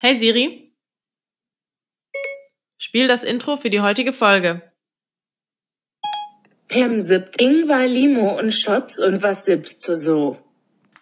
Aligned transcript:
Hey 0.00 0.14
Siri, 0.14 0.72
spiel 2.76 3.08
das 3.08 3.24
Intro 3.24 3.56
für 3.56 3.68
die 3.68 3.80
heutige 3.80 4.12
Folge. 4.12 4.62
Pam 6.68 7.00
sippt 7.00 7.40
Ingwer, 7.40 7.88
Limo 7.88 8.38
und 8.38 8.52
Shots 8.52 9.00
und 9.00 9.22
was 9.22 9.44
sippst 9.44 9.88
du 9.88 9.96
so? 9.96 10.38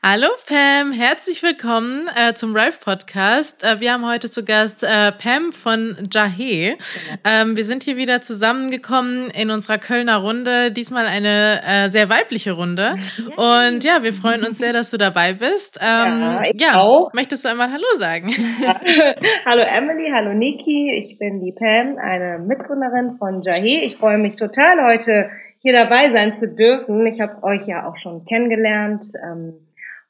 Hallo 0.08 0.28
Pam, 0.46 0.92
herzlich 0.92 1.42
willkommen 1.42 2.08
äh, 2.14 2.32
zum 2.32 2.54
Rife 2.54 2.78
Podcast. 2.78 3.64
Äh, 3.64 3.80
wir 3.80 3.92
haben 3.92 4.06
heute 4.06 4.30
zu 4.30 4.44
Gast 4.44 4.84
äh, 4.84 5.10
Pam 5.10 5.52
von 5.52 5.96
Jahe. 6.12 6.76
Ähm, 7.24 7.56
wir 7.56 7.64
sind 7.64 7.82
hier 7.82 7.96
wieder 7.96 8.20
zusammengekommen 8.20 9.30
in 9.30 9.50
unserer 9.50 9.78
Kölner 9.78 10.18
Runde. 10.18 10.70
Diesmal 10.70 11.06
eine 11.06 11.60
äh, 11.66 11.88
sehr 11.88 12.08
weibliche 12.08 12.52
Runde. 12.52 12.94
Ja. 13.16 13.70
Und 13.70 13.82
ja, 13.82 14.02
wir 14.02 14.12
freuen 14.12 14.44
uns 14.44 14.58
sehr, 14.58 14.72
dass 14.72 14.90
du 14.90 14.98
dabei 14.98 15.32
bist. 15.32 15.80
Ähm, 15.82 16.20
ja, 16.20 16.36
ich 16.44 16.60
ja, 16.60 16.80
auch. 16.80 17.12
möchtest 17.12 17.44
du 17.44 17.48
einmal 17.48 17.72
Hallo 17.72 17.84
sagen? 17.98 18.28
Hallo 19.44 19.62
Emily, 19.62 20.10
hallo 20.12 20.32
Niki. 20.34 20.92
Ich 20.94 21.18
bin 21.18 21.40
die 21.40 21.52
Pam, 21.52 21.96
eine 21.98 22.38
Mitgründerin 22.38 23.16
von 23.18 23.42
Jahe. 23.42 23.84
Ich 23.84 23.96
freue 23.96 24.18
mich 24.18 24.36
total 24.36 24.86
heute 24.86 25.30
hier 25.60 25.72
dabei 25.72 26.14
sein 26.14 26.36
zu 26.38 26.46
dürfen. 26.46 27.06
Ich 27.06 27.20
habe 27.20 27.42
euch 27.42 27.66
ja 27.66 27.88
auch 27.88 27.96
schon 27.96 28.24
kennengelernt. 28.26 29.04
Ähm, 29.24 29.65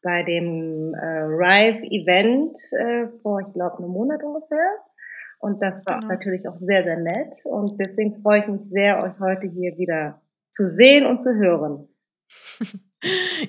bei 0.06 0.22
dem 0.22 0.94
äh, 0.94 1.04
Rive-Event 1.04 2.56
äh, 2.78 3.08
vor, 3.22 3.40
ich 3.40 3.52
glaube, 3.54 3.78
einem 3.78 3.90
Monat 3.90 4.22
ungefähr. 4.22 4.70
Und 5.40 5.60
das 5.60 5.84
war 5.84 5.98
genau. 5.98 6.12
natürlich 6.12 6.46
auch 6.48 6.58
sehr, 6.60 6.84
sehr 6.84 7.00
nett. 7.00 7.34
Und 7.44 7.76
deswegen 7.84 8.22
freue 8.22 8.40
ich 8.40 8.46
mich 8.46 8.62
sehr, 8.70 9.02
euch 9.02 9.18
heute 9.18 9.48
hier 9.48 9.76
wieder 9.76 10.22
zu 10.52 10.70
sehen 10.76 11.06
und 11.06 11.20
zu 11.20 11.34
hören. 11.34 11.88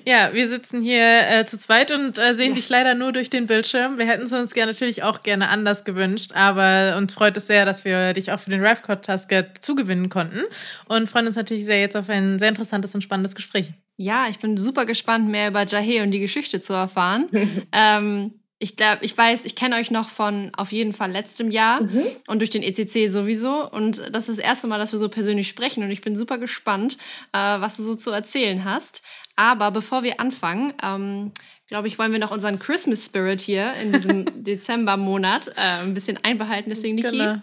Ja, 0.06 0.28
wir 0.34 0.46
sitzen 0.46 0.82
hier 0.82 1.02
äh, 1.30 1.46
zu 1.46 1.58
zweit 1.58 1.90
und 1.90 2.18
äh, 2.18 2.34
sehen 2.34 2.50
ja. 2.50 2.54
dich 2.54 2.68
leider 2.68 2.94
nur 2.94 3.12
durch 3.12 3.30
den 3.30 3.46
Bildschirm. 3.46 3.98
Wir 3.98 4.06
hätten 4.06 4.24
es 4.24 4.32
uns 4.32 4.54
gerne, 4.54 4.72
natürlich 4.72 5.02
auch 5.02 5.22
gerne 5.22 5.48
anders 5.48 5.84
gewünscht, 5.84 6.32
aber 6.34 6.96
uns 6.96 7.14
freut 7.14 7.36
es 7.36 7.46
sehr, 7.46 7.64
dass 7.64 7.84
wir 7.84 8.12
dich 8.12 8.30
auch 8.30 8.38
für 8.38 8.50
den 8.50 8.64
Rive 8.64 8.82
Podcast 8.82 9.28
zugewinnen 9.60 10.10
konnten 10.10 10.42
und 10.86 11.08
freuen 11.08 11.26
uns 11.26 11.36
natürlich 11.36 11.64
sehr 11.64 11.80
jetzt 11.80 11.96
auf 11.96 12.08
ein 12.10 12.38
sehr 12.38 12.50
interessantes 12.50 12.94
und 12.94 13.00
spannendes 13.00 13.34
Gespräch. 13.34 13.72
Ja, 14.00 14.28
ich 14.30 14.38
bin 14.38 14.56
super 14.56 14.86
gespannt, 14.86 15.28
mehr 15.28 15.48
über 15.48 15.66
Jahe 15.66 16.04
und 16.04 16.12
die 16.12 16.20
Geschichte 16.20 16.60
zu 16.60 16.72
erfahren. 16.72 17.28
ähm, 17.72 18.32
ich 18.60 18.76
glaube, 18.76 19.04
ich 19.04 19.16
weiß, 19.16 19.44
ich 19.44 19.56
kenne 19.56 19.74
euch 19.76 19.90
noch 19.90 20.08
von 20.08 20.52
auf 20.56 20.70
jeden 20.70 20.92
Fall 20.92 21.10
letztem 21.10 21.50
Jahr 21.50 21.82
mhm. 21.82 22.02
und 22.28 22.38
durch 22.38 22.50
den 22.50 22.62
ECC 22.62 23.08
sowieso. 23.08 23.68
Und 23.68 23.98
das 24.12 24.28
ist 24.28 24.38
das 24.38 24.44
erste 24.44 24.68
Mal, 24.68 24.78
dass 24.78 24.92
wir 24.92 25.00
so 25.00 25.08
persönlich 25.08 25.48
sprechen 25.48 25.82
und 25.82 25.90
ich 25.90 26.00
bin 26.00 26.14
super 26.14 26.38
gespannt, 26.38 26.96
äh, 27.32 27.38
was 27.38 27.76
du 27.76 27.82
so 27.82 27.96
zu 27.96 28.12
erzählen 28.12 28.64
hast. 28.64 29.02
Aber 29.34 29.72
bevor 29.72 30.04
wir 30.04 30.20
anfangen, 30.20 30.74
ähm, 30.82 31.32
glaube 31.68 31.86
ich, 31.86 31.98
wollen 31.98 32.12
wir 32.12 32.18
noch 32.18 32.30
unseren 32.30 32.58
Christmas 32.58 33.04
Spirit 33.04 33.42
hier 33.42 33.74
in 33.74 33.92
diesem 33.92 34.24
Dezembermonat 34.42 35.48
äh, 35.48 35.84
ein 35.84 35.92
bisschen 35.92 36.18
einbehalten. 36.22 36.70
Deswegen, 36.70 36.94
Niki, 36.94 37.10
genau. 37.18 37.34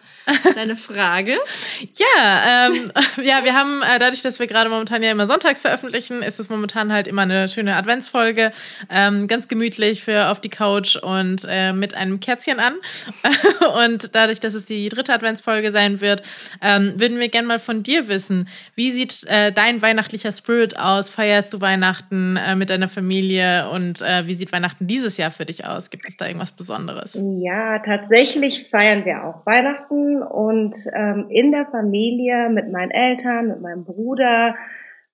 deine 0.56 0.76
Frage. 0.76 1.38
Ja, 1.94 2.68
ähm, 2.68 2.92
ja, 3.24 3.44
wir 3.44 3.54
haben 3.54 3.84
äh, 3.84 4.00
dadurch, 4.00 4.24
dass 4.24 4.40
wir 4.40 4.48
gerade 4.48 4.72
momentan 4.72 5.04
ja 5.04 5.12
immer 5.12 5.28
sonntags 5.28 5.60
veröffentlichen, 5.60 6.24
ist 6.24 6.40
es 6.40 6.50
momentan 6.50 6.92
halt 6.92 7.08
immer 7.08 7.22
eine 7.22 7.48
schöne 7.48 7.76
Adventsfolge. 7.76 8.52
Ähm, 8.90 9.28
ganz 9.28 9.48
gemütlich 9.48 10.04
für 10.04 10.30
auf 10.30 10.42
die 10.42 10.50
Couch 10.50 10.96
und 10.96 11.46
äh, 11.48 11.72
mit 11.72 11.94
einem 11.94 12.20
Kerzchen 12.20 12.60
an. 12.60 12.74
und 13.84 14.16
dadurch, 14.16 14.40
dass 14.40 14.56
es 14.56 14.66
die 14.66 14.90
dritte 14.90 15.14
Adventsfolge 15.14 15.70
sein 15.70 16.02
wird, 16.02 16.24
ähm, 16.64 16.94
würden 17.00 17.20
wir 17.20 17.30
gerne 17.30 17.48
mal 17.48 17.60
von 17.60 17.84
dir 17.84 18.08
wissen, 18.08 18.48
wie 18.74 18.92
sieht 18.92 19.24
äh, 19.26 19.52
dein 19.52 19.84
weihnachtlicher 19.84 20.32
Spirit 20.32 20.80
aus? 20.80 21.12
Feierst 21.12 21.54
du 21.54 21.62
Weihnachten 21.62 22.38
äh, 22.38 22.56
mit 22.56 22.72
deiner 22.72 22.88
Familie 22.88 23.70
und 23.70 24.02
äh, 24.20 24.28
wie 24.28 24.34
sieht 24.34 24.52
Weihnachten 24.52 24.88
dieses 24.88 25.18
Jahr 25.18 25.32
für 25.32 25.46
dich 25.46 25.66
aus? 25.66 25.90
Gibt 25.90 26.08
es 26.08 26.18
da 26.18 26.26
irgendwas 26.28 26.52
Besonderes? 26.52 27.22
Ja, 27.42 27.80
tatsächlich 27.80 28.70
feiern 28.70 29.06
wir 29.06 29.24
auch 29.26 29.46
Weihnachten 29.46 30.22
und 30.22 30.76
ähm, 30.94 31.28
in 31.30 31.52
der 31.52 31.66
Familie 31.66 32.50
mit 32.50 32.72
meinen 32.72 32.92
Eltern, 32.92 33.48
mit 33.48 33.62
meinem 33.62 33.86
Bruder. 33.86 34.56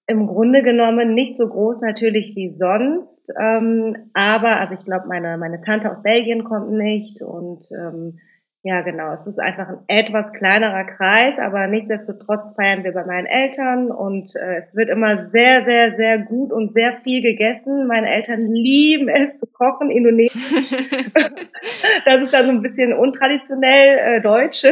Im 0.08 0.28
Grunde 0.28 0.62
genommen 0.64 1.14
nicht 1.14 1.38
so 1.38 1.48
groß 1.48 1.82
natürlich 1.82 2.36
wie 2.36 2.56
sonst, 2.58 3.32
ähm, 3.42 3.96
aber 4.14 4.60
also 4.60 4.74
ich 4.74 4.84
glaube, 4.84 5.08
meine, 5.08 5.38
meine 5.38 5.62
Tante 5.62 5.92
aus 5.92 6.04
Belgien 6.04 6.44
kommt 6.44 6.72
nicht 6.72 7.22
und 7.22 7.66
ähm, 7.72 8.20
ja, 8.64 8.82
genau. 8.82 9.14
Es 9.14 9.26
ist 9.26 9.40
einfach 9.40 9.70
ein 9.70 9.80
etwas 9.88 10.34
kleinerer 10.34 10.84
Kreis, 10.84 11.40
aber 11.40 11.66
nichtsdestotrotz 11.66 12.54
feiern 12.56 12.84
wir 12.84 12.92
bei 12.92 13.04
meinen 13.06 13.26
Eltern 13.26 13.90
und 13.90 14.36
äh, 14.36 14.62
es 14.64 14.76
wird 14.76 14.90
immer 14.90 15.30
sehr, 15.32 15.66
sehr, 15.66 15.96
sehr 15.96 16.20
gut 16.20 16.52
und 16.52 16.74
sehr 16.74 16.98
viel 17.04 17.24
gegessen. 17.24 17.88
Meine 17.88 18.08
Eltern 18.12 18.42
lieben 18.42 19.10
es 19.10 19.40
zu 19.40 19.48
kochen, 19.48 19.90
indonesisch. 19.90 20.70
das 22.06 22.22
ist 22.22 22.34
dann 22.34 22.46
so 22.46 22.52
ein 22.52 22.62
bisschen 22.62 22.94
untraditionell 22.94 23.98
äh, 23.98 24.22
deutsch. 24.22 24.64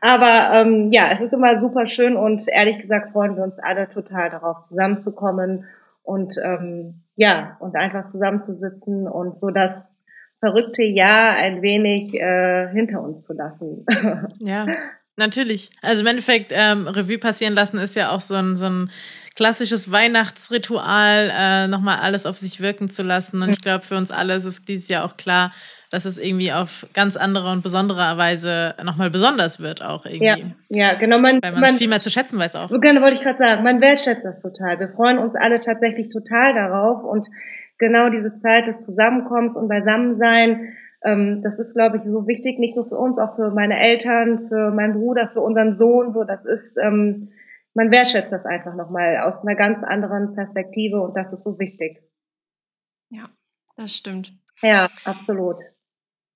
Aber 0.00 0.60
ähm, 0.60 0.92
ja, 0.92 1.08
es 1.12 1.20
ist 1.20 1.34
immer 1.34 1.58
super 1.58 1.86
schön 1.86 2.16
und 2.16 2.46
ehrlich 2.46 2.78
gesagt 2.78 3.10
freuen 3.10 3.34
wir 3.34 3.42
uns 3.42 3.58
alle 3.58 3.88
total 3.88 4.30
darauf, 4.30 4.60
zusammenzukommen 4.60 5.64
und 6.04 6.36
ähm, 6.40 7.02
ja, 7.16 7.56
und 7.58 7.74
einfach 7.74 8.06
zusammenzusitzen 8.06 9.08
und 9.08 9.40
so 9.40 9.50
das 9.50 9.90
verrückte 10.40 10.84
Jahr 10.84 11.36
ein 11.36 11.62
wenig 11.62 12.14
äh, 12.14 12.68
hinter 12.72 13.02
uns 13.02 13.24
zu 13.24 13.32
lassen. 13.32 13.84
ja, 14.40 14.66
natürlich. 15.16 15.70
Also 15.82 16.02
im 16.02 16.08
Endeffekt, 16.08 16.52
ähm, 16.54 16.86
Revue 16.86 17.18
passieren 17.18 17.54
lassen 17.54 17.78
ist 17.78 17.96
ja 17.96 18.10
auch 18.10 18.20
so 18.20 18.34
ein, 18.34 18.56
so 18.56 18.66
ein 18.66 18.90
klassisches 19.36 19.90
Weihnachtsritual, 19.90 21.32
äh, 21.36 21.68
nochmal 21.68 21.98
alles 22.00 22.26
auf 22.26 22.38
sich 22.38 22.60
wirken 22.60 22.88
zu 22.88 23.02
lassen. 23.02 23.42
Und 23.42 23.50
ich 23.50 23.60
glaube, 23.60 23.84
für 23.84 23.96
uns 23.96 24.10
alle 24.10 24.34
ist 24.34 24.44
es 24.44 24.64
dieses 24.64 24.88
Jahr 24.88 25.04
auch 25.04 25.16
klar, 25.16 25.52
dass 25.90 26.04
es 26.04 26.18
irgendwie 26.18 26.52
auf 26.52 26.86
ganz 26.92 27.16
andere 27.16 27.52
und 27.52 27.62
besondere 27.62 28.16
Weise 28.16 28.74
nochmal 28.82 29.10
besonders 29.10 29.60
wird 29.60 29.82
auch 29.82 30.04
irgendwie. 30.06 30.46
Ja, 30.68 30.90
ja 30.90 30.94
genau. 30.94 31.18
Man, 31.18 31.40
Weil 31.40 31.52
man 31.52 31.64
es 31.64 31.74
viel 31.74 31.88
mehr 31.88 32.00
zu 32.00 32.10
schätzen 32.10 32.38
weiß 32.38 32.56
auch. 32.56 32.68
So 32.68 32.80
gerne 32.80 33.00
wollte 33.00 33.16
ich 33.16 33.22
gerade 33.22 33.38
sagen, 33.38 33.62
man 33.62 33.80
wertschätzt 33.80 34.24
das 34.24 34.42
total. 34.42 34.80
Wir 34.80 34.88
freuen 34.88 35.18
uns 35.18 35.34
alle 35.36 35.60
tatsächlich 35.60 36.08
total 36.08 36.54
darauf 36.54 37.04
und 37.04 37.28
genau 37.78 38.08
diese 38.08 38.38
Zeit 38.38 38.66
des 38.66 38.80
Zusammenkommens 38.84 39.56
und 39.56 39.68
Beisammensein, 39.68 40.74
ähm, 41.04 41.42
das 41.42 41.58
ist, 41.58 41.74
glaube 41.74 41.98
ich, 41.98 42.02
so 42.02 42.26
wichtig, 42.26 42.58
nicht 42.58 42.76
nur 42.76 42.88
für 42.88 42.96
uns, 42.96 43.18
auch 43.18 43.36
für 43.36 43.50
meine 43.50 43.78
Eltern, 43.78 44.48
für 44.48 44.70
meinen 44.70 44.94
Bruder, 44.94 45.28
für 45.32 45.40
unseren 45.40 45.74
Sohn. 45.74 46.14
So, 46.14 46.24
das 46.24 46.44
ist, 46.44 46.78
ähm, 46.78 47.30
man 47.74 47.90
wertschätzt 47.90 48.32
das 48.32 48.46
einfach 48.46 48.74
nochmal 48.74 49.18
aus 49.18 49.42
einer 49.42 49.56
ganz 49.56 49.84
anderen 49.84 50.34
Perspektive 50.34 51.00
und 51.00 51.16
das 51.16 51.32
ist 51.32 51.44
so 51.44 51.58
wichtig. 51.58 52.02
Ja, 53.10 53.28
das 53.76 53.94
stimmt. 53.94 54.32
Ja, 54.62 54.88
absolut. 55.04 55.58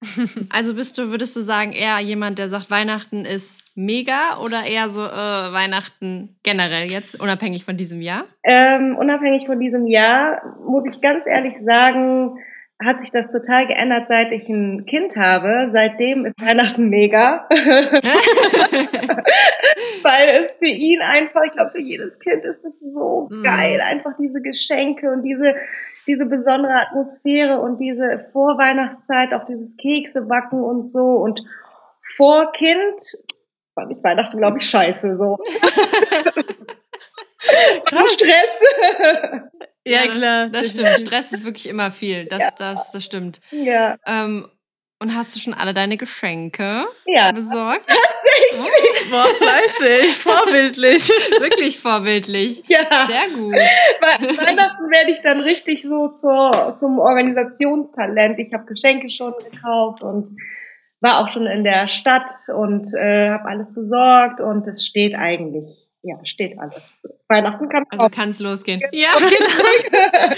Also 0.50 0.74
bist 0.74 0.98
du, 0.98 1.10
würdest 1.10 1.34
du 1.36 1.40
sagen, 1.40 1.72
eher 1.72 1.98
jemand, 2.00 2.38
der 2.38 2.48
sagt, 2.48 2.70
Weihnachten 2.70 3.24
ist 3.24 3.76
mega 3.76 4.38
oder 4.42 4.64
eher 4.64 4.90
so 4.90 5.00
äh, 5.00 5.52
Weihnachten 5.52 6.36
generell 6.42 6.90
jetzt, 6.90 7.20
unabhängig 7.20 7.64
von 7.64 7.76
diesem 7.76 8.00
Jahr? 8.00 8.24
Ähm, 8.44 8.96
unabhängig 8.96 9.46
von 9.46 9.58
diesem 9.58 9.86
Jahr, 9.86 10.42
muss 10.66 10.84
ich 10.92 11.00
ganz 11.00 11.24
ehrlich 11.26 11.54
sagen, 11.64 12.38
hat 12.84 13.00
sich 13.00 13.10
das 13.10 13.28
total 13.28 13.66
geändert, 13.66 14.06
seit 14.08 14.30
ich 14.32 14.48
ein 14.48 14.86
Kind 14.86 15.16
habe. 15.16 15.70
Seitdem 15.72 16.26
ist 16.26 16.40
Weihnachten 16.40 16.88
mega. 16.88 17.48
Weil 20.02 20.46
es 20.46 20.54
für 20.56 20.66
ihn 20.66 21.00
einfach, 21.00 21.42
ich 21.44 21.52
glaube, 21.52 21.72
für 21.72 21.80
jedes 21.80 22.18
Kind 22.20 22.44
ist 22.44 22.64
es 22.64 22.78
so 22.80 23.28
mm. 23.30 23.42
geil, 23.42 23.80
einfach 23.80 24.12
diese 24.18 24.40
Geschenke 24.40 25.10
und 25.10 25.22
diese 25.22 25.54
diese 26.06 26.24
besondere 26.24 26.72
Atmosphäre 26.72 27.60
und 27.60 27.78
diese 27.78 28.30
Vorweihnachtszeit, 28.32 29.34
auch 29.34 29.44
dieses 29.44 29.76
Kekse 29.76 30.22
backen 30.22 30.64
und 30.64 30.90
so 30.90 31.04
und 31.04 31.38
vor 32.16 32.50
Kind 32.52 32.98
fand 33.74 33.92
ich 33.92 34.02
Weihnachten, 34.02 34.38
glaube 34.38 34.56
ich, 34.58 34.64
scheiße, 34.64 35.16
so. 35.18 35.36
Krass. 37.84 38.12
Stress. 38.14 38.62
Ja, 39.88 40.06
klar. 40.06 40.48
Das 40.48 40.70
stimmt. 40.70 40.88
Stress 41.00 41.32
ist 41.32 41.44
wirklich 41.44 41.68
immer 41.68 41.90
viel. 41.92 42.26
Das, 42.26 42.40
ja. 42.40 42.50
das, 42.58 42.92
das 42.92 43.04
stimmt. 43.04 43.40
Ja. 43.50 43.96
Ähm, 44.06 44.48
und 45.00 45.14
hast 45.14 45.36
du 45.36 45.40
schon 45.40 45.54
alle 45.54 45.74
deine 45.74 45.96
Geschenke 45.96 46.84
ja. 47.06 47.30
besorgt? 47.30 47.86
Tatsächlich. 47.86 49.10
Boah, 49.10 49.26
fleißig, 49.26 50.16
vorbildlich. 50.16 51.08
Wirklich 51.40 51.78
vorbildlich. 51.78 52.64
Ja. 52.66 53.06
Sehr 53.08 53.28
gut. 53.34 53.54
Bei 54.00 54.46
Weihnachten 54.46 54.90
werde 54.90 55.12
ich 55.12 55.20
dann 55.22 55.40
richtig 55.40 55.82
so 55.82 56.08
zur, 56.08 56.74
zum 56.78 56.98
Organisationstalent. 56.98 58.40
Ich 58.40 58.52
habe 58.52 58.64
Geschenke 58.64 59.08
schon 59.10 59.34
gekauft 59.38 60.02
und 60.02 60.36
war 61.00 61.20
auch 61.20 61.32
schon 61.32 61.46
in 61.46 61.62
der 61.62 61.88
Stadt 61.88 62.32
und 62.52 62.92
äh, 62.94 63.30
habe 63.30 63.48
alles 63.48 63.72
besorgt 63.72 64.40
und 64.40 64.66
es 64.66 64.84
steht 64.84 65.14
eigentlich 65.14 65.87
ja, 66.08 66.18
steht 66.24 66.58
alles. 66.58 66.82
Weihnachten 67.28 67.68
kann 67.68 67.84
Also 67.90 68.08
kann 68.08 68.30
es 68.30 68.40
losgehen. 68.40 68.80
Ja, 68.92 69.10
genau. 69.18 70.34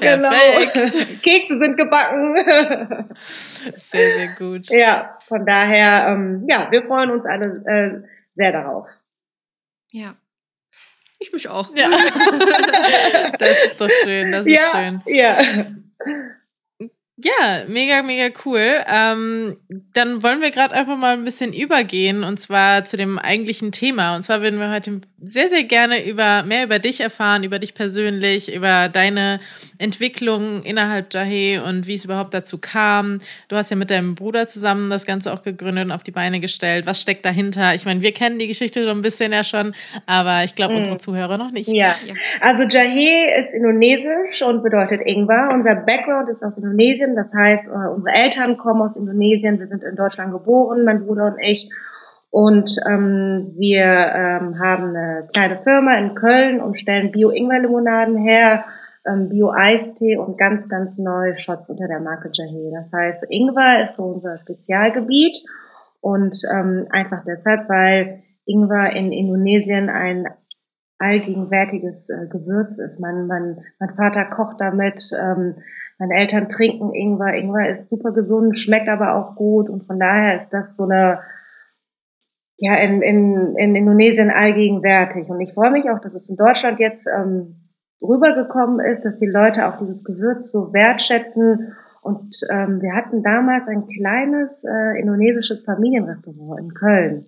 genau. 0.00 0.30
Perfekt. 0.30 1.22
Kekse 1.22 1.58
sind 1.58 1.76
gebacken. 1.76 2.36
sehr, 3.74 4.14
sehr 4.14 4.28
gut. 4.38 4.70
Ja, 4.70 5.18
von 5.26 5.44
daher, 5.44 6.08
ähm, 6.12 6.46
ja, 6.48 6.68
wir 6.70 6.84
freuen 6.84 7.10
uns 7.10 7.26
alle 7.26 7.62
äh, 7.66 8.08
sehr 8.36 8.52
darauf. 8.52 8.86
Ja. 9.90 10.14
Ich 11.18 11.32
mich 11.32 11.48
auch. 11.48 11.74
Ja. 11.76 11.88
das 13.38 13.64
ist 13.64 13.80
doch 13.80 13.90
schön, 14.04 14.30
das 14.30 14.46
ist 14.46 14.52
ja, 14.52 14.70
schön. 14.72 15.02
Ja. 15.06 15.36
Ja, 17.22 17.64
mega, 17.68 18.02
mega 18.02 18.34
cool. 18.44 18.82
Ähm, 18.86 19.56
dann 19.92 20.22
wollen 20.22 20.40
wir 20.40 20.50
gerade 20.50 20.74
einfach 20.74 20.96
mal 20.96 21.14
ein 21.14 21.24
bisschen 21.24 21.52
übergehen 21.52 22.24
und 22.24 22.38
zwar 22.38 22.84
zu 22.84 22.96
dem 22.96 23.18
eigentlichen 23.18 23.72
Thema. 23.72 24.16
Und 24.16 24.22
zwar 24.22 24.42
würden 24.42 24.58
wir 24.58 24.70
heute 24.70 25.00
sehr, 25.22 25.48
sehr 25.48 25.64
gerne 25.64 26.06
über 26.06 26.44
mehr 26.44 26.64
über 26.64 26.78
dich 26.78 27.00
erfahren, 27.00 27.44
über 27.44 27.58
dich 27.58 27.74
persönlich, 27.74 28.54
über 28.54 28.88
deine 28.88 29.40
Entwicklung 29.78 30.62
innerhalb 30.62 31.12
Jahe 31.12 31.62
und 31.62 31.86
wie 31.86 31.94
es 31.94 32.04
überhaupt 32.04 32.32
dazu 32.32 32.58
kam. 32.58 33.20
Du 33.48 33.56
hast 33.56 33.70
ja 33.70 33.76
mit 33.76 33.90
deinem 33.90 34.14
Bruder 34.14 34.46
zusammen 34.46 34.88
das 34.88 35.04
Ganze 35.04 35.32
auch 35.32 35.42
gegründet 35.42 35.86
und 35.86 35.92
auf 35.92 36.04
die 36.04 36.10
Beine 36.10 36.40
gestellt. 36.40 36.86
Was 36.86 37.00
steckt 37.00 37.24
dahinter? 37.26 37.74
Ich 37.74 37.84
meine, 37.84 38.00
wir 38.00 38.12
kennen 38.12 38.38
die 38.38 38.46
Geschichte 38.46 38.82
schon 38.84 38.98
ein 38.98 39.02
bisschen 39.02 39.32
ja 39.32 39.44
schon, 39.44 39.74
aber 40.06 40.44
ich 40.44 40.54
glaube, 40.54 40.72
mhm. 40.72 40.78
unsere 40.80 40.96
Zuhörer 40.96 41.36
noch 41.36 41.50
nicht. 41.50 41.68
Ja, 41.68 41.96
also 42.40 42.62
Jahe 42.62 43.44
ist 43.44 43.54
indonesisch 43.54 44.42
und 44.42 44.62
bedeutet 44.62 45.02
Ingwer. 45.04 45.50
Unser 45.52 45.74
Background 45.74 46.30
ist 46.30 46.42
aus 46.42 46.56
Indonesien. 46.56 47.09
Indonesien. 47.10 47.16
Das 47.16 47.32
heißt, 47.32 47.66
äh, 47.66 47.94
unsere 47.94 48.16
Eltern 48.16 48.56
kommen 48.56 48.82
aus 48.82 48.96
Indonesien. 48.96 49.58
Wir 49.58 49.68
sind 49.68 49.82
in 49.82 49.96
Deutschland 49.96 50.32
geboren, 50.32 50.84
mein 50.84 51.04
Bruder 51.04 51.26
und 51.26 51.38
ich. 51.40 51.70
Und 52.30 52.70
ähm, 52.88 53.54
wir 53.56 53.84
ähm, 53.84 54.58
haben 54.60 54.94
eine 54.94 55.26
kleine 55.32 55.62
Firma 55.62 55.98
in 55.98 56.14
Köln 56.14 56.60
und 56.60 56.78
stellen 56.78 57.10
Bio-Ingwer-Limonaden 57.10 58.18
her, 58.18 58.64
ähm, 59.04 59.28
Bio-Eistee 59.28 60.16
und 60.16 60.38
ganz, 60.38 60.68
ganz 60.68 60.96
neue 60.98 61.36
Shots 61.36 61.70
unter 61.70 61.88
der 61.88 62.00
Marke 62.00 62.30
Jahe. 62.32 62.70
Das 62.72 62.92
heißt, 62.92 63.24
Ingwer 63.30 63.88
ist 63.88 63.96
so 63.96 64.04
unser 64.04 64.38
Spezialgebiet 64.38 65.38
und 66.00 66.36
ähm, 66.52 66.86
einfach 66.90 67.24
deshalb, 67.24 67.68
weil 67.68 68.22
Ingwer 68.46 68.92
in 68.94 69.10
Indonesien 69.10 69.88
ein 69.88 70.26
allgegenwärtiges 71.00 72.08
äh, 72.08 72.26
Gewürz 72.28 72.78
ist. 72.78 73.00
Mein, 73.00 73.26
mein, 73.26 73.64
mein 73.78 73.94
Vater 73.96 74.26
kocht 74.26 74.60
damit, 74.60 75.10
ähm, 75.18 75.56
meine 75.98 76.14
Eltern 76.14 76.48
trinken 76.48 76.94
Ingwer. 76.94 77.34
Ingwer 77.34 77.70
ist 77.70 77.88
super 77.88 78.12
gesund, 78.12 78.56
schmeckt 78.56 78.88
aber 78.88 79.14
auch 79.14 79.34
gut 79.34 79.68
und 79.68 79.84
von 79.84 79.98
daher 79.98 80.42
ist 80.42 80.50
das 80.50 80.76
so 80.76 80.84
eine, 80.84 81.20
ja, 82.58 82.76
in, 82.76 83.02
in, 83.02 83.56
in 83.56 83.74
Indonesien 83.74 84.30
allgegenwärtig. 84.30 85.28
Und 85.28 85.40
ich 85.40 85.54
freue 85.54 85.70
mich 85.70 85.90
auch, 85.90 86.00
dass 86.00 86.14
es 86.14 86.28
in 86.28 86.36
Deutschland 86.36 86.78
jetzt 86.80 87.06
ähm, 87.06 87.70
rübergekommen 88.02 88.80
ist, 88.80 89.04
dass 89.04 89.16
die 89.16 89.26
Leute 89.26 89.66
auch 89.66 89.78
dieses 89.78 90.04
Gewürz 90.04 90.50
so 90.50 90.72
wertschätzen. 90.72 91.74
Und 92.02 92.34
ähm, 92.50 92.80
wir 92.80 92.94
hatten 92.94 93.22
damals 93.22 93.66
ein 93.68 93.86
kleines 93.86 94.62
äh, 94.64 95.00
indonesisches 95.00 95.64
Familienrestaurant 95.64 96.60
in 96.60 96.74
Köln. 96.74 97.26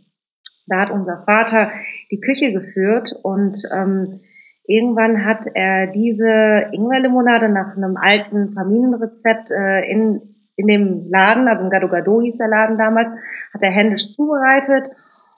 Da 0.66 0.80
hat 0.80 0.90
unser 0.90 1.24
Vater 1.24 1.70
die 2.10 2.20
Küche 2.20 2.52
geführt 2.52 3.12
und 3.22 3.58
ähm, 3.72 4.20
Irgendwann 4.64 5.24
hat 5.24 5.46
er 5.54 5.88
diese 5.88 6.70
Ingwerlimonade 6.72 7.48
nach 7.48 7.76
einem 7.76 7.96
alten 7.96 8.52
Familienrezept 8.52 9.50
äh, 9.50 9.90
in, 9.90 10.22
in 10.56 10.66
dem 10.68 11.10
Laden, 11.10 11.48
also 11.48 11.64
im 11.64 11.70
Gado 11.70 11.88
Gado 11.88 12.20
hieß 12.20 12.38
der 12.38 12.48
Laden 12.48 12.78
damals, 12.78 13.08
hat 13.52 13.62
er 13.62 13.72
händisch 13.72 14.12
zubereitet. 14.12 14.90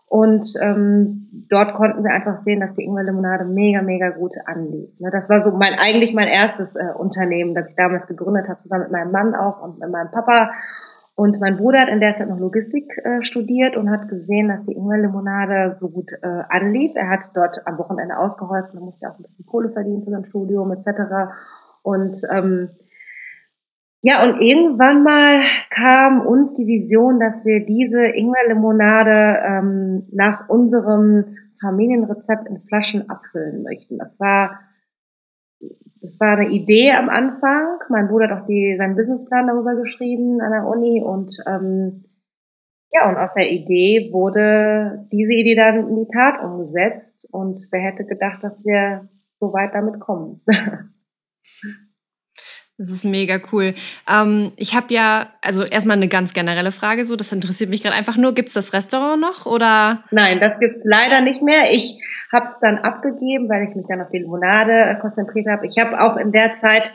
Und 0.06 0.47
ähm, 0.61 1.47
dort 1.49 1.75
konnten 1.75 2.05
wir 2.05 2.12
einfach 2.12 2.44
sehen, 2.44 2.61
dass 2.61 2.75
die 2.75 2.85
Ingwerlimonade 2.85 3.47
mega, 3.47 3.81
mega 3.81 4.11
gut 4.11 4.35
anlief. 4.44 4.91
Ne, 5.00 5.11
das 5.11 5.31
war 5.31 5.41
so 5.41 5.56
mein 5.56 5.75
eigentlich 5.75 6.12
mein 6.12 6.29
erstes 6.29 6.77
äh, 6.77 6.93
Unternehmen, 6.97 7.55
das 7.55 7.70
ich 7.70 7.77
damals 7.77 8.06
gegründet 8.06 8.47
habe, 8.49 8.59
zusammen 8.59 8.85
mit 8.85 8.93
meinem 8.93 9.11
Mann 9.11 9.35
auch 9.35 9.62
und 9.62 9.81
mit 9.81 9.91
meinem 9.91 10.11
Papa. 10.11 10.50
Und 11.17 11.41
mein 11.41 11.57
Bruder 11.57 11.81
hat 11.81 11.89
in 11.89 12.01
der 12.01 12.17
Zeit 12.17 12.29
noch 12.29 12.41
Logistik 12.41 12.91
äh, 13.05 13.23
studiert 13.23 13.77
und 13.77 13.91
hat 13.91 14.09
gesehen, 14.09 14.49
dass 14.49 14.65
die 14.65 14.73
Ingwerlimonade 14.73 15.77
so 15.79 15.89
gut 15.89 16.11
äh, 16.11 16.43
anlief. 16.49 16.93
Er 16.97 17.09
hat 17.09 17.31
dort 17.35 17.65
am 17.67 17.79
Wochenende 17.79 18.19
ausgeholfen, 18.19 18.79
er 18.79 18.85
musste 18.85 19.09
auch 19.09 19.19
ein 19.19 19.23
bisschen 19.23 19.47
Kohle 19.47 19.71
verdienen 19.71 20.03
für 20.03 20.11
sein 20.11 20.25
Studium 20.25 20.73
etc. 20.73 21.33
Und 21.83 22.21
ähm, 22.33 22.71
ja, 24.01 24.25
und 24.25 24.41
irgendwann 24.41 25.05
mal 25.05 25.41
kam 25.71 26.21
uns 26.27 26.53
die 26.55 26.67
Vision, 26.67 27.21
dass 27.21 27.45
wir 27.45 27.65
diese 27.65 28.05
Ingwerlimonade 28.05 29.39
ähm, 29.47 30.09
nach 30.13 30.49
unserem 30.49 31.37
Familienrezept 31.61 32.49
in 32.49 32.61
Flaschen 32.69 33.09
abfüllen 33.09 33.63
möchten. 33.63 33.99
Das 33.99 34.19
war 34.19 34.61
das 36.01 36.21
war 36.21 36.37
eine 36.37 36.51
Idee 36.51 36.93
am 36.93 37.09
Anfang. 37.09 37.79
Mein 37.89 38.09
Bruder 38.09 38.29
hat 38.29 38.43
auch 38.43 38.47
die, 38.47 38.77
seinen 38.79 38.97
Businessplan 38.97 39.47
darüber 39.47 39.75
geschrieben 39.75 40.41
an 40.41 40.53
der 40.53 40.67
Uni 40.67 41.03
und 41.03 41.35
ähm, 41.47 42.05
ja, 42.93 43.09
und 43.09 43.17
aus 43.17 43.33
der 43.33 43.51
Idee 43.51 44.11
wurde 44.13 45.07
diese 45.11 45.33
Idee 45.33 45.57
dann 45.57 45.89
in 45.89 45.97
die 45.97 46.13
Tat 46.13 46.45
umgesetzt 46.45 47.27
und 47.31 47.61
wer 47.73 47.81
hätte 47.81 48.05
gedacht, 48.05 48.45
dass 48.45 48.65
wir 48.65 49.09
so 49.41 49.53
weit 49.53 49.75
damit 49.75 50.01
kommen. 50.01 50.41
Das 52.77 52.91
ist 52.91 53.05
mega 53.05 53.39
cool. 53.53 53.75
Ähm, 54.11 54.51
ich 54.57 54.75
habe 54.75 54.93
ja, 54.93 55.29
also 55.43 55.63
erstmal 55.63 55.97
eine 55.97 56.09
ganz 56.09 56.35
generelle 56.35 56.73
Frage, 56.73 57.05
so 57.05 57.15
das 57.15 57.31
interessiert 57.31 57.71
mich 57.71 57.85
gerade 57.85 57.95
einfach 57.95 58.17
nur. 58.17 58.35
Gibt 58.35 58.49
es 58.49 58.55
das 58.55 58.73
Restaurant 58.73 59.21
noch 59.21 59.47
oder? 59.47 60.03
Nein, 60.11 60.41
das 60.41 60.59
gibt's 60.59 60.81
leider 60.83 61.21
nicht 61.21 61.41
mehr. 61.41 61.71
Ich 61.71 62.01
habe 62.35 62.47
es 62.47 62.59
dann 62.61 62.79
abgegeben, 62.79 63.49
weil 63.49 63.69
ich 63.69 63.75
mich 63.75 63.87
dann 63.87 64.03
auf 64.03 64.11
die 64.11 64.19
Limonade 64.19 64.73
äh, 64.73 65.01
konzentriert 65.01 65.47
habe. 65.47 65.67
Ich 65.67 65.79
habe 65.79 65.99
auch 66.01 66.17
in 66.17 66.33
der 66.33 66.55
Zeit, 66.57 66.93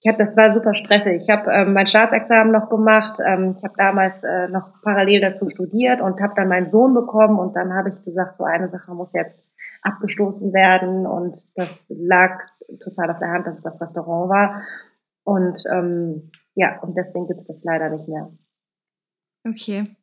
ich 0.00 0.08
habe, 0.08 0.24
das 0.24 0.36
war 0.36 0.52
super 0.52 0.74
stressig. 0.74 1.22
Ich 1.22 1.30
habe 1.30 1.50
ähm, 1.52 1.74
mein 1.74 1.86
Staatsexamen 1.86 2.52
noch 2.52 2.68
gemacht. 2.70 3.18
Ähm, 3.24 3.54
ich 3.56 3.62
habe 3.62 3.74
damals 3.76 4.22
äh, 4.24 4.48
noch 4.48 4.82
parallel 4.82 5.20
dazu 5.20 5.48
studiert 5.48 6.00
und 6.00 6.20
habe 6.20 6.32
dann 6.34 6.48
meinen 6.48 6.70
Sohn 6.70 6.94
bekommen 6.94 7.38
und 7.38 7.54
dann 7.54 7.74
habe 7.74 7.90
ich 7.90 8.04
gesagt, 8.04 8.38
so 8.38 8.44
eine 8.44 8.68
Sache 8.70 8.92
muss 8.92 9.12
jetzt 9.12 9.38
abgestoßen 9.82 10.52
werden 10.52 11.06
und 11.06 11.36
das 11.56 11.84
lag 11.88 12.40
total 12.82 13.10
auf 13.10 13.18
der 13.18 13.30
Hand, 13.30 13.46
dass 13.46 13.56
es 13.58 13.62
das 13.62 13.80
Restaurant 13.80 14.30
war. 14.30 14.62
Und 15.24 15.62
ähm, 15.70 16.30
ja, 16.54 16.80
und 16.80 16.96
deswegen 16.96 17.26
gibt 17.26 17.40
es 17.40 17.46
das 17.46 17.62
leider 17.62 17.90
nicht 17.90 18.08
mehr. 18.08 18.30
Okay. 19.46 19.96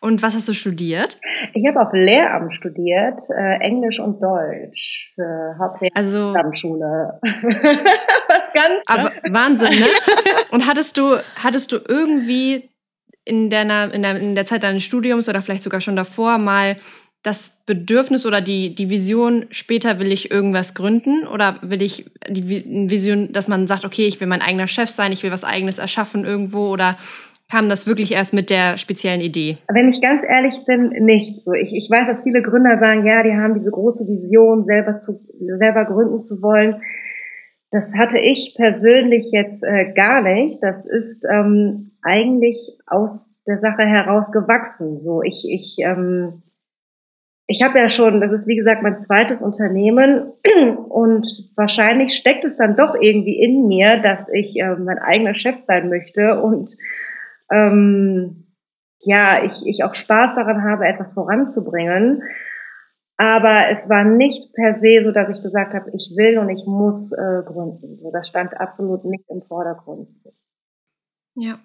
Und 0.00 0.22
was 0.22 0.34
hast 0.34 0.48
du 0.48 0.52
studiert? 0.52 1.18
Ich 1.54 1.66
habe 1.66 1.80
auf 1.80 1.92
Lehramt 1.92 2.52
studiert, 2.52 3.20
äh, 3.30 3.60
Englisch 3.60 3.98
und 3.98 4.20
Deutsch 4.20 5.12
für 5.14 5.56
Hauptschule. 5.58 5.90
Also, 5.94 6.34
was 8.28 8.42
ganz. 8.54 8.82
Aber 8.86 9.10
Wahnsinn, 9.30 9.78
ne? 9.78 9.86
und 10.50 10.66
hattest 10.66 10.98
du, 10.98 11.16
hattest 11.42 11.72
du 11.72 11.78
irgendwie 11.88 12.68
in 13.24 13.50
deiner, 13.50 13.92
in 13.92 14.02
der, 14.02 14.16
in 14.20 14.34
der 14.34 14.44
Zeit 14.44 14.62
deines 14.62 14.84
Studiums 14.84 15.28
oder 15.28 15.42
vielleicht 15.42 15.64
sogar 15.64 15.80
schon 15.80 15.96
davor 15.96 16.38
mal 16.38 16.76
das 17.26 17.64
Bedürfnis 17.66 18.24
oder 18.24 18.40
die, 18.40 18.72
die 18.72 18.88
Vision, 18.88 19.46
später 19.50 19.98
will 19.98 20.12
ich 20.12 20.30
irgendwas 20.30 20.74
gründen 20.74 21.26
oder 21.26 21.58
will 21.60 21.82
ich 21.82 22.08
die 22.28 22.48
Vision, 22.88 23.32
dass 23.32 23.48
man 23.48 23.66
sagt, 23.66 23.84
okay, 23.84 24.06
ich 24.06 24.20
will 24.20 24.28
mein 24.28 24.42
eigener 24.42 24.68
Chef 24.68 24.90
sein, 24.90 25.10
ich 25.10 25.24
will 25.24 25.32
was 25.32 25.42
eigenes 25.42 25.78
erschaffen 25.78 26.24
irgendwo 26.24 26.68
oder 26.68 26.96
kam 27.50 27.68
das 27.68 27.86
wirklich 27.86 28.12
erst 28.12 28.34
mit 28.34 28.50
der 28.50 28.78
speziellen 28.78 29.20
Idee? 29.20 29.58
Wenn 29.72 29.88
ich 29.88 30.00
ganz 30.00 30.22
ehrlich 30.22 30.64
bin, 30.66 30.88
nicht. 31.04 31.42
Ich, 31.60 31.72
ich 31.74 31.88
weiß, 31.90 32.06
dass 32.06 32.22
viele 32.22 32.42
Gründer 32.42 32.78
sagen, 32.78 33.06
ja, 33.06 33.22
die 33.22 33.34
haben 33.34 33.54
diese 33.54 33.70
große 33.70 34.06
Vision, 34.06 34.64
selber 34.64 34.98
zu, 34.98 35.20
selber 35.58 35.84
gründen 35.84 36.24
zu 36.24 36.42
wollen. 36.42 36.82
Das 37.70 37.84
hatte 37.96 38.18
ich 38.18 38.54
persönlich 38.56 39.30
jetzt 39.32 39.62
äh, 39.62 39.92
gar 39.94 40.22
nicht. 40.22 40.58
Das 40.62 40.84
ist 40.86 41.24
ähm, 41.30 41.92
eigentlich 42.02 42.58
aus 42.86 43.28
der 43.46 43.58
Sache 43.60 43.82
heraus 43.82 44.30
gewachsen. 44.32 45.00
So, 45.04 45.22
ich, 45.22 45.46
ich 45.48 45.76
ähm, 45.84 46.42
ich 47.48 47.62
habe 47.62 47.78
ja 47.78 47.88
schon, 47.88 48.20
das 48.20 48.32
ist 48.32 48.48
wie 48.48 48.56
gesagt 48.56 48.82
mein 48.82 48.98
zweites 48.98 49.42
Unternehmen 49.42 50.32
und 50.88 51.26
wahrscheinlich 51.54 52.14
steckt 52.14 52.44
es 52.44 52.56
dann 52.56 52.76
doch 52.76 52.94
irgendwie 53.00 53.40
in 53.40 53.68
mir, 53.68 53.98
dass 53.98 54.20
ich 54.32 54.56
äh, 54.56 54.74
mein 54.76 54.98
eigener 54.98 55.34
Chef 55.34 55.56
sein 55.66 55.88
möchte 55.88 56.40
und 56.40 56.74
ähm, 57.50 58.46
ja, 59.00 59.44
ich, 59.44 59.66
ich 59.66 59.84
auch 59.84 59.94
Spaß 59.94 60.34
daran 60.34 60.64
habe, 60.64 60.86
etwas 60.86 61.14
voranzubringen. 61.14 62.22
Aber 63.18 63.70
es 63.70 63.88
war 63.88 64.04
nicht 64.04 64.52
per 64.52 64.78
se 64.78 65.02
so, 65.02 65.10
dass 65.10 65.34
ich 65.34 65.42
gesagt 65.42 65.72
habe, 65.72 65.90
ich 65.94 66.12
will 66.16 66.38
und 66.38 66.50
ich 66.50 66.64
muss 66.66 67.12
äh, 67.12 67.42
gründen. 67.46 67.96
So, 67.98 68.10
das 68.12 68.28
stand 68.28 68.58
absolut 68.60 69.04
nicht 69.04 69.24
im 69.30 69.42
Vordergrund. 69.42 70.08
Ja. 71.34 71.58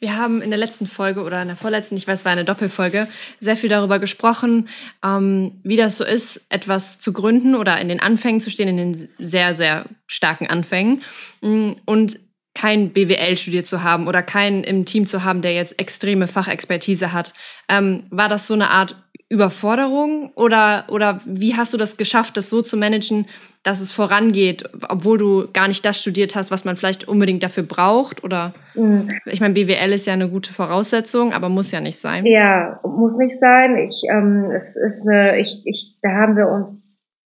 Wir 0.00 0.18
haben 0.18 0.42
in 0.42 0.50
der 0.50 0.58
letzten 0.58 0.86
Folge 0.86 1.22
oder 1.22 1.40
in 1.40 1.48
der 1.48 1.56
vorletzten, 1.56 1.96
ich 1.96 2.06
weiß, 2.06 2.26
war 2.26 2.32
eine 2.32 2.44
Doppelfolge, 2.44 3.08
sehr 3.40 3.56
viel 3.56 3.70
darüber 3.70 3.98
gesprochen, 3.98 4.68
ähm, 5.02 5.60
wie 5.64 5.78
das 5.78 5.96
so 5.96 6.04
ist, 6.04 6.46
etwas 6.50 7.00
zu 7.00 7.14
gründen 7.14 7.54
oder 7.54 7.80
in 7.80 7.88
den 7.88 8.00
Anfängen 8.00 8.42
zu 8.42 8.50
stehen, 8.50 8.68
in 8.68 8.76
den 8.76 8.94
sehr, 8.94 9.54
sehr 9.54 9.86
starken 10.06 10.46
Anfängen 10.46 11.00
mm, 11.40 11.72
und 11.86 12.18
kein 12.54 12.90
BWL 12.90 13.36
studiert 13.36 13.66
zu 13.66 13.82
haben 13.82 14.06
oder 14.08 14.22
keinen 14.22 14.64
im 14.64 14.84
Team 14.84 15.06
zu 15.06 15.24
haben, 15.24 15.42
der 15.42 15.54
jetzt 15.54 15.78
extreme 15.80 16.28
Fachexpertise 16.28 17.12
hat. 17.12 17.32
Ähm, 17.68 18.02
war 18.10 18.28
das 18.28 18.46
so 18.46 18.54
eine 18.54 18.70
Art 18.70 18.96
Überforderung 19.32 20.30
oder, 20.34 20.84
oder 20.90 21.20
wie 21.24 21.56
hast 21.56 21.72
du 21.72 21.78
das 21.78 21.96
geschafft, 21.96 22.36
das 22.36 22.50
so 22.50 22.60
zu 22.60 22.76
managen, 22.76 23.26
dass 23.62 23.80
es 23.80 23.90
vorangeht, 23.90 24.68
obwohl 24.88 25.16
du 25.16 25.48
gar 25.52 25.68
nicht 25.68 25.84
das 25.86 26.00
studiert 26.00 26.34
hast, 26.34 26.50
was 26.50 26.66
man 26.66 26.76
vielleicht 26.76 27.08
unbedingt 27.08 27.42
dafür 27.42 27.62
braucht? 27.62 28.24
Oder 28.24 28.52
mhm. 28.74 29.08
ich 29.24 29.40
meine, 29.40 29.54
BWL 29.54 29.92
ist 29.92 30.06
ja 30.06 30.12
eine 30.12 30.28
gute 30.28 30.52
Voraussetzung, 30.52 31.32
aber 31.32 31.48
muss 31.48 31.70
ja 31.72 31.80
nicht 31.80 31.98
sein. 31.98 32.26
Ja, 32.26 32.78
muss 32.84 33.16
nicht 33.16 33.38
sein. 33.40 33.78
Ich, 33.78 34.02
ähm, 34.10 34.50
es 34.50 34.76
ist 34.76 35.08
eine, 35.08 35.38
ich, 35.38 35.62
ich, 35.64 35.96
da 36.02 36.10
haben 36.10 36.36
wir 36.36 36.48
uns 36.48 36.74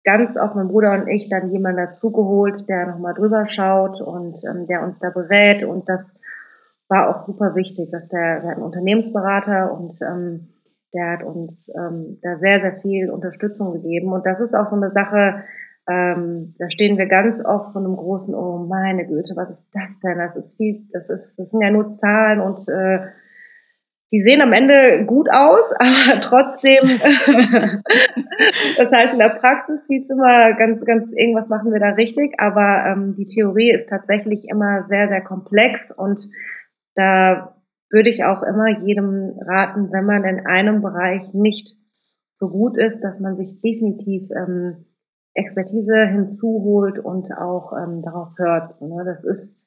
ganz 0.05 0.37
auch 0.37 0.55
mein 0.55 0.69
Bruder 0.69 0.93
und 0.93 1.09
ich 1.09 1.29
dann 1.29 1.51
jemanden 1.51 1.85
dazugeholt, 1.85 2.69
der 2.69 2.87
nochmal 2.87 3.15
drüber 3.15 3.47
schaut 3.47 4.01
und 4.01 4.43
ähm, 4.45 4.67
der 4.67 4.83
uns 4.83 4.99
da 4.99 5.11
berät 5.11 5.65
und 5.65 5.89
das 5.89 6.03
war 6.89 7.09
auch 7.09 7.23
super 7.23 7.55
wichtig, 7.55 7.91
dass 7.91 8.07
der, 8.09 8.41
der 8.41 8.51
hat 8.51 8.57
einen 8.57 8.67
Unternehmensberater 8.67 9.73
und 9.73 9.95
ähm, 10.03 10.49
der 10.93 11.13
hat 11.13 11.23
uns 11.23 11.71
ähm, 11.75 12.19
da 12.23 12.39
sehr, 12.39 12.61
sehr 12.61 12.81
viel 12.83 13.11
Unterstützung 13.11 13.73
gegeben. 13.73 14.13
Und 14.13 14.27
das 14.27 14.41
ist 14.41 14.55
auch 14.55 14.67
so 14.67 14.77
eine 14.77 14.91
Sache, 14.91 15.43
ähm, 15.89 16.55
da 16.59 16.69
stehen 16.69 16.99
wir 16.99 17.07
ganz 17.07 17.43
oft 17.45 17.73
von 17.73 17.85
einem 17.85 17.97
großen, 17.97 18.35
oh 18.35 18.59
meine 18.59 19.07
Güte, 19.07 19.35
was 19.35 19.51
ist 19.51 19.67
das 19.73 19.99
denn? 20.01 20.19
Das 20.19 20.37
ist 20.37 20.57
viel, 20.57 20.87
das 20.93 21.09
ist, 21.09 21.39
das 21.39 21.49
sind 21.49 21.63
ja 21.63 21.71
nur 21.71 21.95
Zahlen 21.95 22.41
und 22.41 22.69
äh, 22.69 23.07
die 24.13 24.21
sehen 24.21 24.43
am 24.43 24.53
Ende 24.53 25.05
gut 25.07 25.29
aus, 25.33 25.65
aber 25.79 26.21
trotzdem, 26.21 26.83
das 28.77 28.91
heißt, 28.93 29.15
in 29.15 29.19
der 29.19 29.31
Praxis 29.41 29.81
sieht 29.89 30.05
es 30.05 30.11
immer 30.11 30.53
ganz, 30.55 30.85
ganz, 30.85 31.11
irgendwas 31.13 31.49
machen 31.49 31.73
wir 31.73 31.81
da 31.81 31.91
richtig, 31.91 32.35
aber 32.39 32.85
ähm, 32.87 33.15
die 33.17 33.27
Theorie 33.27 33.73
ist 33.73 33.89
tatsächlich 33.89 34.45
immer 34.49 34.87
sehr, 34.89 35.09
sehr 35.09 35.23
komplex 35.23 35.91
und 35.91 36.29
da 36.95 37.57
würde 37.91 38.11
ich 38.11 38.25
auch 38.25 38.43
immer 38.43 38.69
jedem 38.81 39.39
raten, 39.47 39.91
wenn 39.93 40.07
man 40.07 40.25
in 40.25 40.47
einem 40.47 40.83
Bereich 40.83 41.33
nicht 41.35 41.77
so 42.33 42.49
gut 42.49 42.77
ist, 42.77 43.01
dass 43.01 43.21
man 43.21 43.37
sich 43.37 43.61
definitiv 43.61 44.29
ähm, 44.35 44.87
Expertise 45.35 46.07
hinzuholt 46.07 46.99
und 46.99 47.33
auch 47.33 47.73
ähm, 47.73 48.03
darauf 48.03 48.31
hört. 48.37 48.75
So, 48.75 48.87
ne? 48.87 49.05
Das 49.05 49.25
ist, 49.25 49.62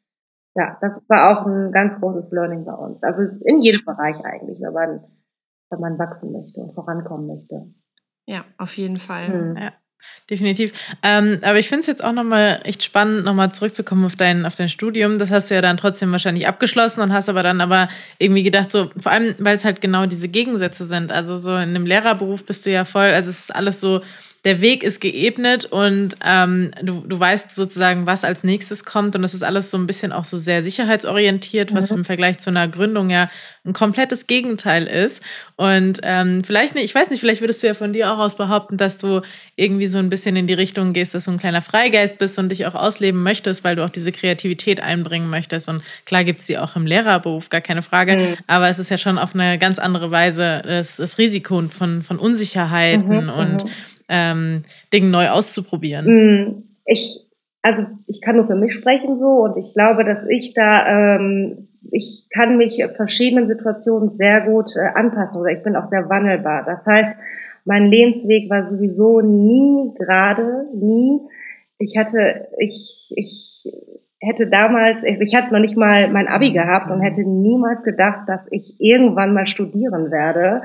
ja, 0.56 0.78
das 0.82 1.08
war 1.10 1.32
auch 1.32 1.46
ein 1.46 1.72
ganz 1.72 2.00
großes 2.00 2.32
Learning 2.32 2.64
bei 2.64 2.74
uns. 2.74 3.04
Also 3.04 3.24
in 3.44 3.62
jedem 3.62 3.84
Bereich 3.86 4.16
eigentlich, 4.24 4.60
wenn 4.62 4.74
man, 4.74 5.04
wenn 5.70 5.80
man 5.80 6.00
wachsen 6.00 6.32
möchte 6.32 6.62
und 6.62 6.74
vorankommen 6.74 7.28
möchte. 7.28 7.70
Ja, 8.26 8.46
auf 8.58 8.76
jeden 8.78 8.98
Fall. 8.98 9.28
Hm. 9.28 9.58
Ja. 9.58 9.74
Definitiv. 10.30 10.74
Ähm, 11.04 11.40
aber 11.44 11.60
ich 11.60 11.68
finde 11.68 11.82
es 11.82 11.88
jetzt 11.88 12.04
auch 12.04 12.12
nochmal 12.12 12.62
echt 12.64 12.84
spannend, 12.84 13.26
nochmal 13.26 13.54
zurückzukommen 13.54 14.06
auf 14.06 14.16
dein, 14.16 14.46
auf 14.46 14.56
dein 14.56 14.70
Studium. 14.70 15.18
Das 15.20 15.32
hast 15.32 15.50
du 15.50 15.56
ja 15.56 15.62
dann 15.62 15.78
trotzdem 15.78 16.12
wahrscheinlich 16.12 16.48
abgeschlossen 16.48 17.02
und 17.02 17.14
hast 17.14 17.30
aber 17.30 17.44
dann 17.44 17.60
aber 17.60 17.90
irgendwie 18.18 18.44
gedacht, 18.44 18.72
so, 18.72 18.92
vor 18.98 19.12
allem, 19.12 19.36
weil 19.40 19.56
es 19.56 19.66
halt 19.66 19.82
genau 19.82 20.06
diese 20.06 20.30
Gegensätze 20.30 20.86
sind. 20.86 21.12
Also 21.12 21.38
so 21.38 21.52
in 21.52 21.70
einem 21.70 21.86
Lehrerberuf 21.86 22.46
bist 22.46 22.66
du 22.66 22.72
ja 22.72 22.86
voll, 22.86 23.08
also 23.08 23.30
es 23.30 23.40
ist 23.42 23.56
alles 23.56 23.80
so 23.80 24.02
der 24.46 24.62
Weg 24.62 24.84
ist 24.84 25.02
geebnet 25.02 25.66
und 25.66 26.16
ähm, 26.24 26.72
du, 26.84 27.02
du 27.02 27.20
weißt 27.20 27.56
sozusagen, 27.56 28.06
was 28.06 28.24
als 28.24 28.44
nächstes 28.44 28.86
kommt. 28.86 29.16
Und 29.16 29.24
das 29.24 29.34
ist 29.34 29.42
alles 29.42 29.72
so 29.72 29.78
ein 29.78 29.88
bisschen 29.88 30.12
auch 30.12 30.24
so 30.24 30.38
sehr 30.38 30.62
sicherheitsorientiert, 30.62 31.74
was 31.74 31.90
mhm. 31.90 31.98
im 31.98 32.06
Vergleich 32.06 32.38
zu 32.38 32.52
einer 32.52 32.68
Gründung 32.68 33.10
ja 33.10 33.32
ein 33.66 33.74
komplettes 33.74 34.28
Gegenteil 34.28 34.86
ist. 34.86 35.24
Und 35.56 36.00
ähm, 36.04 36.44
vielleicht 36.44 36.76
nicht, 36.76 36.86
ich 36.86 36.94
weiß 36.94 37.10
nicht, 37.10 37.22
vielleicht 37.22 37.42
würdest 37.42 37.64
du 37.64 37.68
ja 37.68 37.74
von 37.74 37.92
dir 37.92 38.12
auch 38.12 38.20
aus 38.20 38.38
behaupten, 38.38 38.78
dass 38.78 39.00
du 39.00 39.22
irgendwie 39.56 39.88
so 39.88 39.98
ein 39.98 40.10
bisschen 40.10 40.36
in 40.36 40.46
die 40.46 40.54
Richtung 40.54 40.94
gehst, 40.94 41.16
dass 41.16 41.26
du 41.26 41.32
ein 41.32 41.40
kleiner 41.40 41.64
Freigeist 41.64 42.20
bist 42.20 42.38
und 42.38 42.50
dich 42.50 42.68
auch 42.68 42.76
ausleben 42.76 43.24
möchtest, 43.24 43.64
weil 43.64 43.76
du 43.76 43.84
auch 43.84 43.90
diese 43.90 44.12
Kreativität 44.12 44.80
einbringen 44.80 45.28
möchtest. 45.28 45.70
Und 45.70 45.82
klar 46.06 46.24
gibt 46.24 46.42
es 46.42 46.46
sie 46.46 46.60
auch 46.60 46.76
im 46.76 46.86
Lehrerberuf, 46.86 47.50
gar 47.50 47.62
keine 47.62 47.82
Frage. 47.82 48.18
Mhm. 48.18 48.38
Aber 48.46 48.70
es 48.70 48.78
ist 48.78 48.92
ja 48.92 49.00
schon 49.00 49.18
auf 49.18 49.34
eine 49.34 49.58
ganz 49.58 49.80
andere 49.80 50.12
Weise 50.12 50.62
das, 50.64 50.98
das 50.98 51.18
Risiko 51.18 51.64
von, 51.70 52.04
von 52.04 52.20
Unsicherheiten 52.20 53.24
mhm. 53.24 53.30
und 53.30 53.64
mhm 53.64 53.70
ähm, 54.10 54.64
Dinge 54.94 55.08
neu 55.08 55.30
auszuprobieren? 55.30 56.06
Mm, 56.06 56.64
ich, 56.86 57.22
also 57.62 57.84
ich 58.08 58.22
kann 58.22 58.36
nur 58.38 58.48
für 58.48 58.56
mich 58.56 58.74
sprechen 58.74 59.18
so 59.18 59.44
und 59.44 59.58
ich 59.58 59.74
glaube, 59.74 60.06
dass 60.06 60.20
ich 60.30 60.54
da, 60.54 61.16
ähm, 61.16 61.70
ich 61.92 62.28
kann 62.34 62.58
mich 62.58 62.84
verschiedenen 62.96 63.48
Situationen 63.48 64.18
sehr 64.18 64.42
gut 64.42 64.72
äh, 64.76 64.88
anpassen 64.94 65.42
oder 65.42 65.52
ich 65.52 65.64
bin 65.64 65.76
auch 65.76 65.90
sehr 65.90 66.10
wandelbar. 66.10 66.64
Das 66.66 66.86
heißt, 66.86 67.18
mein 67.66 67.88
Lebensweg 67.88 68.50
war 68.50 68.70
sowieso 68.70 69.22
nie 69.22 69.94
gerade, 69.98 70.68
nie. 70.74 71.20
Ich 71.78 71.98
hatte, 71.98 72.48
ich, 72.60 73.12
ich 73.16 73.72
hätte 74.20 74.48
damals, 74.48 74.98
ich 75.04 75.36
hatte 75.36 75.54
noch 75.54 75.60
nicht 75.60 75.76
mal 75.76 76.10
mein 76.10 76.28
Abi 76.28 76.52
gehabt 76.52 76.90
und 76.90 77.02
hätte 77.02 77.22
niemals 77.22 77.84
gedacht, 77.84 78.28
dass 78.28 78.42
ich 78.52 78.76
irgendwann 78.80 79.34
mal 79.34 79.48
studieren 79.48 80.12
werde. 80.12 80.62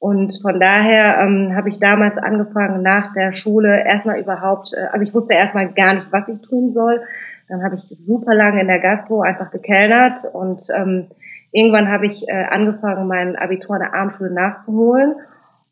Und 0.00 0.32
von 0.40 0.58
daher 0.58 1.18
ähm, 1.20 1.54
habe 1.54 1.68
ich 1.68 1.78
damals 1.78 2.16
angefangen, 2.16 2.82
nach 2.82 3.12
der 3.12 3.34
Schule 3.34 3.84
erstmal 3.84 4.18
überhaupt, 4.18 4.72
äh, 4.72 4.86
also 4.90 5.06
ich 5.06 5.14
wusste 5.14 5.34
erstmal 5.34 5.74
gar 5.74 5.92
nicht, 5.92 6.10
was 6.10 6.26
ich 6.26 6.40
tun 6.40 6.72
soll. 6.72 7.02
Dann 7.48 7.62
habe 7.62 7.74
ich 7.74 7.98
super 8.02 8.34
lange 8.34 8.62
in 8.62 8.66
der 8.66 8.80
Gastro 8.80 9.20
einfach 9.20 9.50
gekellnert 9.50 10.24
und 10.32 10.62
ähm, 10.74 11.08
irgendwann 11.52 11.90
habe 11.90 12.06
ich 12.06 12.26
äh, 12.28 12.44
angefangen, 12.48 13.08
mein 13.08 13.36
Abitur 13.36 13.74
an 13.74 13.82
der 13.82 13.94
Abendschule 13.94 14.32
nachzuholen 14.32 15.16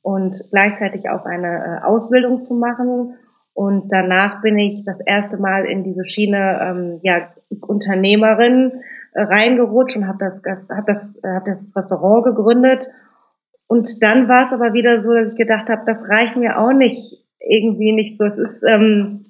und 0.03 0.39
gleichzeitig 0.51 1.09
auch 1.09 1.25
eine 1.25 1.81
äh, 1.81 1.87
Ausbildung 1.87 2.43
zu 2.43 2.55
machen. 2.55 3.15
Und 3.55 3.89
danach 3.91 4.43
bin 4.43 4.59
ich 4.59 4.85
das 4.85 5.01
erste 5.01 5.39
Mal 5.39 5.65
in 5.65 5.85
diese 5.85 6.05
Schiene 6.05 6.61
ähm, 6.61 7.01
ja, 7.03 7.29
Unternehmerin 7.67 8.73
äh, 9.15 9.23
reingerutscht 9.23 9.97
und 9.97 10.07
habe 10.07 10.19
das, 10.19 10.43
hab 10.69 10.87
das, 10.87 11.17
äh, 11.25 11.35
hab 11.35 11.47
das 11.47 11.73
Restaurant 11.75 12.27
gegründet 12.27 12.91
und 13.69 14.03
dann 14.03 14.29
war 14.29 14.47
es 14.47 14.53
aber 14.53 14.73
wieder 14.73 15.03
so, 15.03 15.13
dass 15.13 15.33
ich 15.33 15.39
gedacht 15.39 15.69
habe, 15.69 15.83
das 15.87 16.03
reicht 16.09 16.37
mir 16.37 16.59
auch 16.59 16.73
nicht 16.73 17.23
irgendwie 17.39 17.93
nicht 17.93 18.17
so. 18.17 18.25
Es 18.25 18.39
ist, 18.39 18.63
ähm, 18.63 19.27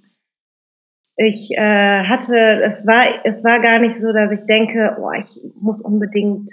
ich 1.16 1.50
äh, 1.56 2.04
hatte, 2.04 2.62
es 2.62 2.86
war, 2.86 3.24
es 3.24 3.42
war 3.42 3.60
gar 3.60 3.80
nicht 3.80 4.00
so, 4.00 4.12
dass 4.12 4.30
ich 4.30 4.46
denke, 4.46 4.96
oh, 5.00 5.10
ich 5.18 5.40
muss 5.60 5.80
unbedingt 5.80 6.48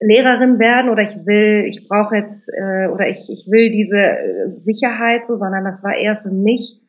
Lehrerin 0.00 0.58
werden 0.58 0.90
oder 0.90 1.02
ich 1.02 1.14
will, 1.24 1.66
ich 1.68 1.86
brauche 1.88 2.16
jetzt 2.16 2.48
äh, 2.48 2.88
oder 2.88 3.06
ich, 3.06 3.28
ich 3.30 3.46
will 3.48 3.70
diese 3.70 3.96
äh, 3.96 4.60
Sicherheit 4.64 5.28
so, 5.28 5.36
sondern 5.36 5.64
das 5.64 5.84
war 5.84 5.94
eher 5.94 6.16
für 6.16 6.30
mich 6.30 6.80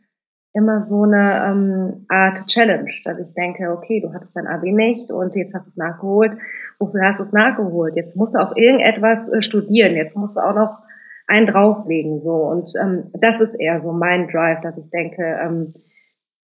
immer 0.53 0.83
so 0.83 1.03
eine 1.03 1.45
ähm, 1.45 2.05
Art 2.09 2.47
Challenge, 2.47 2.91
dass 3.05 3.19
ich 3.19 3.33
denke, 3.33 3.71
okay, 3.71 4.01
du 4.01 4.13
hattest 4.13 4.35
dein 4.35 4.47
Abi 4.47 4.71
nicht 4.73 5.11
und 5.11 5.35
jetzt 5.35 5.53
hast 5.53 5.65
du 5.65 5.69
es 5.69 5.77
nachgeholt. 5.77 6.33
Wofür 6.79 7.01
hast 7.03 7.19
du 7.19 7.23
es 7.23 7.31
nachgeholt? 7.31 7.95
Jetzt 7.95 8.15
musst 8.15 8.35
du 8.35 8.39
auch 8.39 8.55
irgendetwas 8.55 9.29
äh, 9.29 9.41
studieren. 9.41 9.95
Jetzt 9.95 10.15
musst 10.15 10.35
du 10.35 10.41
auch 10.41 10.55
noch 10.55 10.79
einen 11.27 11.47
drauflegen 11.47 12.21
so 12.21 12.33
und 12.33 12.71
ähm, 12.81 13.11
das 13.13 13.39
ist 13.39 13.55
eher 13.55 13.81
so 13.81 13.93
mein 13.93 14.27
Drive, 14.27 14.59
dass 14.61 14.77
ich 14.77 14.89
denke, 14.89 15.23
ähm, 15.23 15.73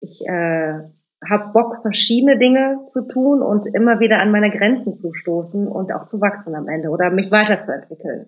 ich 0.01 0.27
äh, 0.27 0.81
habe 1.29 1.53
Bock, 1.53 1.83
verschiedene 1.83 2.37
Dinge 2.39 2.81
zu 2.89 3.07
tun 3.07 3.43
und 3.43 3.69
immer 3.75 4.01
wieder 4.01 4.19
an 4.19 4.33
meine 4.33 4.51
Grenzen 4.51 4.99
zu 4.99 5.13
stoßen 5.13 5.69
und 5.69 5.93
auch 5.93 6.07
zu 6.07 6.21
wachsen 6.21 6.57
am 6.57 6.69
Ende 6.69 6.89
oder 6.89 7.11
mich 7.11 7.31
weiterzuentwickeln. 7.31 8.27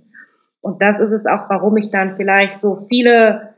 Und 0.60 0.80
das 0.80 1.00
ist 1.00 1.10
es 1.10 1.26
auch, 1.26 1.50
warum 1.50 1.76
ich 1.76 1.90
dann 1.90 2.16
vielleicht 2.16 2.60
so 2.60 2.86
viele 2.88 3.53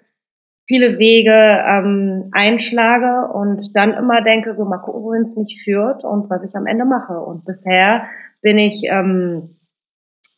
viele 0.66 0.98
Wege 0.98 1.32
ähm, 1.32 2.30
einschlage 2.32 3.32
und 3.32 3.74
dann 3.74 3.92
immer 3.94 4.22
denke, 4.22 4.54
so 4.56 4.64
mal 4.64 4.78
gucken, 4.78 5.02
wohin 5.02 5.26
es 5.26 5.36
mich 5.36 5.62
führt 5.64 6.04
und 6.04 6.28
was 6.28 6.42
ich 6.42 6.54
am 6.54 6.66
Ende 6.66 6.84
mache. 6.84 7.18
Und 7.20 7.44
bisher 7.44 8.06
bin 8.42 8.58
ich 8.58 8.82
ähm, 8.90 9.56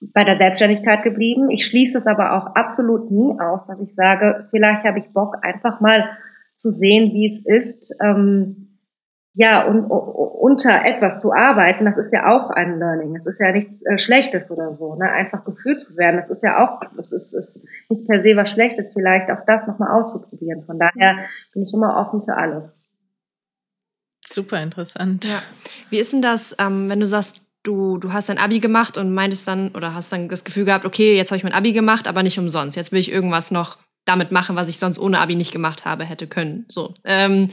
bei 0.01 0.25
der 0.25 0.37
Selbstständigkeit 0.37 1.03
geblieben. 1.03 1.51
Ich 1.51 1.67
schließe 1.67 1.99
es 1.99 2.07
aber 2.07 2.35
auch 2.35 2.55
absolut 2.55 3.11
nie 3.11 3.39
aus, 3.41 3.67
dass 3.67 3.81
ich 3.81 3.95
sage, 3.95 4.49
vielleicht 4.51 4.85
habe 4.85 4.99
ich 4.99 5.13
Bock, 5.13 5.37
einfach 5.43 5.81
mal 5.81 6.09
zu 6.57 6.71
sehen, 6.71 7.13
wie 7.13 7.33
es 7.33 7.45
ist, 7.47 7.95
ähm, 8.05 8.68
ja, 9.39 9.65
und, 9.67 9.85
unter 9.85 10.85
etwas 10.85 11.23
zu 11.23 11.33
arbeiten, 11.33 11.85
das 11.85 11.97
ist 11.97 12.13
ja 12.13 12.27
auch 12.27 12.51
ein 12.51 12.81
Learning. 12.81 13.15
Es 13.15 13.25
ist 13.25 13.41
ja 13.41 13.53
nichts 13.53 13.85
äh, 13.87 13.97
Schlechtes 13.97 14.51
oder 14.51 14.75
so, 14.75 14.97
ne? 14.97 15.09
Einfach 15.13 15.45
gefühlt 15.45 15.81
zu 15.81 15.97
werden, 15.97 16.17
das 16.17 16.29
ist 16.29 16.43
ja 16.43 16.59
auch, 16.59 16.81
das 16.97 17.13
ist, 17.13 17.33
ist 17.35 17.65
nicht 17.89 18.05
per 18.09 18.21
se 18.21 18.35
was 18.35 18.51
Schlechtes, 18.51 18.91
vielleicht 18.93 19.31
auch 19.31 19.45
das 19.47 19.69
nochmal 19.69 19.97
auszuprobieren. 19.97 20.65
Von 20.65 20.81
daher 20.81 21.19
bin 21.55 21.63
ich 21.63 21.73
immer 21.73 21.97
offen 21.97 22.25
für 22.25 22.37
alles. 22.37 22.77
Super 24.27 24.61
interessant. 24.61 25.25
Ja. 25.25 25.41
Wie 25.89 26.01
ist 26.01 26.13
denn 26.13 26.23
das, 26.23 26.57
ähm, 26.59 26.89
wenn 26.89 26.99
du 26.99 27.07
sagst, 27.07 27.47
du, 27.63 27.99
du 27.99 28.13
hast 28.13 28.31
dein 28.31 28.39
Abi 28.39 28.59
gemacht 28.59 28.99
und 28.99 29.15
meintest 29.15 29.47
dann, 29.47 29.71
oder 29.77 29.95
hast 29.95 30.11
dann 30.11 30.29
das 30.29 30.43
Gefühl 30.43 30.65
gehabt, 30.65 30.85
okay, 30.85 31.17
jetzt 31.17 31.31
habe 31.31 31.37
ich 31.37 31.45
mein 31.45 31.53
Abi 31.53 31.73
gemacht, 31.73 32.09
aber 32.09 32.25
nicht 32.25 32.41
umsonst. 32.41 32.77
Jetzt 32.77 32.91
will 32.91 32.99
ich 32.99 33.13
irgendwas 33.13 33.53
noch 33.53 33.79
damit 34.05 34.33
machen, 34.33 34.57
was 34.57 34.69
ich 34.69 34.79
sonst 34.81 34.99
ohne 34.99 35.21
Abi 35.21 35.37
nicht 35.37 35.53
gemacht 35.53 35.85
habe, 35.85 36.05
hätte 36.05 36.27
können. 36.27 36.67
So. 36.69 36.93
Ähm, 37.05 37.51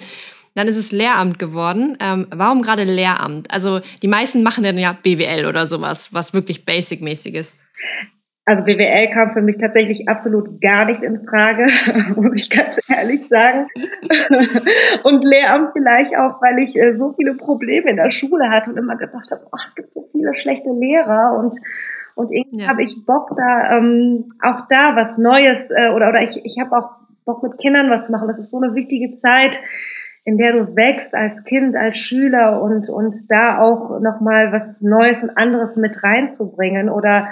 dann 0.55 0.67
ist 0.67 0.77
es 0.77 0.91
Lehramt 0.91 1.37
geworden. 1.37 1.97
Ähm, 2.01 2.27
warum 2.33 2.61
gerade 2.61 2.83
Lehramt? 2.83 3.51
Also 3.51 3.81
die 4.01 4.07
meisten 4.07 4.41
machen 4.41 4.63
dann 4.63 4.77
ja 4.77 4.95
BWL 5.03 5.45
oder 5.45 5.67
sowas, 5.67 6.13
was 6.13 6.33
wirklich 6.33 6.65
basic-mäßig 6.65 7.35
ist. 7.35 7.59
Also 8.47 8.63
BWL 8.63 9.09
kam 9.09 9.33
für 9.33 9.41
mich 9.41 9.57
tatsächlich 9.57 10.07
absolut 10.07 10.61
gar 10.61 10.85
nicht 10.85 11.01
in 11.01 11.25
Frage, 11.25 11.65
muss 12.15 12.43
ich 12.43 12.49
ganz 12.49 12.77
ehrlich 12.87 13.27
sagen. 13.27 13.67
und 15.03 15.23
Lehramt 15.23 15.71
vielleicht 15.73 16.15
auch, 16.15 16.39
weil 16.41 16.59
ich 16.59 16.77
äh, 16.77 16.95
so 16.95 17.13
viele 17.17 17.33
Probleme 17.33 17.89
in 17.89 17.97
der 17.97 18.11
Schule 18.11 18.49
hatte 18.51 18.69
und 18.69 18.77
immer 18.77 18.97
gedacht 18.97 19.31
habe, 19.31 19.47
oh, 19.51 19.57
es 19.67 19.75
gibt 19.75 19.93
so 19.93 20.07
viele 20.11 20.35
schlechte 20.35 20.69
Lehrer 20.69 21.37
und 21.37 21.57
und 22.13 22.31
irgendwie 22.31 22.61
ja. 22.61 22.69
habe 22.69 22.81
ich 22.81 22.95
Bock 23.05 23.35
da 23.35 23.77
ähm, 23.77 24.31
auch 24.41 24.67
da 24.69 24.95
was 24.95 25.17
Neues 25.17 25.69
äh, 25.69 25.89
oder 25.89 26.09
oder 26.09 26.21
ich 26.21 26.39
ich 26.45 26.57
habe 26.61 26.77
auch 26.77 26.91
Bock 27.25 27.43
mit 27.43 27.57
Kindern 27.57 27.89
was 27.89 28.05
zu 28.05 28.11
machen. 28.11 28.27
Das 28.27 28.39
ist 28.39 28.51
so 28.51 28.61
eine 28.61 28.75
wichtige 28.75 29.19
Zeit 29.19 29.59
in 30.25 30.37
der 30.37 30.53
du 30.53 30.75
wächst 30.75 31.13
als 31.13 31.43
Kind, 31.43 31.75
als 31.75 31.97
Schüler 31.97 32.61
und, 32.61 32.89
und 32.89 33.15
da 33.29 33.59
auch 33.59 33.99
nochmal 34.01 34.51
was 34.51 34.81
Neues 34.81 35.21
und 35.21 35.29
anderes 35.37 35.77
mit 35.77 36.03
reinzubringen 36.03 36.89
oder 36.89 37.29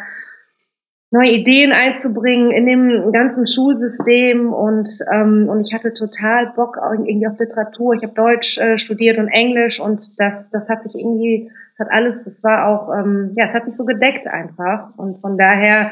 neue 1.10 1.32
Ideen 1.32 1.72
einzubringen 1.72 2.52
in 2.52 2.66
dem 2.66 3.12
ganzen 3.12 3.46
Schulsystem 3.46 4.54
und 4.54 4.90
ähm, 5.12 5.48
und 5.50 5.62
ich 5.62 5.74
hatte 5.74 5.94
total 5.94 6.54
Bock 6.56 6.78
irgendwie 6.82 7.28
auf 7.28 7.38
Literatur. 7.40 7.96
Ich 7.96 8.04
habe 8.04 8.14
Deutsch 8.14 8.58
äh, 8.58 8.78
studiert 8.78 9.18
und 9.18 9.28
Englisch 9.28 9.80
und 9.80 10.20
das 10.20 10.50
das 10.52 10.70
hat 10.70 10.84
sich 10.84 10.96
irgendwie 10.96 11.52
Es 11.74 11.80
hat 11.80 11.92
alles, 11.92 12.26
es 12.28 12.44
war 12.44 12.68
auch, 12.68 12.94
ähm, 12.94 13.34
ja, 13.36 13.48
es 13.48 13.54
hat 13.54 13.66
sich 13.66 13.76
so 13.76 13.86
gedeckt 13.86 14.28
einfach. 14.28 14.96
Und 14.98 15.20
von 15.22 15.38
daher 15.38 15.92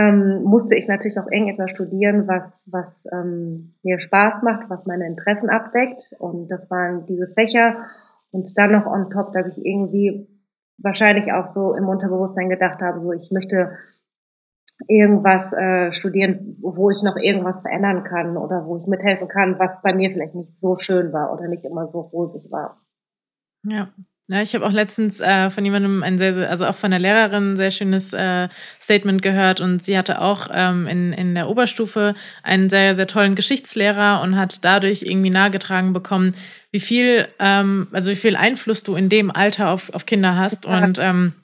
ähm, 0.00 0.42
musste 0.44 0.76
ich 0.76 0.88
natürlich 0.88 1.18
auch 1.18 1.26
eng 1.30 1.48
etwas 1.48 1.70
studieren, 1.70 2.26
was, 2.26 2.64
was 2.66 3.04
ähm, 3.12 3.74
mir 3.82 4.00
Spaß 4.00 4.42
macht, 4.42 4.70
was 4.70 4.86
meine 4.86 5.06
Interessen 5.06 5.50
abdeckt. 5.50 6.14
Und 6.18 6.48
das 6.48 6.70
waren 6.70 7.04
diese 7.06 7.28
Fächer. 7.28 7.76
Und 8.30 8.56
dann 8.56 8.72
noch 8.72 8.86
on 8.86 9.10
top, 9.10 9.32
dass 9.32 9.56
ich 9.56 9.64
irgendwie 9.64 10.26
wahrscheinlich 10.78 11.32
auch 11.32 11.46
so 11.46 11.74
im 11.74 11.88
Unterbewusstsein 11.88 12.48
gedacht 12.48 12.80
habe, 12.80 13.00
so 13.00 13.12
ich 13.12 13.30
möchte 13.30 13.72
irgendwas 14.88 15.52
äh, 15.52 15.92
studieren, 15.92 16.56
wo 16.62 16.90
ich 16.90 17.02
noch 17.02 17.16
irgendwas 17.16 17.60
verändern 17.60 18.02
kann 18.04 18.38
oder 18.38 18.64
wo 18.64 18.78
ich 18.78 18.86
mithelfen 18.86 19.28
kann, 19.28 19.58
was 19.58 19.82
bei 19.82 19.92
mir 19.92 20.10
vielleicht 20.10 20.34
nicht 20.34 20.56
so 20.56 20.76
schön 20.76 21.12
war 21.12 21.34
oder 21.34 21.48
nicht 21.48 21.64
immer 21.64 21.88
so 21.88 22.00
rosig 22.00 22.50
war. 22.50 22.80
Ja. 23.64 23.88
Ja, 24.32 24.42
ich 24.42 24.54
habe 24.54 24.64
auch 24.64 24.70
letztens 24.70 25.18
äh, 25.18 25.50
von 25.50 25.64
jemandem 25.64 26.04
ein 26.04 26.16
sehr, 26.18 26.32
sehr, 26.32 26.50
also 26.50 26.64
auch 26.66 26.76
von 26.76 26.92
der 26.92 27.00
Lehrerin 27.00 27.54
ein 27.54 27.56
sehr 27.56 27.72
schönes 27.72 28.12
äh, 28.12 28.48
Statement 28.80 29.22
gehört 29.22 29.60
und 29.60 29.84
sie 29.84 29.98
hatte 29.98 30.20
auch 30.20 30.48
ähm, 30.52 30.86
in, 30.86 31.12
in 31.12 31.34
der 31.34 31.48
Oberstufe 31.48 32.14
einen 32.44 32.70
sehr, 32.70 32.94
sehr 32.94 33.08
tollen 33.08 33.34
Geschichtslehrer 33.34 34.22
und 34.22 34.36
hat 34.36 34.64
dadurch 34.64 35.02
irgendwie 35.02 35.30
nahegetragen 35.30 35.92
bekommen, 35.92 36.36
wie 36.70 36.78
viel, 36.78 37.26
ähm, 37.40 37.88
also 37.90 38.12
wie 38.12 38.16
viel 38.16 38.36
Einfluss 38.36 38.84
du 38.84 38.94
in 38.94 39.08
dem 39.08 39.32
Alter 39.32 39.70
auf, 39.70 39.92
auf 39.94 40.06
Kinder 40.06 40.36
hast 40.36 40.64
ja. 40.64 40.78
und 40.78 41.00
ähm, 41.00 41.34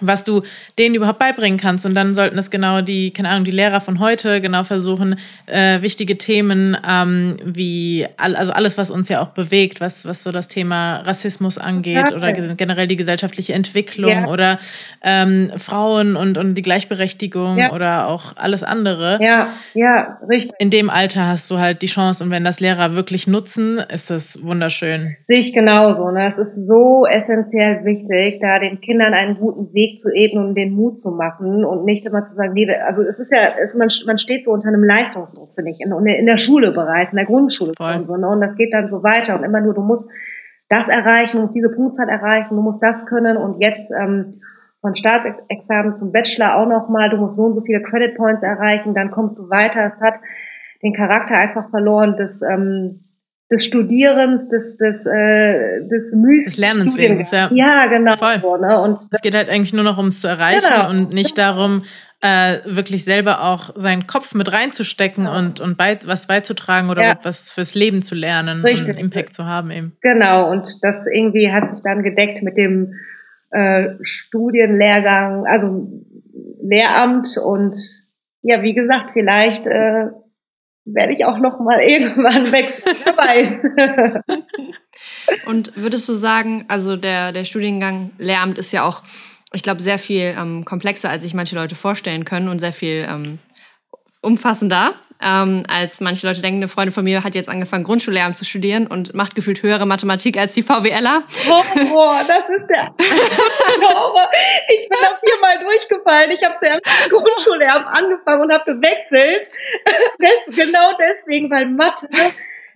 was 0.00 0.24
du 0.24 0.42
denen 0.78 0.94
überhaupt 0.94 1.18
beibringen 1.18 1.58
kannst. 1.58 1.86
Und 1.86 1.94
dann 1.94 2.14
sollten 2.14 2.38
es 2.38 2.50
genau 2.50 2.80
die, 2.80 3.12
keine 3.12 3.28
Ahnung, 3.28 3.44
die 3.44 3.50
Lehrer 3.50 3.80
von 3.80 4.00
heute 4.00 4.40
genau 4.40 4.64
versuchen, 4.64 5.18
äh, 5.46 5.82
wichtige 5.82 6.18
Themen 6.18 6.76
ähm, 6.88 7.38
wie, 7.44 8.06
all, 8.16 8.36
also 8.36 8.52
alles, 8.52 8.78
was 8.78 8.90
uns 8.90 9.08
ja 9.08 9.20
auch 9.20 9.28
bewegt, 9.28 9.80
was, 9.80 10.06
was 10.06 10.22
so 10.22 10.32
das 10.32 10.48
Thema 10.48 10.98
Rassismus 11.00 11.58
angeht 11.58 12.08
okay. 12.08 12.14
oder 12.14 12.32
generell 12.32 12.86
die 12.86 12.96
gesellschaftliche 12.96 13.52
Entwicklung 13.52 14.10
ja. 14.10 14.28
oder 14.28 14.58
ähm, 15.02 15.52
Frauen 15.56 16.16
und, 16.16 16.38
und 16.38 16.54
die 16.54 16.62
Gleichberechtigung 16.62 17.58
ja. 17.58 17.72
oder 17.72 18.08
auch 18.08 18.36
alles 18.36 18.62
andere. 18.62 19.18
Ja, 19.22 19.48
ja, 19.74 20.18
richtig. 20.28 20.52
In 20.58 20.70
dem 20.70 20.90
Alter 20.90 21.26
hast 21.26 21.50
du 21.50 21.58
halt 21.58 21.82
die 21.82 21.86
Chance 21.86 22.24
und 22.24 22.30
wenn 22.30 22.44
das 22.44 22.60
Lehrer 22.60 22.94
wirklich 22.94 23.26
nutzen, 23.26 23.78
ist 23.78 24.10
das 24.10 24.42
wunderschön. 24.42 25.16
Sehe 25.26 25.38
ich 25.38 25.52
genauso. 25.52 26.10
Ne? 26.10 26.32
Es 26.32 26.48
ist 26.48 26.66
so 26.66 27.06
essentiell 27.06 27.84
wichtig, 27.84 28.40
da 28.40 28.58
den 28.58 28.80
Kindern 28.80 29.14
einen 29.14 29.36
guten 29.36 29.72
Weg 29.74 29.89
Weg 29.90 29.98
zu 29.98 30.10
ebnen 30.12 30.48
und 30.48 30.54
den 30.54 30.74
Mut 30.74 31.00
zu 31.00 31.10
machen 31.10 31.64
und 31.64 31.84
nicht 31.84 32.06
immer 32.06 32.24
zu 32.24 32.34
sagen, 32.34 32.52
nee, 32.52 32.68
also 32.70 33.02
es 33.02 33.18
ist 33.18 33.32
ja, 33.32 33.54
es, 33.62 33.74
man, 33.74 33.88
man 34.06 34.18
steht 34.18 34.44
so 34.44 34.52
unter 34.52 34.68
einem 34.68 34.84
Leistungsdruck, 34.84 35.54
finde 35.54 35.70
ich, 35.70 35.80
in, 35.80 35.92
in 36.06 36.26
der 36.26 36.36
Schule 36.36 36.72
bereits, 36.72 37.12
in 37.12 37.16
der 37.16 37.26
Grundschule 37.26 37.72
und 37.78 38.06
so, 38.06 38.16
ne? 38.16 38.28
und 38.28 38.40
das 38.40 38.56
geht 38.56 38.72
dann 38.72 38.88
so 38.88 39.02
weiter 39.02 39.36
und 39.36 39.44
immer 39.44 39.60
nur, 39.60 39.74
du 39.74 39.82
musst 39.82 40.08
das 40.68 40.88
erreichen, 40.88 41.38
du 41.38 41.42
musst 41.42 41.56
diese 41.56 41.70
Punktzahl 41.70 42.08
erreichen, 42.08 42.54
du 42.54 42.62
musst 42.62 42.82
das 42.82 43.04
können 43.06 43.36
und 43.36 43.60
jetzt 43.60 43.90
ähm, 43.90 44.40
von 44.80 44.94
Staatsexamen 44.94 45.94
zum 45.94 46.12
Bachelor 46.12 46.56
auch 46.56 46.68
nochmal, 46.68 47.10
du 47.10 47.16
musst 47.16 47.36
so 47.36 47.44
und 47.44 47.54
so 47.54 47.60
viele 47.60 47.82
Credit 47.82 48.16
Points 48.16 48.42
erreichen, 48.42 48.94
dann 48.94 49.10
kommst 49.10 49.38
du 49.38 49.50
weiter. 49.50 49.92
Es 49.94 50.00
hat 50.00 50.20
den 50.82 50.94
Charakter 50.94 51.34
einfach 51.34 51.68
verloren 51.70 52.16
des 52.16 52.40
ähm, 52.42 53.04
des 53.50 53.64
Studierens, 53.64 54.48
des, 54.48 54.76
des, 54.76 55.04
äh, 55.06 55.80
des 55.88 56.12
Müs 56.12 56.44
Des 56.44 56.56
Lernens 56.56 56.96
wegen, 56.96 57.26
ja. 57.32 57.50
Ja, 57.52 57.86
genau. 57.86 58.16
Voll. 58.16 58.40
So, 58.40 58.56
ne? 58.56 58.80
und 58.80 59.00
es 59.10 59.20
geht 59.22 59.34
halt 59.34 59.48
eigentlich 59.48 59.72
nur 59.72 59.82
noch 59.82 59.98
ums 59.98 60.20
zu 60.20 60.28
erreichen 60.28 60.68
genau. 60.68 60.88
und 60.88 61.12
nicht 61.12 61.36
darum, 61.36 61.84
äh, 62.20 62.58
wirklich 62.64 63.04
selber 63.04 63.42
auch 63.42 63.70
seinen 63.74 64.06
Kopf 64.06 64.34
mit 64.34 64.52
reinzustecken 64.52 65.24
ja. 65.24 65.36
und, 65.36 65.60
und 65.60 65.76
bei, 65.76 65.98
was 66.04 66.26
beizutragen 66.26 66.90
oder 66.90 67.02
ja. 67.02 67.18
was 67.22 67.50
fürs 67.50 67.74
Leben 67.74 68.02
zu 68.02 68.14
lernen 68.14 68.62
Richtig. 68.62 68.88
und 68.88 68.98
Impact 68.98 69.34
zu 69.34 69.46
haben 69.46 69.70
eben. 69.70 69.96
Genau, 70.02 70.50
und 70.50 70.68
das 70.82 71.06
irgendwie 71.12 71.50
hat 71.50 71.70
sich 71.70 71.82
dann 71.82 72.02
gedeckt 72.02 72.42
mit 72.42 72.56
dem 72.56 72.94
äh, 73.50 73.94
Studienlehrgang, 74.02 75.46
also 75.46 75.88
Lehramt 76.62 77.36
und 77.42 77.74
ja, 78.42 78.62
wie 78.62 78.74
gesagt, 78.74 79.10
vielleicht 79.12 79.66
äh, 79.66 80.06
werde 80.84 81.12
ich 81.12 81.24
auch 81.24 81.38
noch 81.38 81.60
mal 81.60 81.80
irgendwann 81.86 82.50
wechseln, 82.52 82.96
wer. 83.16 84.22
Und 85.46 85.76
würdest 85.76 86.08
du 86.08 86.14
sagen, 86.14 86.64
also 86.68 86.96
der, 86.96 87.32
der 87.32 87.44
Studiengang 87.44 88.12
Lehramt 88.18 88.58
ist 88.58 88.72
ja 88.72 88.84
auch, 88.84 89.02
ich 89.52 89.62
glaube, 89.62 89.80
sehr 89.80 89.98
viel 89.98 90.34
ähm, 90.38 90.64
komplexer, 90.64 91.10
als 91.10 91.22
sich 91.22 91.34
manche 91.34 91.56
Leute 91.56 91.74
vorstellen 91.74 92.24
können 92.24 92.48
und 92.48 92.58
sehr 92.58 92.72
viel 92.72 93.06
ähm, 93.08 93.38
umfassender 94.22 94.94
ähm, 95.22 95.64
als 95.68 96.00
manche 96.00 96.26
Leute 96.26 96.42
denken. 96.42 96.58
Eine 96.58 96.68
Freundin 96.68 96.92
von 96.92 97.04
mir 97.04 97.24
hat 97.24 97.34
jetzt 97.34 97.48
angefangen, 97.48 97.84
Grundschullehramt 97.84 98.36
zu 98.36 98.44
studieren 98.44 98.86
und 98.86 99.14
macht 99.14 99.34
gefühlt 99.34 99.62
höhere 99.62 99.86
Mathematik 99.86 100.38
als 100.38 100.54
die 100.54 100.62
VWLer. 100.62 101.22
Oh, 101.48 101.62
boah, 101.90 102.20
das 102.26 102.44
ist 102.48 102.68
der 102.68 102.94
Ich 104.68 104.88
bin 104.88 104.98
da 105.00 105.18
viermal 105.24 105.58
durchgefallen. 105.62 106.30
Ich 106.30 106.44
habe 106.44 106.56
zuerst 106.58 106.82
Grundschullehramt 107.10 107.86
angefangen 107.86 108.42
und 108.42 108.52
habe 108.52 108.64
gewechselt. 108.64 109.50
Das, 110.18 110.54
genau 110.54 110.92
deswegen, 110.98 111.50
weil 111.50 111.66
Mathe, 111.66 112.08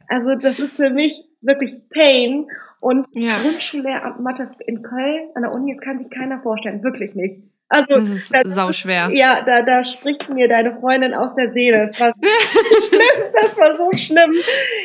also 0.08 0.34
das 0.40 0.58
ist 0.58 0.76
für 0.76 0.90
mich 0.90 1.24
wirklich 1.42 1.74
Pain. 1.90 2.46
Und 2.80 3.06
ja. 3.12 3.32
Grundschullehramt 3.42 4.20
Mathe 4.20 4.50
in 4.66 4.82
Köln 4.82 5.30
an 5.34 5.42
der 5.42 5.52
Uni, 5.52 5.74
das 5.74 5.84
kann 5.84 5.98
sich 5.98 6.10
keiner 6.10 6.40
vorstellen, 6.42 6.82
wirklich 6.82 7.14
nicht. 7.14 7.42
Also, 7.68 7.94
das 7.96 8.10
ist 8.10 8.34
das, 8.34 8.54
sauschwer. 8.54 9.10
Ja, 9.12 9.42
da, 9.42 9.62
da 9.62 9.82
spricht 9.84 10.28
mir 10.28 10.48
deine 10.48 10.78
Freundin 10.78 11.14
aus 11.14 11.34
der 11.34 11.50
Seele. 11.50 11.88
Das 11.88 11.98
war 12.00 12.12
so 12.12 12.88
schlimm, 12.88 13.32
das 13.40 13.56
war 13.56 13.76
so 13.76 13.90
schlimm. 13.96 14.34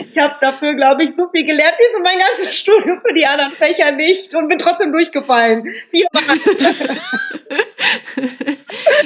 Ich 0.10 0.18
habe 0.18 0.36
dafür, 0.40 0.74
glaube 0.76 1.04
ich, 1.04 1.12
so 1.16 1.30
viel 1.30 1.46
gelernt 1.46 1.76
wie 1.78 1.96
für 1.96 2.02
mein 2.02 2.18
ganzes 2.18 2.56
Studium, 2.60 3.02
für 3.06 3.14
die 3.14 3.26
anderen 3.26 3.52
Fächer 3.52 3.92
nicht 3.92 4.34
und 4.34 4.48
bin 4.48 4.58
trotzdem 4.58 4.92
durchgefallen. 4.92 5.64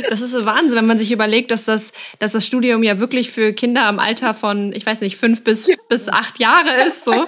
Das 0.10 0.22
ist 0.22 0.32
so 0.32 0.46
Wahnsinn, 0.46 0.78
wenn 0.78 0.86
man 0.86 1.00
sich 1.00 1.12
überlegt, 1.12 1.52
dass 1.52 1.66
das, 1.66 1.94
dass 2.20 2.34
das 2.34 2.46
Studium 2.46 2.84
ja 2.84 3.00
wirklich 3.00 3.32
für 3.32 3.54
Kinder 3.54 3.88
im 3.90 4.00
Alter 4.00 4.34
von, 4.34 4.74
ich 4.74 4.86
weiß 4.86 5.02
nicht, 5.02 5.18
fünf 5.18 5.44
bis, 5.44 5.78
bis 5.88 6.10
acht 6.10 6.40
Jahre 6.40 6.84
ist. 6.86 7.06
So. 7.06 7.26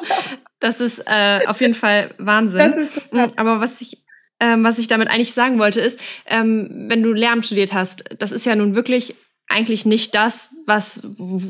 Das 0.60 0.82
ist 0.82 1.04
äh, 1.08 1.46
auf 1.48 1.62
jeden 1.62 1.74
Fall 1.74 2.14
Wahnsinn. 2.18 2.90
Aber 3.36 3.62
was 3.62 3.82
ich 3.82 4.05
ähm, 4.40 4.64
was 4.64 4.80
ich 4.80 4.88
damit 4.88 5.10
eigentlich 5.10 5.34
sagen 5.34 5.60
wollte, 5.60 5.80
ist, 5.80 6.02
ähm, 6.28 6.86
wenn 6.90 7.04
du 7.04 7.14
Lehramt 7.14 7.46
studiert 7.46 7.74
hast, 7.74 8.04
das 8.20 8.32
ist 8.32 8.46
ja 8.46 8.56
nun 8.56 8.76
wirklich 8.76 9.16
eigentlich 9.48 9.86
nicht 9.86 10.16
das, 10.16 10.50
was, 10.66 11.04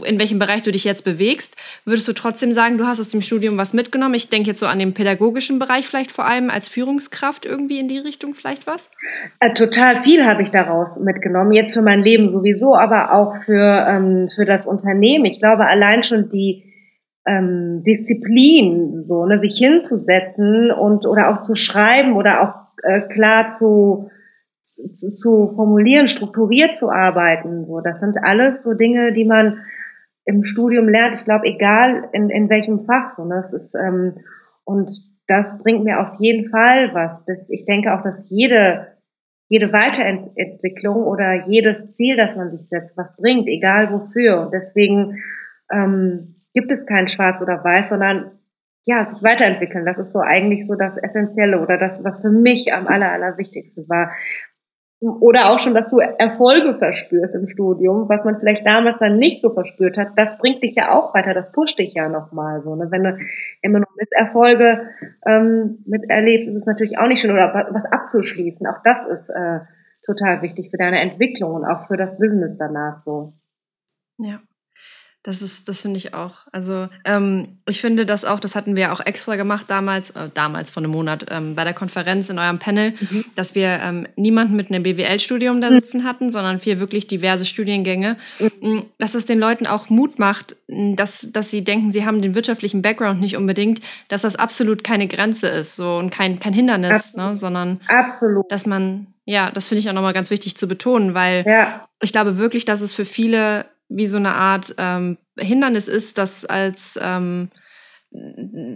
in 0.06 0.20
welchem 0.20 0.38
Bereich 0.38 0.62
du 0.62 0.72
dich 0.72 0.84
jetzt 0.84 1.06
bewegst. 1.06 1.56
Würdest 1.86 2.08
du 2.08 2.14
trotzdem 2.14 2.52
sagen, 2.52 2.78
du 2.78 2.86
hast 2.86 3.00
aus 3.00 3.10
dem 3.10 3.22
Studium 3.22 3.58
was 3.58 3.74
mitgenommen? 3.74 4.16
Ich 4.16 4.30
denke 4.30 4.50
jetzt 4.50 4.60
so 4.60 4.66
an 4.66 4.80
den 4.80 4.94
pädagogischen 4.94 5.60
Bereich 5.60 5.88
vielleicht 5.88 6.12
vor 6.12 6.26
allem 6.26 6.50
als 6.50 6.68
Führungskraft 6.68 7.46
irgendwie 7.46 7.80
in 7.80 7.88
die 7.88 7.98
Richtung 7.98 8.34
vielleicht 8.34 8.68
was? 8.68 8.92
Äh, 9.40 9.54
total 9.54 10.04
viel 10.04 10.26
habe 10.26 10.44
ich 10.44 10.50
daraus 10.50 10.98
mitgenommen, 11.00 11.54
jetzt 11.54 11.74
für 11.74 11.82
mein 11.82 12.02
Leben 12.02 12.30
sowieso, 12.30 12.76
aber 12.76 13.14
auch 13.14 13.44
für, 13.46 13.88
ähm, 13.88 14.30
für 14.36 14.46
das 14.46 14.66
Unternehmen. 14.66 15.26
Ich 15.26 15.40
glaube, 15.40 15.66
allein 15.66 16.04
schon 16.04 16.30
die 16.30 16.64
ähm, 17.26 17.82
Disziplin, 17.88 19.04
so, 19.06 19.26
ne, 19.26 19.40
sich 19.40 19.58
hinzusetzen 19.58 20.70
und 20.72 21.06
oder 21.06 21.30
auch 21.30 21.42
zu 21.42 21.56
schreiben 21.56 22.16
oder 22.18 22.42
auch 22.42 22.65
äh, 22.86 23.02
klar 23.02 23.54
zu, 23.54 24.10
zu, 24.62 25.12
zu 25.12 25.54
formulieren, 25.56 26.08
strukturiert 26.08 26.76
zu 26.76 26.90
arbeiten. 26.90 27.66
So, 27.66 27.82
das 27.82 28.00
sind 28.00 28.18
alles 28.22 28.64
so 28.64 28.74
Dinge, 28.74 29.14
die 29.14 29.26
man 29.26 29.60
im 30.26 30.44
Studium 30.44 30.90
lernt. 30.90 31.16
Ich 31.16 31.26
glaube, 31.26 31.46
egal 31.46 32.10
in, 32.14 32.30
in 32.30 32.50
welchem 32.50 32.86
Fach. 32.86 33.16
So, 33.16 33.28
das 33.30 33.54
ist 33.54 33.76
ähm, 33.76 34.16
und 34.64 34.92
das 35.28 35.60
bringt 35.62 35.84
mir 35.84 36.00
auf 36.00 36.20
jeden 36.20 36.50
Fall 36.50 36.94
was. 36.94 37.26
Das, 37.26 37.50
ich 37.50 37.66
denke 37.66 37.94
auch, 37.94 38.04
dass 38.04 38.30
jede 38.30 38.96
jede 39.48 39.72
Weiterentwicklung 39.72 41.04
oder 41.04 41.48
jedes 41.48 41.96
Ziel, 41.96 42.18
das 42.18 42.36
man 42.36 42.52
sich 42.52 42.68
setzt, 42.68 42.98
was 42.98 43.16
bringt, 43.16 43.48
egal 43.48 43.92
wofür. 43.92 44.42
Und 44.42 44.54
deswegen 44.54 45.18
ähm, 45.72 46.36
gibt 46.54 46.72
es 46.72 46.86
kein 46.86 47.08
Schwarz 47.08 47.42
oder 47.42 47.64
Weiß, 47.64 47.90
sondern 47.90 48.32
ja, 48.86 49.10
sich 49.10 49.24
weiterentwickeln. 49.24 49.86
Das 49.86 49.98
ist 49.98 50.12
so 50.12 50.20
eigentlich 50.20 50.68
so 50.68 50.76
das 50.76 50.96
Essentielle 50.98 51.60
oder 51.60 51.78
das, 51.78 52.04
was 52.04 52.22
für 52.22 52.30
mich 52.30 52.72
am 52.74 52.88
aller, 52.88 53.12
allerwichtigsten 53.12 53.90
war. 53.90 54.12
Oder 55.02 55.52
auch 55.52 55.60
schon, 55.60 55.74
dass 55.74 55.92
du 55.92 56.00
Erfolge 56.00 56.78
verspürst 56.78 57.36
im 57.36 57.48
Studium, 57.48 58.08
was 58.08 58.24
man 58.24 58.40
vielleicht 58.40 58.66
damals 58.66 58.98
dann 59.00 59.18
nicht 59.18 59.42
so 59.42 59.54
verspürt 59.54 59.98
hat. 59.98 60.10
Das 60.16 60.38
bringt 60.38 60.64
dich 60.64 60.76
ja 60.76 60.92
auch 60.92 61.14
weiter, 61.14 61.34
das 61.34 61.52
pusht 61.52 61.78
dich 61.78 61.94
ja 61.94 62.08
nochmal 62.08 62.62
so. 62.62 62.76
Ne? 62.76 62.88
Wenn 62.90 63.04
du 63.04 63.18
immer 63.62 63.80
noch 63.80 63.94
Misserfolge 63.98 64.88
ähm, 65.28 65.84
miterlebst, 65.86 66.48
ist 66.48 66.56
es 66.56 66.66
natürlich 66.66 66.98
auch 66.98 67.08
nicht 67.08 67.20
schön. 67.20 67.32
Oder 67.32 67.54
was 67.72 67.86
abzuschließen, 67.92 68.66
auch 68.68 68.82
das 68.84 69.06
ist 69.08 69.30
äh, 69.30 69.60
total 70.06 70.42
wichtig 70.42 70.70
für 70.72 70.78
deine 70.78 71.02
Entwicklung 71.02 71.56
und 71.56 71.66
auch 71.66 71.88
für 71.88 71.98
das 71.98 72.18
Business 72.18 72.56
danach 72.58 73.02
so. 73.02 73.34
Ja. 74.18 74.40
Das 75.26 75.42
ist, 75.42 75.68
das 75.68 75.82
finde 75.82 75.98
ich 75.98 76.14
auch. 76.14 76.46
Also 76.52 76.88
ähm, 77.04 77.58
ich 77.68 77.82
finde 77.82 78.06
das 78.06 78.26
auch, 78.26 78.40
das 78.40 78.54
hatten 78.54 78.76
wir 78.76 78.94
auch 78.94 79.00
extra 79.04 79.38
gemacht 79.38 79.66
damals, 79.70 80.12
äh, 80.12 80.30
damals 80.32 80.70
vor 80.70 80.84
einem 80.84 80.92
Monat 80.92 81.26
ähm, 81.32 81.56
bei 81.56 81.64
der 81.64 81.74
Konferenz 81.74 82.30
in 82.30 82.38
eurem 82.38 82.60
Panel, 82.60 82.92
mhm. 82.92 83.26
dass 83.34 83.56
wir 83.56 83.80
ähm, 83.82 84.08
niemanden 84.16 84.56
mit 84.56 84.70
einem 84.70 84.84
BWL-Studium 84.84 85.62
da 85.62 85.72
mhm. 85.72 85.74
sitzen 85.74 86.04
hatten, 86.04 86.30
sondern 86.30 86.60
vier 86.60 86.80
wirklich 86.80 87.08
diverse 87.08 87.48
Studiengänge, 87.48 88.18
mhm. 88.62 88.84
dass 89.00 89.16
es 89.16 89.26
den 89.26 89.40
Leuten 89.40 89.66
auch 89.66 89.90
Mut 89.90 90.20
macht, 90.20 90.58
dass, 90.68 91.32
dass 91.32 91.50
sie 91.50 91.64
denken, 91.64 91.92
sie 91.92 92.06
haben 92.06 92.22
den 92.22 92.36
wirtschaftlichen 92.36 92.84
Background 92.84 93.20
nicht 93.20 93.36
unbedingt, 93.36 93.82
dass 94.10 94.22
das 94.22 94.36
absolut 94.36 94.84
keine 94.84 95.08
Grenze 95.08 95.48
ist 95.48 95.76
so 95.76 95.98
und 95.98 96.12
kein, 96.12 96.38
kein 96.38 96.54
Hindernis, 96.54 97.16
ne, 97.16 97.36
sondern 97.36 97.82
absolut. 97.88 98.52
dass 98.52 98.68
man, 98.68 99.08
ja, 99.26 99.50
das 99.50 99.70
finde 99.70 99.80
ich 99.80 99.90
auch 99.90 99.94
nochmal 99.94 100.14
ganz 100.14 100.30
wichtig 100.30 100.56
zu 100.56 100.68
betonen, 100.68 101.16
weil 101.16 101.44
ja. 101.48 101.88
ich 102.00 102.12
glaube 102.12 102.38
wirklich, 102.38 102.66
dass 102.66 102.82
es 102.82 102.94
für 102.94 103.06
viele 103.06 103.66
wie 103.90 104.06
so 104.06 104.18
eine 104.18 104.34
Art 104.34 104.76
ähm, 104.78 105.18
Hindernis 105.38 105.88
ist, 105.88 106.18
das 106.18 106.46
als 106.46 107.00
ähm, 107.02 107.50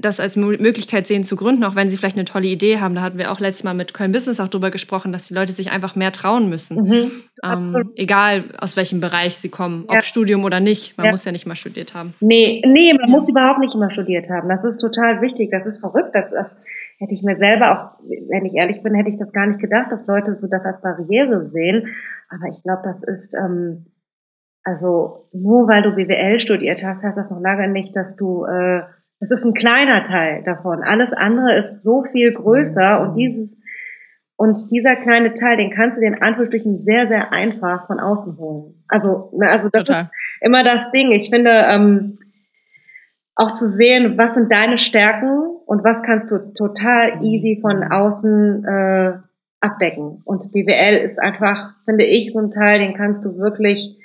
das 0.02 0.20
als 0.20 0.36
Möglichkeit 0.36 1.08
sehen 1.08 1.24
zu 1.24 1.36
gründen, 1.36 1.64
auch 1.64 1.76
wenn 1.76 1.90
sie 1.90 1.98
vielleicht 1.98 2.18
eine 2.18 2.26
tolle 2.26 2.48
Idee 2.48 2.80
haben. 2.80 2.96
Da 2.96 3.02
hatten 3.02 3.18
wir 3.18 3.32
auch 3.32 3.40
letztes 3.40 3.64
Mal 3.64 3.74
mit 3.74 3.94
Köln 3.94 4.12
Business 4.12 4.40
auch 4.40 4.48
drüber 4.48 4.72
gesprochen, 4.72 5.12
dass 5.12 5.28
die 5.28 5.34
Leute 5.34 5.52
sich 5.52 5.72
einfach 5.72 5.96
mehr 5.96 6.12
trauen 6.12 6.50
müssen. 6.50 6.84
Mhm, 6.84 7.12
ähm, 7.44 7.92
egal 7.96 8.46
aus 8.60 8.76
welchem 8.76 9.02
Bereich 9.02 9.36
sie 9.36 9.50
kommen, 9.50 9.86
ja. 9.90 9.96
ob 9.96 10.04
Studium 10.04 10.44
oder 10.44 10.60
nicht. 10.60 10.98
Man 10.98 11.06
ja. 11.06 11.12
muss 11.12 11.26
ja 11.26 11.32
nicht 11.32 11.46
mal 11.46 11.56
studiert 11.56 11.94
haben. 11.94 12.14
Nee, 12.20 12.62
nee, 12.66 12.94
man 12.94 13.08
ja. 13.08 13.12
muss 13.12 13.30
überhaupt 13.30 13.60
nicht 13.60 13.76
immer 13.76 13.90
studiert 13.92 14.30
haben. 14.30 14.50
Das 14.50 14.64
ist 14.64 14.80
total 14.80 15.22
wichtig. 15.22 15.52
Das 15.52 15.66
ist 15.66 15.80
verrückt. 15.80 16.12
Das, 16.14 16.32
das 16.32 16.56
hätte 17.00 17.14
ich 17.14 17.24
mir 17.24 17.38
selber 17.38 17.72
auch, 17.72 18.04
wenn 18.30 18.46
ich 18.46 18.56
ehrlich 18.56 18.82
bin, 18.84 18.94
hätte 18.94 19.10
ich 19.10 19.18
das 19.18 19.32
gar 19.32 19.48
nicht 19.48 19.60
gedacht, 19.60 19.92
dass 19.92 20.08
Leute 20.08 20.36
so 20.36 20.48
das 20.48 20.66
als 20.66 20.82
Barriere 20.82 21.50
sehen. 21.52 21.88
Aber 22.30 22.52
ich 22.52 22.62
glaube, 22.64 22.82
das 22.84 23.20
ist 23.20 23.36
ähm, 23.36 23.86
also 24.70 25.28
nur 25.34 25.68
weil 25.68 25.82
du 25.82 25.96
BWL 25.96 26.40
studiert 26.40 26.84
hast, 26.84 27.04
heißt 27.04 27.18
das 27.18 27.32
noch 27.32 27.42
lange 27.42 27.68
nicht, 27.70 27.96
dass 27.96 28.16
du, 28.16 28.46
äh, 28.46 28.82
das 29.20 29.32
ist 29.32 29.44
ein 29.44 29.54
kleiner 29.54 30.04
Teil 30.04 30.44
davon. 30.44 30.84
Alles 30.84 31.12
andere 31.12 31.58
ist 31.58 31.84
so 31.84 32.04
viel 32.12 32.34
größer 32.34 33.02
und 33.02 33.16
dieses 33.16 33.58
und 34.38 34.72
dieser 34.72 34.96
kleine 34.96 35.34
Teil, 35.34 35.58
den 35.58 35.72
kannst 35.72 35.98
du 35.98 36.02
den 36.02 36.22
Anführungsstrichen 36.22 36.86
sehr, 36.86 37.08
sehr 37.10 37.34
einfach 37.34 37.88
von 37.88 38.00
außen 38.00 38.38
holen. 38.38 38.86
Also, 38.88 39.32
ne, 39.38 39.50
also 39.50 39.68
das 39.70 39.84
Total. 39.84 40.04
ist 40.04 40.12
immer 40.40 40.64
das 40.64 40.92
Ding. 40.92 41.12
Ich 41.12 41.30
finde, 41.30 41.50
ähm, 41.50 42.20
auch 43.36 43.52
zu 43.52 43.68
sehen, 43.70 44.18
was 44.18 44.36
sind 44.36 44.50
deine 44.50 44.78
Stärken 44.78 45.58
und 45.66 45.84
was 45.84 46.04
kannst 46.04 46.32
du 46.32 46.54
total 46.54 47.22
easy 47.22 47.60
von 47.62 47.84
außen 47.84 48.64
äh, 48.64 49.14
abdecken. 49.60 50.22
Und 50.24 50.54
BWL 50.54 50.98
ist 51.00 51.20
einfach, 51.20 51.74
finde 51.84 52.06
ich, 52.06 52.32
so 52.32 52.40
ein 52.40 52.52
Teil, 52.52 52.80
den 52.80 52.94
kannst 52.94 53.26
du 53.26 53.38
wirklich 53.38 54.00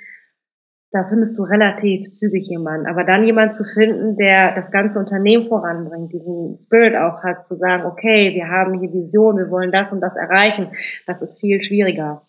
da 0.95 1.03
findest 1.09 1.37
du 1.37 1.43
relativ 1.43 2.07
zügig 2.07 2.47
jemanden. 2.47 2.87
Aber 2.87 3.03
dann 3.03 3.25
jemand 3.25 3.53
zu 3.53 3.65
finden, 3.65 4.15
der 4.15 4.55
das 4.55 4.71
ganze 4.71 4.97
Unternehmen 4.97 5.49
voranbringt, 5.49 6.13
diesen 6.13 6.57
Spirit 6.57 6.95
auch 6.95 7.21
hat, 7.21 7.45
zu 7.45 7.55
sagen, 7.55 7.83
okay, 7.83 8.33
wir 8.33 8.47
haben 8.47 8.79
hier 8.79 8.93
Vision, 8.93 9.37
wir 9.37 9.49
wollen 9.49 9.73
das 9.73 9.91
und 9.91 9.99
das 9.99 10.15
erreichen, 10.15 10.71
das 11.05 11.21
ist 11.21 11.41
viel 11.41 11.61
schwieriger. 11.61 12.25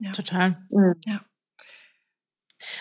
Ja. 0.00 0.10
Total. 0.10 0.56
Mhm. 0.70 0.94
Ja. 1.06 1.20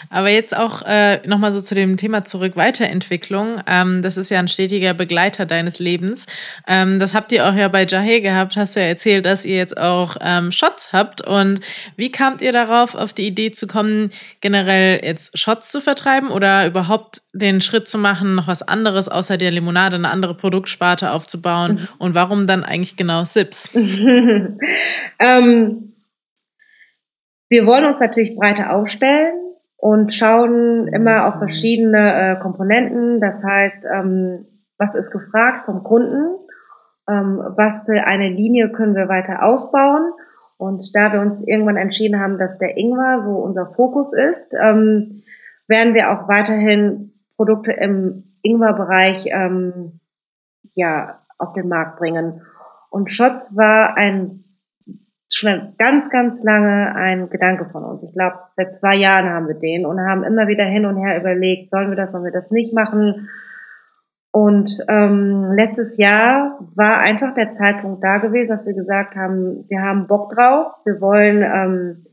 Aber 0.10 0.30
jetzt 0.30 0.56
auch 0.56 0.82
äh, 0.84 1.26
nochmal 1.28 1.52
so 1.52 1.62
zu 1.62 1.76
dem 1.76 1.98
Thema 1.98 2.22
zurück 2.22 2.56
Weiterentwicklung. 2.56 3.62
Ähm, 3.68 4.02
das 4.02 4.18
ist 4.18 4.30
ja 4.30 4.40
ein 4.40 4.48
stetiger 4.48 4.94
Begleiter 4.94 5.46
deines 5.46 5.80
Lebens. 5.80 6.26
Ähm, 6.68 7.00
das 7.00 7.14
habt 7.14 7.32
ihr 7.32 7.48
auch 7.48 7.54
ja 7.54 7.68
bei 7.68 7.86
Jahe 7.86 8.22
gehabt. 8.22 8.56
Hast 8.56 8.76
du 8.76 8.80
ja 8.80 8.88
erzählt, 8.88 9.26
dass 9.26 9.46
ihr 9.46 9.58
jetzt 9.58 9.78
auch 9.78 10.18
ähm, 10.22 10.52
Shots 10.52 10.94
habt. 10.94 11.22
Und 11.22 11.60
wie 11.96 12.12
kamt 12.12 12.42
ihr 12.42 12.52
darauf, 12.52 12.96
auf 12.96 13.14
die 13.14 13.28
Idee 13.28 13.52
zu 13.52 13.68
kommen, 13.68 14.12
generell 14.42 15.04
jetzt 15.04 15.38
Shots 15.38 15.72
zu 15.72 15.82
vertreiben 15.82 16.30
oder 16.30 16.68
überhaupt 16.68 17.22
den 17.34 17.62
Schritt 17.62 17.88
zu 17.88 17.98
machen, 17.98 18.36
noch 18.36 18.48
was 18.48 18.62
anderes 18.62 19.10
außer 19.10 19.38
der 19.38 19.52
Limonade, 19.52 19.96
eine 19.96 20.10
andere 20.10 20.36
Produktsparte 20.36 21.12
aufzubauen? 21.12 21.74
Mhm. 21.74 21.88
Und 21.98 22.16
warum 22.16 22.48
dann 22.48 22.64
eigentlich 22.64 22.98
genau 22.98 23.24
Sips? 23.24 23.70
ähm, 25.20 25.94
wir 27.50 27.66
wollen 27.66 27.86
uns 27.86 28.00
natürlich 28.00 28.36
breiter 28.36 28.76
aufstellen 28.76 29.47
und 29.78 30.12
schauen 30.12 30.88
immer 30.88 31.28
auf 31.28 31.38
verschiedene 31.38 32.14
äh, 32.14 32.40
Komponenten. 32.40 33.22
Das 33.22 33.42
heißt, 33.44 33.86
ähm, 33.86 34.46
was 34.78 34.96
ist 34.96 35.12
gefragt 35.12 35.66
vom 35.66 35.84
Kunden? 35.84 36.36
Ähm, 37.10 37.42
was 37.56 37.84
für 37.86 38.04
eine 38.06 38.30
Linie 38.30 38.72
können 38.72 38.96
wir 38.96 39.08
weiter 39.08 39.44
ausbauen? 39.44 40.12
Und 40.58 40.84
da 40.96 41.14
wir 41.14 41.22
uns 41.22 41.40
irgendwann 41.48 41.78
entschieden 41.78 42.20
haben, 42.20 42.40
dass 42.40 42.58
der 42.58 42.76
Ingwer 42.78 43.22
so 43.22 43.32
unser 43.32 43.68
Fokus 43.76 44.12
ist, 44.14 44.54
ähm, 44.60 45.22
werden 45.68 45.94
wir 45.94 46.12
auch 46.12 46.28
weiterhin 46.28 47.14
Produkte 47.36 47.72
im 47.72 48.36
Ingwer-Bereich 48.42 49.28
ähm, 49.28 50.00
ja, 50.74 51.20
auf 51.38 51.54
den 51.54 51.68
Markt 51.68 52.00
bringen. 52.00 52.42
Und 52.90 53.12
Shots 53.12 53.56
war 53.56 53.96
ein 53.96 54.44
schon 55.30 55.76
ganz, 55.78 56.10
ganz 56.10 56.44
lange 56.44 56.96
ein 56.96 57.30
Gedanke 57.30 57.70
von 57.70 57.84
uns. 57.84 58.04
Ich 58.04 58.14
glaube, 58.14 58.38
seit 58.56 58.74
zwei 58.76 58.96
Jahren 58.96 59.30
haben 59.30 59.48
wir 59.48 59.56
den 59.56 59.86
und 59.86 60.00
haben 60.00 60.24
immer 60.24 60.48
wieder 60.48 60.66
hin 60.66 60.86
und 60.86 60.98
her 60.98 61.20
überlegt, 61.20 61.70
sollen 61.72 61.90
wir 61.90 61.98
das, 61.98 62.12
sollen 62.12 62.24
wir 62.24 62.32
das 62.32 62.50
nicht 62.52 62.74
machen. 62.74 63.30
Und 64.32 64.72
ähm, 64.88 65.52
letztes 65.54 65.98
Jahr 65.98 66.60
war 66.76 67.00
einfach 67.00 67.34
der 67.34 67.54
Zeitpunkt 67.54 68.04
da 68.04 68.20
gewesen, 68.20 68.50
dass 68.50 68.66
wir 68.66 68.74
gesagt 68.74 69.16
haben, 69.16 69.66
wir 69.68 69.82
haben 69.82 70.08
Bock 70.08 70.34
drauf, 70.34 70.74
wir 70.86 71.02
wollen 71.02 71.42
ähm, 71.42 72.06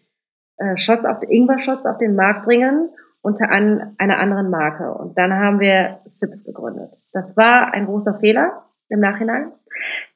äh, 0.56 0.76
Shots 0.76 1.04
auf 1.04 1.18
Ingwer-Shots 1.28 1.84
auf 1.86 1.98
den 1.98 2.16
Markt 2.16 2.44
bringen 2.44 2.90
unter 3.20 3.50
an, 3.50 3.94
einer 3.98 4.18
anderen 4.18 4.50
Marke. 4.50 4.92
Und 4.92 5.16
dann 5.16 5.32
haben 5.32 5.60
wir 5.60 6.00
Sips 6.14 6.44
gegründet. 6.44 6.94
Das 7.12 7.36
war 7.36 7.72
ein 7.72 7.86
großer 7.86 8.18
Fehler 8.20 8.64
im 8.88 9.00
Nachhinein. 9.00 9.52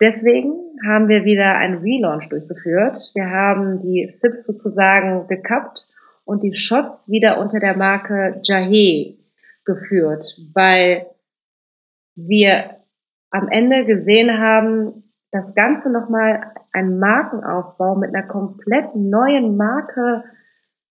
Deswegen 0.01 0.55
haben 0.87 1.09
wir 1.09 1.25
wieder 1.25 1.57
einen 1.57 1.79
Relaunch 1.79 2.29
durchgeführt. 2.29 3.11
Wir 3.15 3.31
haben 3.31 3.83
die 3.83 4.09
Sips 4.21 4.45
sozusagen 4.45 5.27
gekappt 5.27 5.87
und 6.25 6.43
die 6.43 6.57
Shots 6.57 7.09
wieder 7.09 7.39
unter 7.39 7.59
der 7.59 7.77
Marke 7.77 8.41
Jahe 8.43 9.17
geführt, 9.65 10.25
weil 10.55 11.07
wir 12.15 12.77
am 13.31 13.49
Ende 13.49 13.85
gesehen 13.85 14.39
haben, 14.39 15.13
das 15.31 15.55
Ganze 15.55 15.91
nochmal 15.91 16.53
ein 16.73 16.99
Markenaufbau 16.99 17.97
mit 17.97 18.15
einer 18.15 18.27
komplett 18.27 18.95
neuen 18.95 19.57
Marke 19.57 20.25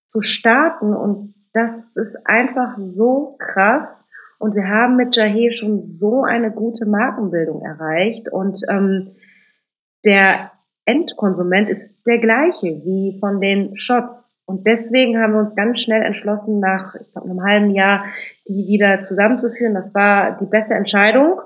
zu 0.08 0.22
starten 0.22 0.94
und 0.94 1.34
das 1.54 1.96
ist 1.96 2.16
einfach 2.26 2.78
so 2.78 3.36
krass 3.40 3.88
und 4.39 4.56
wir 4.56 4.67
haben 4.67 4.95
mit 4.95 5.15
Jahe 5.15 5.52
schon 5.52 5.84
so 5.84 6.23
eine 6.23 6.52
gute 6.52 6.86
Markenbildung 6.86 7.62
erreicht. 7.62 8.32
Und 8.32 8.62
ähm, 8.69 9.15
der 10.06 10.52
Endkonsument 10.86 11.69
ist 11.69 12.04
der 12.06 12.19
gleiche 12.19 12.67
wie 12.86 13.17
von 13.19 13.41
den 13.41 13.76
Shots. 13.76 14.32
Und 14.45 14.65
deswegen 14.65 15.19
haben 15.19 15.34
wir 15.34 15.39
uns 15.39 15.56
ganz 15.56 15.82
schnell 15.82 16.04
entschlossen, 16.04 16.60
nach 16.60 16.95
ich 16.95 17.12
glaube, 17.12 17.30
einem 17.30 17.43
halben 17.43 17.71
Jahr 17.71 18.06
die 18.47 18.67
wieder 18.67 19.02
zusammenzuführen. 19.02 19.73
Das 19.73 19.93
war 19.93 20.38
die 20.38 20.45
beste 20.45 20.76
Entscheidung. 20.76 21.41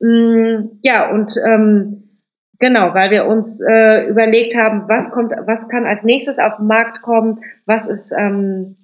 Mm, 0.00 0.78
ja, 0.82 1.10
und 1.10 1.34
ähm, 1.44 2.20
genau, 2.58 2.94
weil 2.94 3.10
wir 3.10 3.26
uns 3.26 3.60
äh, 3.60 4.08
überlegt 4.08 4.56
haben, 4.56 4.88
was 4.88 5.10
kommt, 5.10 5.32
was 5.32 5.68
kann 5.68 5.84
als 5.84 6.04
nächstes 6.04 6.38
auf 6.38 6.56
den 6.56 6.66
Markt 6.66 7.02
kommen, 7.02 7.40
was 7.66 7.86
ist 7.88 8.10
ähm, 8.16 8.76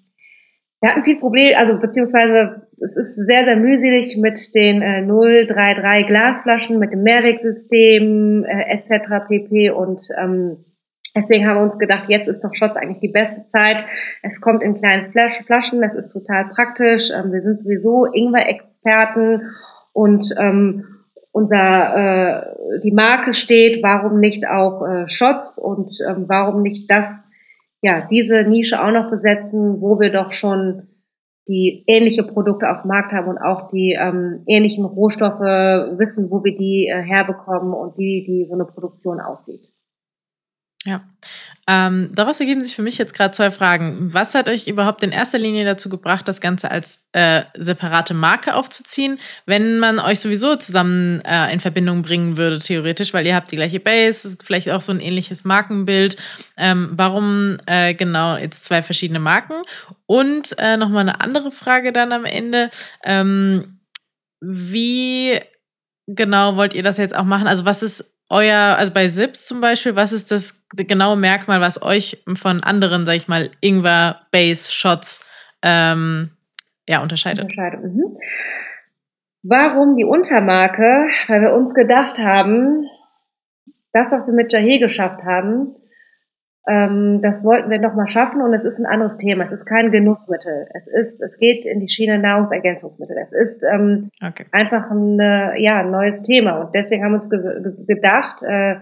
wir 0.81 0.91
hatten 0.91 1.05
viel 1.05 1.19
Problem, 1.19 1.55
also 1.57 1.81
beziehungsweise 1.81 2.66
es 2.79 2.97
ist 2.97 3.15
sehr, 3.15 3.45
sehr 3.45 3.57
mühselig 3.57 4.17
mit 4.19 4.55
den 4.55 4.83
äh, 4.83 5.07
033 5.07 6.07
Glasflaschen, 6.07 6.79
mit 6.79 6.93
dem 6.93 7.03
Mehrwegsystem 7.03 8.45
äh, 8.45 8.75
etc. 8.75 9.27
pp. 9.29 9.71
Und 9.71 10.03
ähm, 10.21 10.65
deswegen 11.15 11.47
haben 11.47 11.57
wir 11.57 11.63
uns 11.63 11.79
gedacht, 11.79 12.05
jetzt 12.09 12.29
ist 12.29 12.45
doch 12.45 12.55
Shots 12.55 12.77
eigentlich 12.77 13.01
die 13.01 13.09
beste 13.13 13.47
Zeit. 13.49 13.85
Es 14.23 14.41
kommt 14.41 14.63
in 14.63 14.75
kleinen 14.75 15.11
Flasch 15.13 15.41
Flaschen, 15.45 15.81
das 15.81 15.95
ist 15.95 16.13
total 16.13 16.51
praktisch. 16.55 17.11
Ähm, 17.11 17.33
wir 17.33 17.43
sind 17.43 17.61
sowieso 17.61 18.07
Ingwer-Experten 18.07 19.53
und 19.93 20.35
ähm, 20.39 20.85
unser 21.33 21.97
äh, 21.97 22.81
die 22.83 22.93
Marke 22.93 23.33
steht, 23.33 23.83
warum 23.83 24.21
nicht 24.21 24.49
auch 24.49 24.87
äh, 24.87 25.09
Shots 25.09 25.59
und 25.59 25.93
ähm, 26.09 26.25
warum 26.29 26.63
nicht 26.63 26.91
das 26.91 27.27
ja, 27.83 28.07
diese 28.11 28.43
Nische 28.45 28.83
auch 28.83 28.91
noch 28.91 29.11
besetzen, 29.11 29.81
wo 29.81 30.01
wir 30.01 30.11
doch 30.11 30.33
schon 30.33 30.89
die 31.49 31.85
ähnliche 31.87 32.25
Produkte 32.25 32.69
auf 32.69 32.83
dem 32.83 32.89
Markt 32.89 33.13
haben 33.13 33.29
und 33.29 33.39
auch 33.39 33.69
die 33.69 33.97
ähm, 33.99 34.43
ähnlichen 34.47 34.85
Rohstoffe 34.85 35.41
wissen, 35.41 36.31
wo 36.31 36.43
wir 36.43 36.57
die 36.57 36.89
äh, 36.89 37.03
herbekommen 37.03 37.73
und 37.73 37.97
wie 37.99 38.25
die 38.27 38.47
so 38.49 38.55
eine 38.55 38.65
Produktion 38.65 39.21
aussieht. 39.21 39.73
Ja, 40.85 41.03
Ähm, 41.69 42.11
daraus 42.13 42.39
ergeben 42.39 42.63
sich 42.63 42.77
für 42.77 42.83
mich 42.83 42.97
jetzt 42.97 43.13
gerade 43.13 43.33
zwei 43.33 43.51
Fragen. 43.51 44.15
Was 44.15 44.37
hat 44.37 44.49
euch 44.49 44.69
überhaupt 44.69 45.03
in 45.03 45.11
erster 45.11 45.39
Linie 45.39 45.65
dazu 45.65 45.89
gebracht, 45.89 46.29
das 46.29 46.41
Ganze 46.41 46.71
als 46.71 47.01
äh, 47.13 47.43
separate 47.57 48.15
Marke 48.15 48.55
aufzuziehen, 48.55 49.19
wenn 49.47 49.81
man 49.81 49.99
euch 49.99 50.21
sowieso 50.21 50.55
zusammen 50.55 51.21
äh, 51.25 51.53
in 51.53 51.59
Verbindung 51.59 52.03
bringen 52.03 52.37
würde, 52.37 52.61
theoretisch, 52.61 53.13
weil 53.13 53.27
ihr 53.27 53.35
habt 53.35 53.51
die 53.51 53.57
gleiche 53.57 53.81
Base, 53.81 54.37
vielleicht 54.45 54.71
auch 54.71 54.81
so 54.81 54.93
ein 54.93 55.01
ähnliches 55.01 55.45
Markenbild. 55.45 56.17
Ähm, 56.57 56.91
warum 56.93 57.59
äh, 57.67 57.95
genau 57.95 58.37
jetzt 58.37 58.65
zwei 58.65 58.81
verschiedene 58.83 59.19
Marken? 59.19 59.61
Und 60.07 60.57
äh, 60.59 60.77
nochmal 60.77 61.01
eine 61.01 61.21
andere 61.21 61.51
Frage 61.51 61.93
dann 61.93 62.13
am 62.13 62.25
Ende. 62.25 62.71
Ähm, 63.05 63.81
wie 64.41 65.41
genau 66.07 66.57
wollt 66.57 66.75
ihr 66.75 66.85
das 66.85 66.99
jetzt 66.99 67.17
auch 67.17 67.25
machen? 67.25 67.49
Also 67.49 67.65
was 67.65 67.83
ist 67.83 68.16
euer, 68.31 68.77
also 68.77 68.93
bei 68.93 69.09
Sips 69.09 69.47
zum 69.47 69.61
Beispiel, 69.61 69.97
was 69.97 70.13
ist 70.13 70.31
das 70.31 70.67
genaue 70.75 71.17
Merkmal, 71.17 71.61
was 71.61 71.83
euch 71.83 72.23
von 72.35 72.63
anderen, 72.63 73.07
sag 73.07 73.15
ich 73.15 73.29
mal, 73.29 73.51
Ingwer-Base-Shots 73.61 75.25
ähm, 75.63 76.31
ja, 76.87 77.03
unterscheidet? 77.03 77.45
unterscheidet. 77.45 77.83
Mhm. 77.83 78.19
Warum 79.43 79.97
die 79.97 80.05
Untermarke? 80.05 81.07
Weil 81.29 81.43
wir 81.43 81.55
uns 81.55 81.73
gedacht 81.73 82.19
haben, 82.19 82.89
das, 83.93 84.11
was 84.11 84.27
wir 84.27 84.35
mit 84.35 84.53
Jahé 84.53 84.81
geschafft 84.81 85.23
haben, 85.25 85.77
ähm, 86.69 87.21
das 87.23 87.45
wollten 87.45 87.71
wir 87.71 87.79
nochmal 87.79 88.09
schaffen 88.09 88.43
und 88.43 88.53
es 88.53 88.65
ist 88.65 88.81
ein 88.81 88.87
anderes 88.87 89.17
Thema. 89.19 89.45
Es 89.45 89.53
ist 89.53 89.67
kein 89.67 89.93
Genussmittel. 89.93 90.67
Es 90.75 90.89
ist, 90.89 91.23
es 91.23 91.39
geht 91.39 91.65
in 91.65 91.79
die 91.79 91.89
Schiene 91.89 92.19
Nahrungsergänzungsmittel. 92.19 93.17
Es 93.23 93.33
ist 93.33 93.65
ähm, 93.73 94.11
okay. 94.21 94.47
einfach 94.51 94.91
ein, 94.91 95.19
äh, 95.21 95.63
ja, 95.63 95.81
ein 95.81 95.93
neues 95.93 96.23
Thema. 96.23 96.61
Und 96.61 96.75
deswegen 96.75 97.05
haben 97.05 97.13
wir 97.13 97.17
uns 97.17 97.31
ge 97.31 97.87
gedacht, 97.87 98.43
äh, 98.43 98.77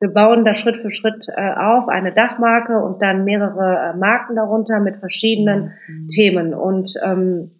wir 0.00 0.12
bauen 0.12 0.44
da 0.44 0.54
Schritt 0.54 0.82
für 0.82 0.90
Schritt 0.90 1.28
äh, 1.28 1.52
auf, 1.54 1.88
eine 1.88 2.12
Dachmarke 2.12 2.78
und 2.78 3.00
dann 3.00 3.24
mehrere 3.24 3.94
äh, 3.94 3.96
Marken 3.96 4.36
darunter 4.36 4.80
mit 4.80 4.96
verschiedenen 4.96 5.72
mhm. 5.88 6.08
Themen. 6.08 6.52
Und 6.52 6.92
ähm, 7.02 7.52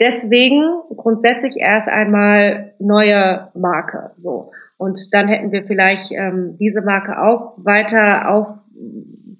deswegen 0.00 0.62
grundsätzlich 0.96 1.56
erst 1.58 1.88
einmal 1.88 2.74
neue 2.80 3.50
Marke. 3.54 4.12
So. 4.18 4.50
Und 4.78 5.00
dann 5.12 5.28
hätten 5.28 5.52
wir 5.52 5.64
vielleicht 5.64 6.10
ähm, 6.10 6.56
diese 6.58 6.82
Marke 6.82 7.22
auch 7.22 7.54
weiter 7.58 8.30
auf 8.30 8.63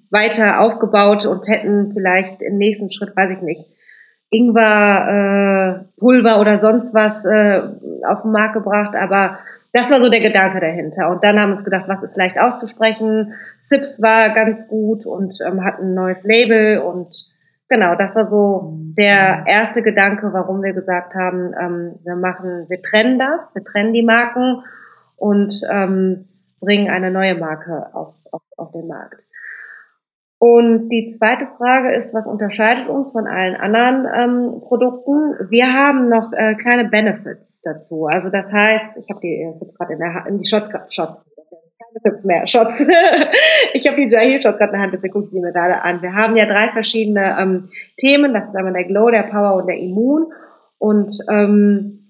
weiter 0.09 0.61
aufgebaut 0.61 1.25
und 1.25 1.47
hätten 1.47 1.91
vielleicht 1.93 2.41
im 2.41 2.57
nächsten 2.57 2.89
Schritt, 2.91 3.15
weiß 3.15 3.31
ich 3.31 3.41
nicht, 3.41 3.65
Ingwer, 4.29 5.85
äh, 5.87 5.99
Pulver 5.99 6.39
oder 6.39 6.59
sonst 6.59 6.93
was 6.93 7.23
äh, 7.25 7.61
auf 8.07 8.23
den 8.23 8.31
Markt 8.31 8.53
gebracht, 8.53 8.95
aber 8.95 9.39
das 9.71 9.91
war 9.91 9.99
so 9.99 10.09
der 10.09 10.21
Gedanke 10.21 10.61
dahinter. 10.61 11.09
Und 11.09 11.23
dann 11.23 11.37
haben 11.39 11.49
wir 11.49 11.53
uns 11.53 11.65
gedacht, 11.65 11.85
was 11.87 12.01
ist 12.01 12.15
leicht 12.15 12.39
auszusprechen. 12.39 13.33
Sips 13.59 14.01
war 14.01 14.33
ganz 14.33 14.69
gut 14.69 15.05
und 15.05 15.37
ähm, 15.45 15.65
hat 15.65 15.79
ein 15.79 15.93
neues 15.93 16.23
Label 16.23 16.79
und 16.79 17.13
genau, 17.67 17.95
das 17.95 18.15
war 18.15 18.25
so 18.25 18.73
der 18.97 19.43
erste 19.47 19.81
Gedanke, 19.81 20.31
warum 20.31 20.63
wir 20.63 20.73
gesagt 20.73 21.13
haben, 21.13 21.53
ähm, 21.61 21.99
wir 22.03 22.15
machen, 22.15 22.65
wir 22.69 22.81
trennen 22.81 23.19
das, 23.19 23.53
wir 23.53 23.63
trennen 23.63 23.91
die 23.91 24.03
Marken 24.03 24.63
und 25.17 25.53
ähm, 25.69 26.29
bringen 26.61 26.89
eine 26.89 27.11
neue 27.11 27.35
Marke 27.35 27.87
auf, 27.93 28.13
auf, 28.31 28.41
auf 28.57 28.71
den 28.71 28.87
Markt. 28.87 29.23
Und 30.37 30.89
die 30.89 31.15
zweite 31.17 31.47
Frage 31.57 31.95
ist, 31.95 32.13
was 32.13 32.27
unterscheidet 32.27 32.89
uns 32.89 33.11
von 33.11 33.25
allen 33.25 33.55
anderen 33.55 34.05
ähm, 34.05 34.61
Produkten? 34.61 35.49
Wir 35.49 35.73
haben 35.73 36.09
noch 36.09 36.33
äh, 36.33 36.55
kleine 36.55 36.89
Benefits 36.89 37.61
dazu. 37.61 38.05
Also 38.05 38.29
das 38.29 38.51
heißt, 38.51 38.97
ich 38.97 39.09
habe 39.09 39.21
die 39.21 39.41
ich 39.41 39.61
hab's 39.61 39.77
gerade 39.77 39.93
in 39.93 39.99
der 39.99 40.13
Hand, 40.13 40.27
in 40.27 40.39
die 40.39 40.47
Shots 40.47 40.69
Shots 40.93 41.25
keine 41.79 42.01
Tipps 42.03 42.25
mehr, 42.25 42.47
Shots. 42.47 42.79
ich 43.73 43.87
habe 43.87 43.97
die 43.97 44.09
Jahil 44.09 44.41
Shots 44.41 44.57
gerade 44.57 44.71
in 44.71 44.77
der 44.77 44.81
Hand, 44.81 44.93
deswegen 44.93 45.13
gucke 45.13 45.25
ich 45.25 45.31
die 45.31 45.39
mir 45.39 45.51
gerade 45.51 45.81
an. 45.81 46.01
Wir 46.01 46.13
haben 46.13 46.35
ja 46.35 46.45
drei 46.45 46.69
verschiedene 46.69 47.37
ähm, 47.39 47.69
Themen, 47.97 48.33
das 48.33 48.49
ist 48.49 48.55
einmal 48.55 48.73
der 48.73 48.85
Glow, 48.85 49.09
der 49.09 49.23
Power 49.23 49.55
und 49.55 49.67
der 49.67 49.77
Immun. 49.77 50.31
Und 50.77 51.11
ähm, 51.29 52.04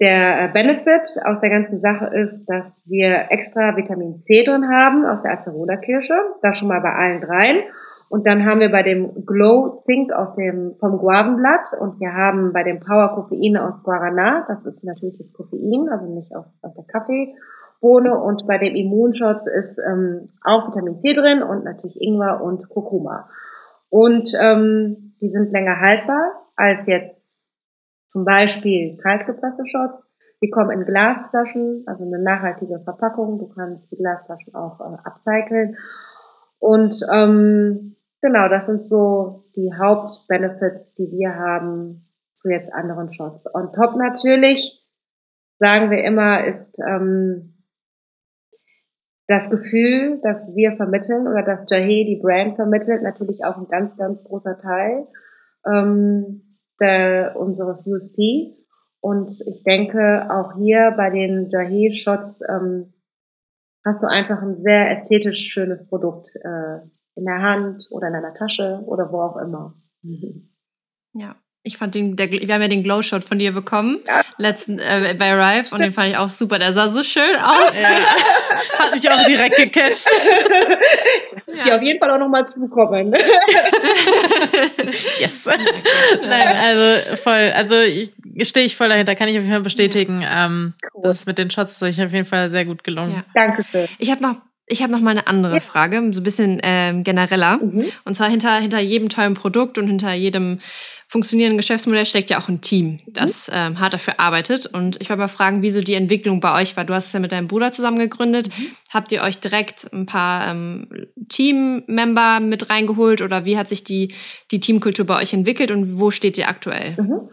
der 0.00 0.44
äh, 0.44 0.52
Benefit 0.52 1.20
aus 1.24 1.40
der 1.40 1.50
ganzen 1.50 1.80
Sache 1.80 2.06
ist, 2.14 2.46
dass 2.46 2.80
wir 2.86 3.26
extra 3.30 3.76
Vitamin 3.76 4.22
C 4.24 4.42
drin 4.44 4.68
haben 4.68 5.04
aus 5.04 5.20
der 5.20 5.32
Acerola-Kirsche. 5.32 6.14
Das 6.42 6.56
schon 6.56 6.68
mal 6.68 6.80
bei 6.80 6.92
allen 6.92 7.20
dreien. 7.20 7.62
Und 8.08 8.26
dann 8.26 8.44
haben 8.44 8.58
wir 8.58 8.72
bei 8.72 8.82
dem 8.82 9.24
Glow 9.24 9.82
Zink 9.84 10.12
aus 10.12 10.32
dem, 10.32 10.74
vom 10.80 10.98
Guavenblatt 10.98 11.68
und 11.80 12.00
wir 12.00 12.12
haben 12.12 12.52
bei 12.52 12.64
dem 12.64 12.80
Power 12.80 13.14
Koffein 13.14 13.56
aus 13.56 13.84
Guarana, 13.84 14.46
das 14.48 14.66
ist 14.66 14.82
natürlich 14.82 15.16
das 15.16 15.32
Koffein, 15.32 15.88
also 15.88 16.12
nicht 16.12 16.34
aus, 16.34 16.52
aus 16.60 16.74
der 16.74 16.84
Kaffeebohne. 16.88 18.18
Und 18.18 18.48
bei 18.48 18.58
dem 18.58 18.74
Immunschutz 18.74 19.46
ist 19.46 19.78
ähm, 19.78 20.26
auch 20.42 20.66
Vitamin 20.66 20.98
C 21.00 21.12
drin 21.12 21.44
und 21.44 21.62
natürlich 21.62 22.00
Ingwer 22.00 22.42
und 22.42 22.68
Kurkuma. 22.68 23.28
Und 23.90 24.28
ähm, 24.40 25.14
die 25.20 25.30
sind 25.30 25.52
länger 25.52 25.78
haltbar 25.80 26.32
als 26.56 26.88
jetzt 26.88 27.19
zum 28.10 28.24
Beispiel 28.24 28.98
kaltgepresste 28.98 29.64
Shots. 29.66 30.08
Die 30.42 30.50
kommen 30.50 30.70
in 30.70 30.84
Glasflaschen, 30.84 31.84
also 31.86 32.04
eine 32.04 32.20
nachhaltige 32.22 32.80
Verpackung. 32.80 33.38
Du 33.38 33.48
kannst 33.48 33.90
die 33.92 33.96
Glasflaschen 33.96 34.54
auch 34.54 34.80
äh, 34.80 34.96
upcyclen. 35.04 35.76
Und 36.58 36.94
ähm, 37.12 37.96
genau, 38.20 38.48
das 38.48 38.66
sind 38.66 38.84
so 38.84 39.44
die 39.54 39.72
Hauptbenefits, 39.72 40.94
die 40.94 41.10
wir 41.12 41.36
haben 41.36 42.08
zu 42.34 42.48
jetzt 42.48 42.72
anderen 42.72 43.12
Shots. 43.12 43.46
On 43.54 43.72
top 43.72 43.96
natürlich, 43.96 44.84
sagen 45.58 45.90
wir 45.90 46.02
immer, 46.02 46.44
ist 46.44 46.78
ähm, 46.80 47.54
das 49.28 49.48
Gefühl, 49.50 50.20
das 50.24 50.50
wir 50.56 50.72
vermitteln 50.72 51.28
oder 51.28 51.42
das 51.44 51.70
Jahe 51.70 52.04
die 52.04 52.18
Brand 52.20 52.56
vermittelt, 52.56 53.02
natürlich 53.02 53.44
auch 53.44 53.56
ein 53.56 53.68
ganz, 53.68 53.96
ganz 53.96 54.24
großer 54.24 54.58
Teil. 54.60 55.06
Ähm, 55.64 56.49
der, 56.80 57.36
unseres 57.36 57.86
USP. 57.86 58.56
Und 59.00 59.40
ich 59.46 59.62
denke, 59.64 60.28
auch 60.30 60.56
hier 60.56 60.92
bei 60.96 61.10
den 61.10 61.48
Jahe-Shots 61.48 62.42
ähm, 62.48 62.92
hast 63.84 64.02
du 64.02 64.06
einfach 64.06 64.42
ein 64.42 64.62
sehr 64.62 64.90
ästhetisch 64.90 65.50
schönes 65.52 65.86
Produkt 65.86 66.34
äh, 66.36 66.80
in 67.14 67.24
der 67.24 67.40
Hand 67.40 67.86
oder 67.90 68.08
in 68.08 68.12
deiner 68.12 68.34
Tasche 68.34 68.82
oder 68.86 69.10
wo 69.10 69.20
auch 69.20 69.36
immer. 69.36 69.74
Ja. 71.12 71.36
Ich 71.62 71.76
fand 71.76 71.94
den, 71.94 72.16
der, 72.16 72.30
wir 72.30 72.54
haben 72.54 72.62
ja 72.62 72.68
den 72.68 72.82
Glow 72.82 73.02
Shot 73.02 73.22
von 73.22 73.38
dir 73.38 73.52
bekommen, 73.52 73.98
ja. 74.06 74.22
letzten 74.38 74.78
äh, 74.78 75.14
bei 75.18 75.34
Rive 75.34 75.74
und 75.74 75.82
den 75.82 75.92
fand 75.92 76.08
ich 76.08 76.16
auch 76.16 76.30
super. 76.30 76.58
Der 76.58 76.72
sah 76.72 76.88
so 76.88 77.02
schön 77.02 77.36
aus. 77.36 77.78
Ja. 77.78 77.90
Hat 78.78 78.94
mich 78.94 79.10
auch 79.10 79.26
direkt 79.26 79.56
gecasht. 79.56 80.08
Ja. 81.52 81.64
Die 81.64 81.72
auf 81.72 81.82
jeden 81.82 81.98
Fall 81.98 82.12
auch 82.12 82.18
nochmal 82.18 82.48
zukommen. 82.48 83.12
yes. 85.18 85.48
Nein, 86.22 86.56
also 86.56 87.16
voll. 87.16 87.52
Also 87.56 87.80
ich 87.80 88.12
stehe 88.42 88.66
ich 88.66 88.76
voll 88.76 88.88
dahinter, 88.88 89.16
kann 89.16 89.28
ich 89.28 89.36
auf 89.36 89.42
jeden 89.42 89.52
Fall 89.52 89.62
bestätigen. 89.62 90.24
Ähm, 90.32 90.74
cool. 90.94 91.02
Das 91.02 91.26
mit 91.26 91.38
den 91.38 91.50
Shots 91.50 91.74
ist 91.74 91.82
euch 91.82 92.00
auf 92.06 92.12
jeden 92.12 92.24
Fall 92.24 92.50
sehr 92.50 92.64
gut 92.64 92.84
gelungen. 92.84 93.16
Ja. 93.16 93.24
Danke 93.34 93.64
schön. 93.68 93.88
Ich 93.98 94.12
habe 94.12 94.22
noch 94.22 94.36
ich 94.70 94.82
habe 94.82 94.92
noch 94.92 95.00
mal 95.00 95.10
eine 95.10 95.26
andere. 95.26 95.60
Frage, 95.60 95.96
so 96.12 96.20
ein 96.20 96.22
bisschen 96.22 96.60
ähm, 96.62 97.02
genereller. 97.02 97.56
Mhm. 97.56 97.86
Und 98.04 98.14
zwar 98.14 98.28
hinter, 98.28 98.56
hinter 98.58 98.78
jedem 98.78 99.08
tollen 99.08 99.34
Produkt 99.34 99.78
und 99.78 99.88
hinter 99.88 100.12
jedem 100.12 100.60
funktionierenden 101.10 101.58
Geschäftsmodell 101.58 102.06
steckt 102.06 102.30
ja 102.30 102.38
auch 102.38 102.48
ein 102.48 102.60
Team, 102.60 103.00
das 103.08 103.48
mhm. 103.48 103.54
ähm, 103.56 103.80
hart 103.80 103.94
dafür 103.94 104.20
arbeitet. 104.20 104.66
Und 104.66 105.00
ich 105.00 105.10
wollte 105.10 105.20
mal 105.20 105.28
fragen, 105.28 105.60
wie 105.60 105.70
so 105.70 105.80
die 105.80 105.94
Entwicklung 105.94 106.38
bei 106.40 106.60
euch 106.60 106.76
war. 106.76 106.84
Du 106.84 106.94
hast 106.94 107.08
es 107.08 107.12
ja 107.12 107.18
mit 107.18 107.32
deinem 107.32 107.48
Bruder 107.48 107.72
zusammen 107.72 107.98
gegründet. 107.98 108.48
Mhm. 108.48 108.68
Habt 108.94 109.10
ihr 109.10 109.22
euch 109.22 109.40
direkt 109.40 109.92
ein 109.92 110.06
paar 110.06 110.52
ähm, 110.52 110.88
Teammember 111.28 112.38
mit 112.38 112.70
reingeholt 112.70 113.22
oder 113.22 113.44
wie 113.44 113.58
hat 113.58 113.68
sich 113.68 113.82
die, 113.82 114.14
die 114.52 114.60
Teamkultur 114.60 115.04
bei 115.04 115.20
euch 115.20 115.34
entwickelt 115.34 115.72
und 115.72 115.98
wo 115.98 116.12
steht 116.12 116.38
ihr 116.38 116.48
aktuell? 116.48 116.94
Mhm. 116.96 117.28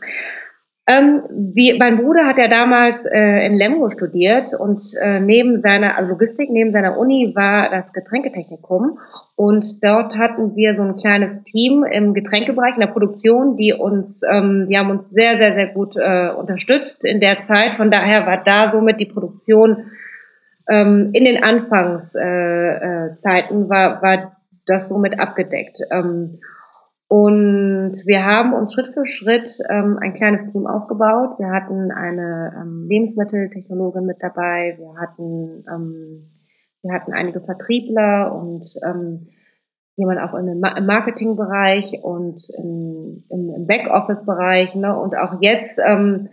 Ähm, 0.90 1.22
wie, 1.54 1.78
mein 1.78 1.98
Bruder 1.98 2.26
hat 2.26 2.40
ja 2.40 2.48
damals 2.48 3.06
äh, 3.06 3.46
in 3.46 3.58
Lemgo 3.58 3.92
studiert 3.92 4.54
und 4.58 4.82
äh, 5.02 5.20
neben 5.20 5.62
seiner 5.62 5.98
also 5.98 6.12
Logistik, 6.12 6.50
neben 6.50 6.72
seiner 6.72 6.98
Uni 6.98 7.34
war 7.36 7.70
das 7.70 7.92
Getränketechnikum 7.94 8.98
und 9.38 9.84
dort 9.84 10.18
hatten 10.18 10.56
wir 10.56 10.76
so 10.76 10.82
ein 10.82 10.96
kleines 10.96 11.44
Team 11.44 11.84
im 11.84 12.16
Getränkebereich, 12.16 12.74
in 12.74 12.80
der 12.82 12.88
Produktion, 12.88 13.56
die 13.56 13.72
uns, 13.72 14.24
ähm, 14.28 14.66
die 14.68 14.76
haben 14.76 14.90
uns 14.90 15.12
sehr, 15.12 15.38
sehr, 15.38 15.54
sehr 15.54 15.68
gut 15.68 15.96
äh, 15.96 16.32
unterstützt 16.32 17.06
in 17.06 17.20
der 17.20 17.42
Zeit. 17.42 17.76
Von 17.76 17.92
daher 17.92 18.26
war 18.26 18.44
da 18.44 18.72
somit 18.72 19.00
die 19.00 19.06
Produktion 19.06 19.92
ähm, 20.68 21.12
in 21.14 21.24
den 21.24 21.44
Anfangszeiten 21.44 22.18
äh, 22.20 23.66
äh, 23.66 23.70
war, 23.70 24.02
war 24.02 24.38
das 24.66 24.88
somit 24.88 25.20
abgedeckt. 25.20 25.82
Ähm, 25.92 26.40
und 27.08 27.98
wir 28.08 28.26
haben 28.26 28.54
uns 28.54 28.74
Schritt 28.74 28.96
für 28.96 29.06
Schritt 29.06 29.52
ähm, 29.70 30.00
ein 30.02 30.16
kleines 30.16 30.52
Team 30.52 30.66
aufgebaut. 30.66 31.38
Wir 31.38 31.52
hatten 31.52 31.92
eine 31.92 32.54
ähm, 32.60 32.88
Lebensmitteltechnologin 32.90 34.04
mit 34.04 34.18
dabei, 34.20 34.78
wir 34.80 35.00
hatten, 35.00 35.64
ähm, 35.72 36.32
wir 36.88 36.94
hatten 36.94 37.14
einige 37.14 37.42
Vertriebler 37.42 38.34
und 38.34 38.66
ähm, 38.86 39.28
jemand 39.96 40.20
auch 40.22 40.34
im 40.36 40.60
Marketingbereich 40.60 42.04
und 42.04 42.42
im, 42.58 43.24
im, 43.30 43.54
im 43.56 43.68
Backoffice-Bereich. 43.68 44.76
Ne? 44.76 44.98
Und 44.98 45.16
auch 45.18 45.42
jetzt 45.42 45.80
ähm, 45.80 46.30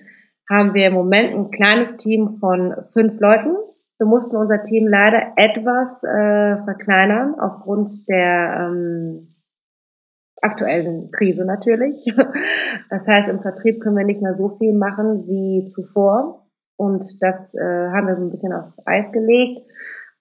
haben 0.51 0.75
wir 0.75 0.88
im 0.88 0.95
Moment 0.95 1.35
ein 1.35 1.51
kleines 1.51 1.97
Team 1.97 2.37
von 2.40 2.75
fünf 2.93 3.19
Leuten 3.21 3.57
wir 3.99 4.07
mussten 4.07 4.37
unser 4.37 4.62
Team 4.62 4.88
leider 4.88 5.33
etwas 5.37 6.03
äh, 6.03 6.64
verkleinern 6.64 7.37
aufgrund 7.38 7.90
der 8.09 8.69
ähm, 8.69 9.35
aktuellen 10.43 11.11
Krise 11.12 11.45
natürlich. 11.45 12.05
Das 12.90 13.07
heißt, 13.07 13.29
im 13.29 13.40
Vertrieb 13.40 13.81
können 13.81 13.97
wir 13.97 14.05
nicht 14.05 14.21
mehr 14.21 14.37
so 14.37 14.57
viel 14.59 14.75
machen 14.75 15.27
wie 15.27 15.67
zuvor. 15.67 16.47
Und 16.77 17.03
das 17.23 17.55
äh, 17.55 17.88
haben 17.93 18.09
wir 18.09 18.17
so 18.17 18.23
ein 18.23 18.31
bisschen 18.31 18.53
auf 18.53 18.73
Eis 18.85 19.11
gelegt. 19.12 19.62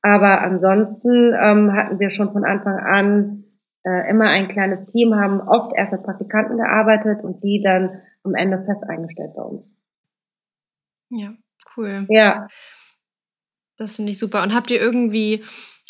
Aber 0.03 0.41
ansonsten 0.41 1.33
ähm, 1.33 1.71
hatten 1.73 1.97
wir 1.99 2.09
schon 2.09 2.33
von 2.33 2.43
Anfang 2.43 2.77
an 2.77 3.45
äh, 3.83 4.09
immer 4.09 4.25
ein 4.25 4.49
kleines 4.49 4.91
Team, 4.91 5.15
haben 5.15 5.39
oft 5.39 5.73
erst 5.75 5.93
als 5.93 6.03
Praktikanten 6.03 6.57
gearbeitet 6.57 7.23
und 7.23 7.41
die 7.41 7.61
dann 7.63 8.01
am 8.23 8.35
Ende 8.35 8.57
fest 8.65 8.83
eingestellt 8.87 9.31
bei 9.35 9.41
uns. 9.41 9.79
Ja, 11.09 11.33
cool. 11.77 12.05
Ja. 12.09 12.47
Das 13.77 13.95
finde 13.95 14.11
ich 14.11 14.19
super. 14.19 14.43
Und 14.43 14.53
habt 14.53 14.71
ihr 14.71 14.81
irgendwie, 14.81 15.43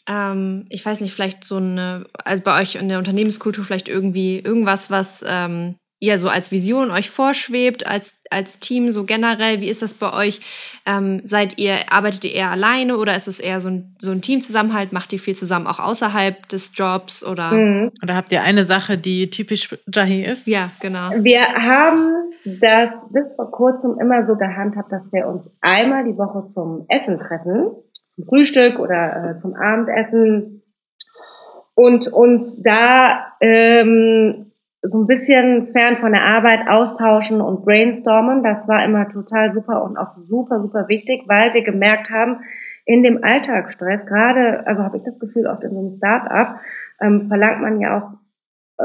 ähm, 0.07 0.67
ich 0.69 0.85
weiß 0.85 1.01
nicht, 1.01 1.13
vielleicht 1.13 1.43
so 1.43 1.57
eine, 1.57 2.05
also 2.23 2.43
bei 2.43 2.61
euch 2.61 2.75
in 2.75 2.89
der 2.89 2.99
Unternehmenskultur 2.99 3.65
vielleicht 3.65 3.87
irgendwie 3.87 4.39
irgendwas, 4.39 4.91
was 4.91 5.25
ähm, 5.27 5.75
ihr 6.03 6.17
so 6.17 6.27
als 6.27 6.51
Vision 6.51 6.91
euch 6.91 7.09
vorschwebt, 7.09 7.87
als, 7.87 8.19
als 8.29 8.59
Team 8.59 8.91
so 8.91 9.05
generell? 9.05 9.61
Wie 9.61 9.69
ist 9.69 9.81
das 9.81 9.93
bei 9.93 10.11
euch? 10.11 10.41
Ähm, 10.85 11.21
seid 11.23 11.57
ihr, 11.57 11.75
arbeitet 11.89 12.25
ihr 12.25 12.33
eher 12.33 12.51
alleine 12.51 12.97
oder 12.97 13.15
ist 13.15 13.29
es 13.29 13.39
eher 13.39 13.61
so 13.61 13.69
ein, 13.69 13.95
so 13.99 14.11
ein 14.11 14.21
Teamzusammenhalt? 14.21 14.91
Macht 14.91 15.13
ihr 15.13 15.19
viel 15.19 15.35
zusammen 15.35 15.65
auch 15.65 15.79
außerhalb 15.79 16.49
des 16.49 16.73
Jobs 16.75 17.25
oder? 17.25 17.51
Mhm. 17.51 17.91
Oder 18.03 18.17
habt 18.17 18.33
ihr 18.33 18.41
eine 18.41 18.65
Sache, 18.65 18.97
die 18.97 19.29
typisch 19.29 19.77
Jahi 19.93 20.25
ist? 20.25 20.45
Ja, 20.45 20.71
genau. 20.81 21.11
Wir 21.19 21.41
haben 21.41 22.33
das 22.43 22.89
bis 23.13 23.33
vor 23.35 23.49
kurzem 23.49 23.97
immer 24.01 24.25
so 24.25 24.35
gehandhabt, 24.35 24.91
dass 24.91 25.09
wir 25.13 25.25
uns 25.25 25.43
einmal 25.61 26.03
die 26.03 26.17
Woche 26.17 26.49
zum 26.49 26.83
Essen 26.89 27.17
treffen, 27.17 27.71
zum 28.15 28.25
Frühstück 28.25 28.77
oder 28.77 29.31
äh, 29.31 29.37
zum 29.37 29.55
Abendessen 29.55 30.63
und 31.75 32.09
uns 32.09 32.61
da 32.61 33.27
ähm, 33.39 34.51
so 34.83 35.01
ein 35.01 35.07
bisschen 35.07 35.71
fern 35.71 35.97
von 35.97 36.11
der 36.11 36.25
Arbeit 36.25 36.67
austauschen 36.67 37.39
und 37.39 37.63
brainstormen. 37.63 38.43
Das 38.43 38.67
war 38.67 38.83
immer 38.83 39.07
total 39.09 39.53
super 39.53 39.83
und 39.83 39.97
auch 39.97 40.11
super, 40.11 40.61
super 40.61 40.89
wichtig, 40.89 41.23
weil 41.27 41.53
wir 41.53 41.63
gemerkt 41.63 42.09
haben, 42.09 42.41
in 42.85 43.01
dem 43.01 43.23
Alltagsstress, 43.23 44.05
gerade, 44.05 44.67
also 44.67 44.83
habe 44.83 44.97
ich 44.97 45.03
das 45.03 45.19
Gefühl, 45.19 45.47
oft 45.47 45.63
in 45.63 45.71
so 45.71 45.79
einem 45.79 45.97
Start-up, 45.97 46.59
ähm, 47.01 47.27
verlangt 47.29 47.61
man 47.61 47.79
ja 47.79 47.97
auch 47.97 48.09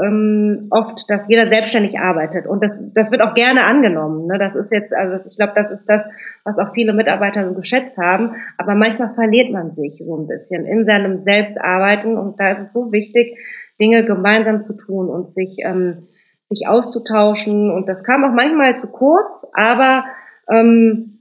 ähm, 0.01 0.67
oft, 0.69 1.03
dass 1.09 1.27
jeder 1.27 1.49
selbstständig 1.49 1.99
arbeitet. 1.99 2.47
Und 2.47 2.63
das, 2.63 2.79
das 2.93 3.11
wird 3.11 3.21
auch 3.21 3.33
gerne 3.33 3.65
angenommen. 3.65 4.27
Ne? 4.27 4.37
Das 4.37 4.55
ist 4.55 4.71
jetzt, 4.71 4.93
also 4.93 5.21
ich 5.27 5.35
glaube, 5.35 5.53
das 5.55 5.71
ist 5.71 5.85
das, 5.85 6.05
was 6.45 6.57
auch 6.59 6.73
viele 6.73 6.93
Mitarbeiter 6.93 7.45
so 7.45 7.53
geschätzt 7.55 7.97
haben. 7.97 8.35
Aber 8.57 8.75
manchmal 8.75 9.13
verliert 9.15 9.51
man 9.51 9.75
sich 9.75 10.01
so 10.05 10.15
ein 10.15 10.27
bisschen 10.27 10.65
in 10.65 10.85
seinem 10.85 11.23
Selbstarbeiten. 11.23 12.17
Und 12.17 12.39
da 12.39 12.51
ist 12.51 12.67
es 12.67 12.73
so 12.73 12.91
wichtig, 12.93 13.37
Dinge 13.79 14.05
gemeinsam 14.05 14.61
zu 14.61 14.73
tun 14.73 15.09
und 15.09 15.33
sich, 15.33 15.57
ähm, 15.63 16.07
sich 16.49 16.67
auszutauschen. 16.67 17.71
Und 17.71 17.87
das 17.87 18.03
kam 18.03 18.23
auch 18.23 18.33
manchmal 18.33 18.77
zu 18.77 18.91
kurz, 18.91 19.45
aber 19.53 20.03
ähm, 20.51 21.19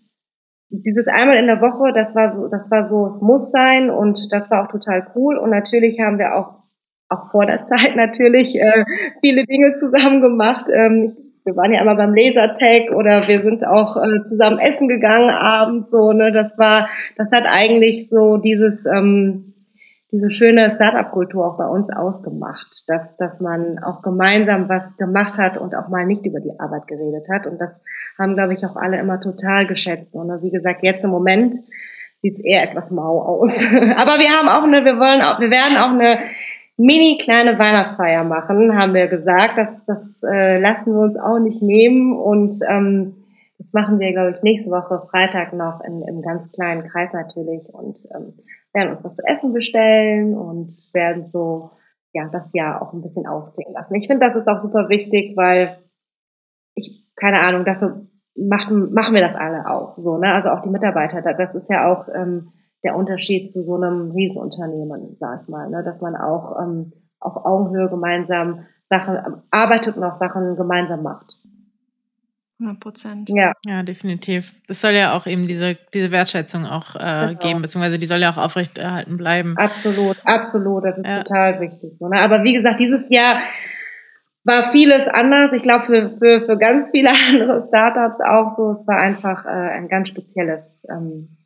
dieses 0.71 1.09
einmal 1.09 1.37
in 1.37 1.47
der 1.47 1.61
Woche, 1.61 1.93
das 1.95 2.15
war 2.15 2.33
so, 2.33 2.49
das 2.49 2.71
war 2.71 2.85
so, 2.85 3.07
es 3.07 3.21
muss 3.21 3.51
sein 3.51 3.91
und 3.91 4.33
das 4.33 4.51
war 4.51 4.65
auch 4.65 4.71
total 4.71 5.07
cool. 5.15 5.39
Und 5.39 5.51
natürlich 5.51 5.99
haben 6.01 6.19
wir 6.19 6.35
auch 6.35 6.59
auch 7.09 7.31
vor 7.31 7.47
der 7.47 7.67
Zeit 7.67 7.97
natürlich 7.97 8.61
äh, 8.61 8.85
viele 9.21 9.45
Dinge 9.45 9.79
zusammen 9.79 10.21
gemacht. 10.21 10.67
Ähm, 10.73 11.17
wir 11.45 11.57
waren 11.57 11.73
ja 11.73 11.81
einmal 11.81 11.97
beim 11.97 12.15
Lasertag 12.15 12.91
oder 12.95 13.27
wir 13.27 13.41
sind 13.41 13.67
auch 13.67 13.97
äh, 13.97 14.25
zusammen 14.27 14.59
essen 14.59 14.87
gegangen 14.87 15.31
abends 15.31 15.91
so. 15.91 16.13
Ne, 16.13 16.31
das 16.33 16.59
war, 16.59 16.89
das 17.17 17.31
hat 17.33 17.45
eigentlich 17.47 18.11
so 18.11 18.37
dieses 18.37 18.85
ähm, 18.85 19.48
diese 20.11 20.31
schöne 20.31 20.73
Startup-Kultur 20.75 21.47
auch 21.47 21.59
bei 21.59 21.67
uns 21.67 21.91
ausgemacht, 21.91 22.85
dass, 22.87 23.17
dass 23.19 23.41
man 23.41 23.79
auch 23.79 24.01
gemeinsam 24.01 24.69
was 24.69 24.97
gemacht 24.97 25.37
hat 25.37 25.59
und 25.59 25.75
auch 25.75 25.89
mal 25.89 26.07
nicht 26.07 26.25
über 26.25 26.41
die 26.41 26.59
Arbeit 26.59 26.87
geredet 26.87 27.27
hat. 27.31 27.47
Und 27.47 27.61
das 27.61 27.71
haben, 28.19 28.35
glaube 28.35 28.55
ich, 28.55 28.65
auch 28.65 28.77
alle 28.77 28.99
immer 28.99 29.21
total 29.21 29.67
geschätzt. 29.67 30.15
Und 30.15 30.43
wie 30.43 30.51
gesagt, 30.51 30.83
jetzt 30.83 31.05
im 31.05 31.11
Moment 31.11 31.57
sieht 32.23 32.39
es 32.39 32.45
eher 32.45 32.63
etwas 32.63 32.91
mau 32.91 33.21
aus. 33.21 33.53
Aber 33.97 34.19
wir 34.19 34.31
haben 34.31 34.49
auch 34.49 34.65
eine, 34.65 34.85
wir 34.85 34.99
wollen 34.99 35.21
auch, 35.21 35.41
wir 35.41 35.51
werden 35.51 35.77
auch 35.77 35.91
eine 35.91 36.19
mini 36.79 37.19
kleine 37.21 37.59
Weihnachtsfeier 37.59 38.25
machen, 38.25 38.79
haben 38.79 38.95
wir 38.95 39.09
gesagt. 39.09 39.59
Das, 39.59 39.85
das 39.85 40.23
äh, 40.23 40.59
lassen 40.59 40.95
wir 40.95 41.01
uns 41.01 41.19
auch 41.19 41.39
nicht 41.39 41.61
nehmen. 41.61 42.17
Und 42.17 42.57
ähm, 42.67 43.15
das 43.59 43.67
machen 43.73 43.99
wir, 43.99 44.13
glaube 44.13 44.31
ich, 44.31 44.43
nächste 44.43 44.71
Woche 44.71 45.07
Freitag 45.11 45.53
noch 45.53 45.83
in, 45.85 46.01
im 46.03 46.23
ganz 46.23 46.51
kleinen 46.53 46.89
Kreis 46.89 47.13
natürlich. 47.13 47.63
Und 47.73 47.99
ähm, 48.15 48.33
werden 48.75 48.97
uns 48.97 49.05
was 49.05 49.15
zu 49.15 49.23
essen 49.27 49.53
bestellen 49.53 50.37
und 50.37 50.73
werden 50.93 51.31
so 51.33 51.71
ja 52.13 52.29
das 52.31 52.53
Jahr 52.53 52.83
auch 52.83 52.93
ein 52.93 53.03
bisschen 53.03 53.27
ausklingen 53.27 53.75
lassen. 53.75 53.95
Ich 53.95 54.07
finde, 54.07 54.27
das 54.27 54.37
ist 54.37 54.49
auch 54.49 54.61
super 54.61 54.89
wichtig, 54.89 55.37
weil 55.37 55.79
ich 56.75 57.07
keine 57.17 57.41
Ahnung 57.41 57.65
dafür 57.65 58.07
machen 58.37 58.93
machen 58.93 59.15
wir 59.15 59.21
das 59.21 59.35
alle 59.35 59.69
auch 59.69 59.99
so 59.99 60.19
ne? 60.19 60.33
Also 60.33 60.51
auch 60.51 60.63
die 60.63 60.71
Mitarbeiter 60.71 61.23
das 61.23 61.55
ist 61.55 61.69
ja 61.69 61.93
auch 61.93 62.07
ähm, 62.15 62.53
der 62.85 62.95
Unterschied 62.95 63.51
zu 63.51 63.63
so 63.63 63.75
einem 63.75 64.13
Riesenunternehmen 64.13 65.17
sag 65.19 65.43
ich 65.43 65.49
mal 65.49 65.69
ne? 65.69 65.83
Dass 65.83 66.01
man 66.01 66.15
auch 66.15 66.57
ähm, 66.61 66.93
auf 67.21 67.45
Augenhöhe 67.45 67.89
gemeinsam 67.89 68.67
Sachen 68.89 69.43
arbeitet 69.51 69.97
und 69.97 70.05
auch 70.05 70.19
Sachen 70.19 70.57
gemeinsam 70.57 71.03
macht 71.03 71.38
100 72.61 72.81
Prozent. 72.81 73.29
Ja. 73.29 73.53
Ja, 73.65 73.83
definitiv. 73.83 74.53
Das 74.67 74.81
soll 74.81 74.93
ja 74.93 75.17
auch 75.17 75.27
eben 75.27 75.47
diese, 75.47 75.77
diese 75.95 76.11
Wertschätzung 76.11 76.67
auch 76.67 76.97
äh, 76.97 77.29
genau. 77.29 77.39
geben, 77.39 77.63
beziehungsweise 77.63 77.99
die 77.99 78.07
soll 78.07 78.21
ja 78.21 78.31
auch 78.31 78.37
aufrechterhalten 78.37 79.17
bleiben. 79.17 79.57
Absolut, 79.57 80.17
absolut. 80.25 80.85
Das 80.85 80.97
ist 80.97 81.07
ja. 81.07 81.23
total 81.23 81.61
wichtig. 81.61 82.01
Ne? 82.01 82.21
Aber 82.21 82.43
wie 82.43 82.55
gesagt, 82.55 82.81
dieses 82.81 83.09
Jahr 83.11 83.41
war 84.45 84.73
vieles 84.73 85.07
anders. 85.07 85.53
Ich 85.53 85.63
glaube, 85.63 85.85
für, 85.87 86.19
für, 86.19 86.47
für 86.47 86.59
ganz 86.59 86.91
viele 86.91 87.11
andere 87.29 87.67
Startups 87.69 88.21
auch 88.21 88.57
so. 88.57 88.73
Es 88.81 88.87
war 88.89 88.99
einfach 88.99 89.45
äh, 89.45 89.49
ein 89.49 89.89
ganz 89.89 90.09
spezielles 90.09 90.65
ähm, 90.91 91.37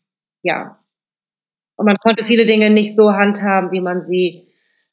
Jahr. 0.42 0.78
Und 1.76 1.86
man 1.86 1.96
konnte 1.96 2.24
viele 2.24 2.46
Dinge 2.46 2.70
nicht 2.70 2.96
so 2.96 3.12
handhaben, 3.12 3.70
wie 3.72 3.80
man 3.80 4.06
sie 4.06 4.48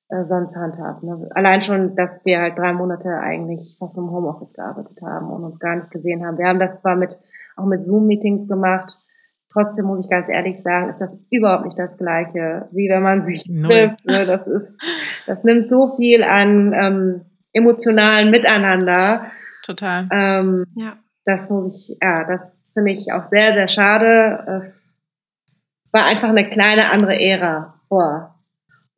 äh, 0.09 0.25
sonst 0.25 0.55
handhabt. 0.55 1.03
Ne? 1.03 1.29
Allein 1.35 1.61
schon, 1.61 1.95
dass 1.95 2.25
wir 2.25 2.41
halt 2.41 2.57
drei 2.57 2.73
Monate 2.73 3.09
eigentlich 3.09 3.77
fast 3.77 3.95
im 3.95 4.09
Homeoffice 4.09 4.53
gearbeitet 4.53 4.99
haben 5.03 5.29
und 5.29 5.43
uns 5.43 5.59
gar 5.59 5.75
nicht 5.75 5.91
gesehen 5.91 6.25
haben. 6.25 6.37
Wir 6.37 6.47
haben 6.47 6.59
das 6.59 6.81
zwar 6.81 6.95
mit 6.95 7.15
auch 7.55 7.65
mit 7.65 7.85
Zoom-Meetings 7.85 8.47
gemacht, 8.47 8.97
trotzdem 9.51 9.85
muss 9.85 10.05
ich 10.05 10.09
ganz 10.09 10.27
ehrlich 10.29 10.61
sagen, 10.63 10.89
ist 10.89 10.99
das 10.99 11.11
überhaupt 11.29 11.65
nicht 11.65 11.77
das 11.77 11.95
Gleiche, 11.97 12.69
wie 12.71 12.89
wenn 12.89 13.03
man 13.03 13.25
sich 13.25 13.43
trifft. 13.43 14.05
Ne? 14.05 14.25
Das 14.25 14.47
ist, 14.47 14.81
das 15.27 15.43
nimmt 15.43 15.69
so 15.69 15.95
viel 15.95 16.23
an 16.23 16.73
ähm, 16.73 17.21
emotionalen 17.53 18.31
Miteinander. 18.31 19.25
Total. 19.63 20.07
Ähm, 20.11 20.65
ja. 20.75 20.93
Das 21.25 21.49
muss 21.49 21.75
ich, 21.75 21.97
ja, 22.01 22.23
das 22.23 22.41
finde 22.73 22.91
ich 22.91 23.11
auch 23.11 23.29
sehr, 23.29 23.53
sehr 23.53 23.67
schade. 23.67 24.63
Es 24.63 24.81
war 25.91 26.05
einfach 26.05 26.29
eine 26.29 26.49
kleine 26.49 26.91
andere 26.91 27.19
Ära 27.19 27.75
vor 27.87 28.38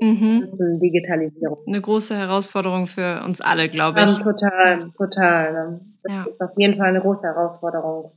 Mhm. 0.01 0.79
Digitalisierung. 0.81 1.59
Eine 1.67 1.79
große 1.79 2.17
Herausforderung 2.17 2.87
für 2.87 3.23
uns 3.23 3.39
alle, 3.39 3.69
glaube 3.69 3.99
ich. 3.99 4.17
Ja, 4.17 4.23
total, 4.23 4.91
total. 4.97 5.79
Das 6.01 6.11
ja. 6.11 6.23
ist 6.23 6.41
auf 6.41 6.51
jeden 6.57 6.77
Fall 6.77 6.87
eine 6.87 7.01
große 7.01 7.21
Herausforderung. 7.21 8.11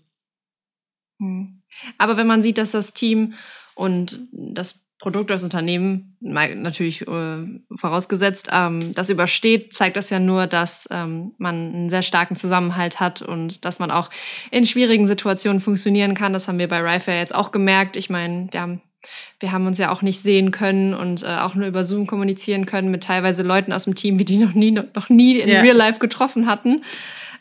Mhm. 1.19 1.61
Aber 1.99 2.17
wenn 2.17 2.27
man 2.27 2.43
sieht, 2.43 2.57
dass 2.57 2.71
das 2.71 2.95
Team 2.95 3.35
und 3.75 4.19
das 4.33 4.83
Produkt, 4.99 5.29
das 5.29 5.45
Unternehmen, 5.45 6.17
natürlich 6.21 7.07
äh, 7.07 7.61
vorausgesetzt, 7.77 8.49
ähm, 8.51 8.95
das 8.95 9.11
übersteht, 9.11 9.75
zeigt 9.75 9.97
das 9.97 10.09
ja 10.09 10.19
nur, 10.19 10.47
dass 10.47 10.89
ähm, 10.91 11.35
man 11.37 11.55
einen 11.55 11.89
sehr 11.91 12.03
starken 12.03 12.37
Zusammenhalt 12.37 13.01
hat 13.01 13.21
und 13.21 13.67
dass 13.67 13.79
man 13.79 13.91
auch 13.91 14.09
in 14.51 14.65
schwierigen 14.65 15.07
Situationen 15.07 15.61
funktionieren 15.61 16.15
kann. 16.15 16.33
Das 16.33 16.49
haben 16.49 16.59
wir 16.59 16.69
bei 16.69 16.81
Rifair 16.81 17.19
jetzt 17.19 17.35
auch 17.35 17.53
gemerkt. 17.53 17.97
Ich 17.97 18.09
meine, 18.09 18.49
wir 18.53 18.63
haben 18.63 18.81
wir 19.41 19.53
haben 19.53 19.67
uns 19.67 19.79
ja 19.79 19.91
auch 19.91 20.03
nicht 20.03 20.21
sehen 20.21 20.51
können 20.51 20.95
und 20.95 21.23
äh, 21.23 21.27
auch 21.27 21.55
nur 21.55 21.67
über 21.67 21.85
Zoom 21.85 22.07
kommunizieren 22.07 22.67
können 22.67 22.91
mit 22.91 23.05
teilweise 23.05 23.43
Leuten 23.43 23.73
aus 23.73 23.85
dem 23.85 23.95
Team, 23.95 24.19
wie 24.19 24.25
die 24.25 24.39
noch 24.45 24.55
nie, 24.55 24.71
noch 24.73 25.09
nie 25.09 25.39
in 25.39 25.49
ja. 25.49 25.61
Real 25.61 25.77
Life 25.77 25.99
getroffen 25.99 26.47
hatten. 26.47 26.85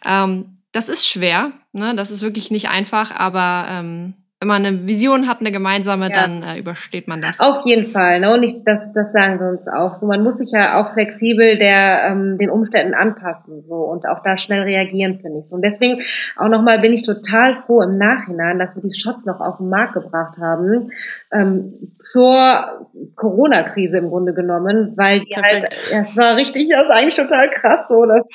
Ähm, 0.06 0.58
das 0.72 0.90
ist 0.90 1.08
schwer, 1.08 1.52
ne? 1.72 1.96
das 1.96 2.12
ist 2.12 2.22
wirklich 2.22 2.50
nicht 2.50 2.70
einfach, 2.70 3.12
aber 3.12 3.68
ähm, 3.70 4.14
wenn 4.44 4.50
man 4.50 4.66
eine 4.66 4.86
Vision 4.86 5.30
hat, 5.30 5.40
eine 5.40 5.54
gemeinsame, 5.54 6.10
ja. 6.10 6.12
dann 6.12 6.44
äh, 6.44 6.60
übersteht 6.60 7.08
man 7.08 7.22
das. 7.22 7.40
Auf 7.40 7.66
jeden 7.66 7.92
Fall. 7.92 8.20
Ne? 8.20 8.34
Und 8.34 8.44
ich, 8.44 8.62
das, 8.66 8.92
das 8.92 9.14
sagen 9.14 9.40
wir 9.40 9.48
uns 9.48 9.70
auch. 9.70 9.96
So, 9.96 10.06
man 10.06 10.22
muss 10.22 10.38
sich 10.38 10.52
ja 10.52 10.82
auch 10.82 10.92
flexibel 10.92 11.58
der, 11.58 12.10
ähm, 12.10 12.38
den 12.38 12.50
Umständen 12.50 12.94
anpassen 12.94 13.64
so 13.66 13.76
und 13.76 14.06
auch 14.06 14.22
da 14.22 14.36
schnell 14.36 14.64
reagieren, 14.64 15.20
finde 15.22 15.40
ich. 15.40 15.50
So. 15.50 15.56
Und 15.56 15.62
deswegen 15.64 16.02
auch 16.36 16.50
nochmal 16.50 16.80
bin 16.80 16.92
ich 16.92 17.04
total 17.04 17.64
froh 17.66 17.84
im 17.84 17.98
Nachhinein, 17.98 18.60
dass 18.60 18.76
wir 18.76 18.84
die 18.84 18.94
Shots 18.94 19.26
noch 19.26 19.40
auf 19.40 19.60
den 19.60 19.70
Markt 19.70 19.94
gebracht 19.94 20.38
haben 20.38 20.92
ähm, 21.32 21.94
zur 21.96 22.84
Corona-Krise 23.16 23.96
im 23.96 24.10
Grunde 24.10 24.34
genommen, 24.34 24.92
weil 24.98 25.22
die 25.22 25.36
halt, 25.36 25.80
ja, 25.90 26.02
es 26.02 26.18
war 26.18 26.36
richtig, 26.36 26.68
das 26.68 26.84
ist 26.84 26.92
eigentlich 26.92 27.16
total 27.16 27.50
krass 27.50 27.88
so. 27.88 28.04
Das, 28.06 28.26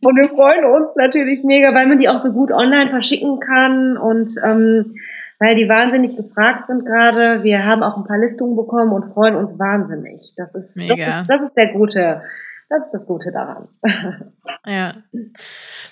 und 0.00 0.16
wir 0.16 0.30
freuen 0.30 0.64
uns 0.64 0.96
natürlich 0.96 1.44
mega, 1.44 1.74
weil 1.74 1.88
man 1.88 1.98
die 1.98 2.08
auch 2.08 2.22
so 2.22 2.32
gut 2.32 2.52
online 2.52 2.88
verschicken 2.88 3.38
kann 3.38 3.98
und 3.98 4.30
ähm, 4.46 4.94
weil 5.42 5.56
die 5.56 5.68
wahnsinnig 5.68 6.16
gefragt 6.16 6.68
sind 6.68 6.86
gerade. 6.86 7.42
Wir 7.42 7.64
haben 7.64 7.82
auch 7.82 7.96
ein 7.96 8.04
paar 8.04 8.18
Listungen 8.18 8.56
bekommen 8.56 8.92
und 8.92 9.12
freuen 9.12 9.34
uns 9.34 9.58
wahnsinnig. 9.58 10.32
Das 10.36 10.54
ist. 10.54 10.76
Das 10.76 10.98
ist, 10.98 11.30
das 11.30 11.40
ist 11.42 11.56
der 11.56 11.72
gute, 11.72 12.22
das 12.68 12.86
ist 12.86 12.92
das 12.92 13.06
Gute 13.06 13.32
daran. 13.32 13.68
Ja, 14.64 14.94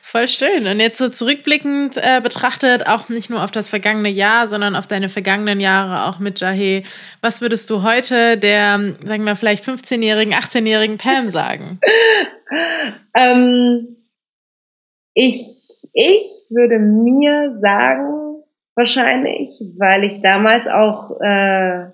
voll 0.00 0.28
schön. 0.28 0.68
Und 0.68 0.78
jetzt 0.78 0.98
so 0.98 1.08
zurückblickend 1.08 1.96
äh, 1.96 2.20
betrachtet, 2.20 2.86
auch 2.86 3.08
nicht 3.08 3.28
nur 3.28 3.42
auf 3.42 3.50
das 3.50 3.68
vergangene 3.68 4.10
Jahr, 4.10 4.46
sondern 4.46 4.76
auf 4.76 4.86
deine 4.86 5.08
vergangenen 5.08 5.58
Jahre 5.58 6.08
auch 6.08 6.20
mit 6.20 6.38
Jahe. 6.38 6.84
Was 7.20 7.40
würdest 7.40 7.68
du 7.70 7.82
heute 7.82 8.36
der, 8.36 8.78
sagen 9.02 9.24
wir 9.24 9.34
vielleicht 9.34 9.64
15-jährigen, 9.64 10.34
18-jährigen 10.34 10.98
Pam 10.98 11.30
sagen? 11.30 11.80
ähm, 13.16 13.96
ich, 15.14 15.44
ich 15.92 16.46
würde 16.50 16.78
mir 16.78 17.58
sagen, 17.60 18.29
wahrscheinlich, 18.76 19.50
weil 19.78 20.04
ich 20.04 20.22
damals 20.22 20.66
auch 20.66 21.20
äh, 21.20 21.90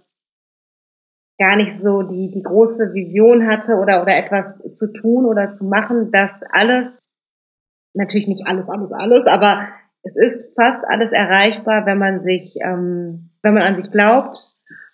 gar 1.39 1.57
nicht 1.57 1.81
so 1.81 2.03
die, 2.03 2.31
die 2.33 2.43
große 2.43 2.95
Vision 2.95 3.47
hatte 3.47 3.75
oder, 3.75 4.03
oder 4.03 4.17
etwas 4.17 4.59
zu 4.75 4.93
tun 4.93 5.27
oder 5.27 5.53
zu 5.53 5.65
machen, 5.67 6.11
dass 6.11 6.31
alles, 6.51 6.89
natürlich 7.95 8.29
nicht 8.29 8.47
alles, 8.47 8.69
alles, 8.69 8.93
alles, 8.93 9.27
aber 9.27 9.69
es 10.03 10.15
ist 10.17 10.55
fast 10.55 10.85
alles 10.87 11.13
erreichbar, 11.13 11.85
wenn 11.85 11.99
man 11.99 12.23
sich, 12.23 12.57
ähm, 12.63 13.31
wenn 13.43 13.55
man 13.55 13.63
an 13.63 13.77
sich 13.77 13.91
glaubt, 13.91 14.37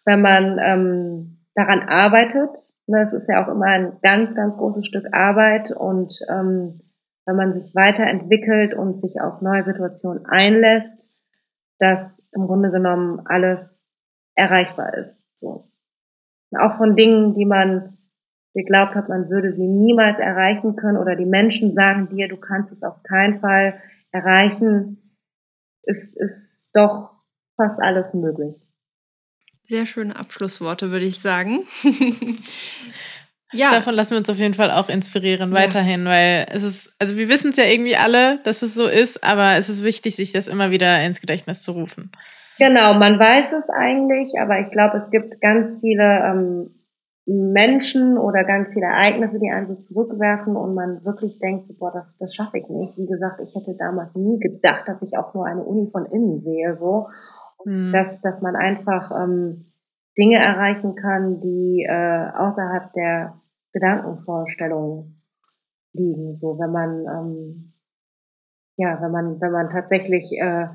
wenn 0.04 0.20
man 0.20 0.58
ähm, 0.58 1.38
daran 1.54 1.82
arbeitet. 1.88 2.50
Ne, 2.86 3.06
es 3.06 3.12
ist 3.12 3.28
ja 3.28 3.44
auch 3.44 3.48
immer 3.48 3.66
ein 3.66 3.98
ganz, 4.02 4.34
ganz 4.34 4.56
großes 4.56 4.86
Stück 4.86 5.06
Arbeit 5.12 5.70
und 5.70 6.12
ähm, 6.28 6.80
wenn 7.26 7.36
man 7.36 7.54
sich 7.54 7.72
weiterentwickelt 7.74 8.74
und 8.74 9.00
sich 9.00 9.20
auf 9.20 9.40
neue 9.40 9.64
Situationen 9.64 10.26
einlässt, 10.26 11.11
dass 11.82 12.22
im 12.30 12.46
Grunde 12.46 12.70
genommen 12.70 13.22
alles 13.24 13.58
erreichbar 14.36 14.94
ist. 14.94 15.16
So. 15.34 15.68
Auch 16.56 16.76
von 16.76 16.94
Dingen, 16.94 17.34
die 17.34 17.44
man 17.44 17.98
geglaubt 18.54 18.94
hat, 18.94 19.08
man 19.08 19.28
würde 19.28 19.52
sie 19.52 19.66
niemals 19.66 20.18
erreichen 20.20 20.76
können 20.76 20.96
oder 20.96 21.16
die 21.16 21.26
Menschen 21.26 21.74
sagen 21.74 22.08
dir, 22.08 22.28
du 22.28 22.36
kannst 22.36 22.70
es 22.70 22.82
auf 22.84 23.02
keinen 23.02 23.40
Fall 23.40 23.82
erreichen, 24.12 25.18
ist, 25.82 26.16
ist 26.16 26.70
doch 26.72 27.10
fast 27.56 27.80
alles 27.80 28.14
möglich. 28.14 28.54
Sehr 29.62 29.86
schöne 29.86 30.14
Abschlussworte, 30.14 30.92
würde 30.92 31.06
ich 31.06 31.20
sagen. 31.20 31.64
ja. 33.52 33.70
Davon 33.72 33.94
lassen 33.94 34.12
wir 34.12 34.18
uns 34.18 34.30
auf 34.30 34.38
jeden 34.38 34.54
Fall 34.54 34.70
auch 34.70 34.88
inspirieren, 34.88 35.52
weiterhin, 35.52 36.04
ja. 36.04 36.10
weil 36.10 36.46
es 36.50 36.62
ist, 36.62 36.94
also 36.98 37.16
wir 37.16 37.28
wissen 37.28 37.50
es 37.50 37.56
ja 37.56 37.64
irgendwie 37.64 37.96
alle, 37.96 38.38
dass 38.44 38.62
es 38.62 38.74
so 38.74 38.86
ist, 38.86 39.22
aber 39.24 39.56
es 39.56 39.68
ist 39.68 39.84
wichtig, 39.84 40.16
sich 40.16 40.32
das 40.32 40.48
immer 40.48 40.70
wieder 40.70 41.02
ins 41.04 41.20
Gedächtnis 41.20 41.62
zu 41.62 41.72
rufen. 41.72 42.10
Genau, 42.58 42.94
man 42.94 43.18
weiß 43.18 43.52
es 43.52 43.68
eigentlich, 43.70 44.34
aber 44.40 44.60
ich 44.60 44.70
glaube, 44.70 44.98
es 44.98 45.10
gibt 45.10 45.40
ganz 45.40 45.78
viele 45.80 46.02
ähm, 46.02 46.70
Menschen 47.26 48.18
oder 48.18 48.44
ganz 48.44 48.72
viele 48.72 48.86
Ereignisse, 48.86 49.38
die 49.38 49.50
einen 49.50 49.68
so 49.68 49.74
zurückwerfen 49.76 50.56
und 50.56 50.74
man 50.74 51.04
wirklich 51.04 51.38
denkt, 51.38 51.66
boah, 51.78 51.92
das, 51.92 52.16
das 52.18 52.34
schaffe 52.34 52.58
ich 52.58 52.68
nicht. 52.68 52.96
Wie 52.98 53.06
gesagt, 53.06 53.40
ich 53.42 53.54
hätte 53.54 53.76
damals 53.78 54.14
nie 54.14 54.38
gedacht, 54.38 54.88
dass 54.88 55.00
ich 55.02 55.16
auch 55.16 55.32
nur 55.34 55.46
eine 55.46 55.62
Uni 55.62 55.88
von 55.90 56.06
innen 56.06 56.40
sehe, 56.42 56.76
so. 56.76 57.08
Mhm. 57.64 57.92
Dass, 57.92 58.20
dass 58.20 58.42
man 58.42 58.56
einfach 58.56 59.12
ähm, 59.12 59.72
Dinge 60.18 60.36
erreichen 60.36 60.94
kann, 60.96 61.40
die 61.40 61.86
äh, 61.88 62.30
außerhalb 62.36 62.92
der 62.92 63.34
Gedankenvorstellungen 63.72 65.22
liegen. 65.92 66.38
So, 66.40 66.58
wenn 66.58 66.72
man 66.72 67.06
ähm, 67.06 67.72
ja, 68.76 69.00
wenn 69.00 69.10
man, 69.10 69.40
wenn 69.40 69.52
man 69.52 69.70
tatsächlich 69.70 70.32
äh, 70.32 70.66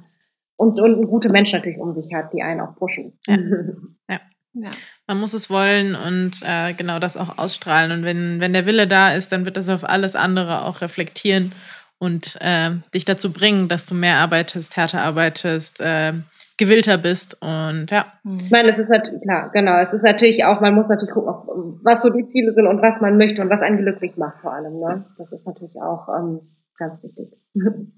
und, 0.55 0.79
und 0.79 1.07
gute 1.07 1.29
Menschen 1.29 1.57
natürlich 1.57 1.79
um 1.79 1.93
sich 1.93 2.13
hat, 2.13 2.33
die 2.33 2.41
einen 2.41 2.61
auch 2.61 2.75
pushen. 2.75 3.19
Ja. 3.27 3.35
ja. 4.09 4.19
ja. 4.53 4.69
Man 5.05 5.19
muss 5.19 5.33
es 5.33 5.49
wollen 5.49 5.95
und 5.95 6.41
äh, 6.43 6.73
genau 6.73 6.99
das 6.99 7.17
auch 7.17 7.37
ausstrahlen. 7.37 7.91
Und 7.91 8.03
wenn, 8.03 8.39
wenn 8.39 8.53
der 8.53 8.65
Wille 8.65 8.87
da 8.87 9.13
ist, 9.13 9.31
dann 9.31 9.45
wird 9.45 9.57
das 9.57 9.69
auf 9.69 9.83
alles 9.83 10.15
andere 10.15 10.65
auch 10.65 10.81
reflektieren 10.81 11.51
und 11.99 12.37
äh, 12.41 12.71
dich 12.93 13.05
dazu 13.05 13.31
bringen, 13.31 13.67
dass 13.67 13.85
du 13.85 13.95
mehr 13.95 14.17
arbeitest, 14.17 14.77
härter 14.77 15.01
arbeitest, 15.01 15.79
äh, 15.79 16.13
gewillter 16.57 16.97
bist 16.97 17.37
und 17.41 17.91
ja. 17.91 18.13
Ich 18.41 18.51
meine, 18.51 18.69
es 18.69 18.79
ist 18.79 18.89
natürlich, 18.89 19.21
klar, 19.21 19.51
genau, 19.53 19.79
es 19.79 19.93
ist 19.93 20.03
natürlich 20.03 20.43
auch, 20.43 20.59
man 20.59 20.73
muss 20.73 20.87
natürlich 20.87 21.13
gucken, 21.13 21.79
was 21.83 22.01
so 22.01 22.09
die 22.09 22.27
Ziele 22.29 22.53
sind 22.53 22.67
und 22.67 22.81
was 22.81 22.99
man 22.99 23.17
möchte 23.17 23.41
und 23.41 23.49
was 23.49 23.61
einen 23.61 23.77
glücklich 23.77 24.17
macht 24.17 24.41
vor 24.41 24.53
allem, 24.53 24.79
ne? 24.79 25.05
Das 25.17 25.31
ist 25.31 25.45
natürlich 25.45 25.75
auch 25.75 26.07
ähm, 26.09 26.41
ganz 26.77 27.01
wichtig. 27.03 27.33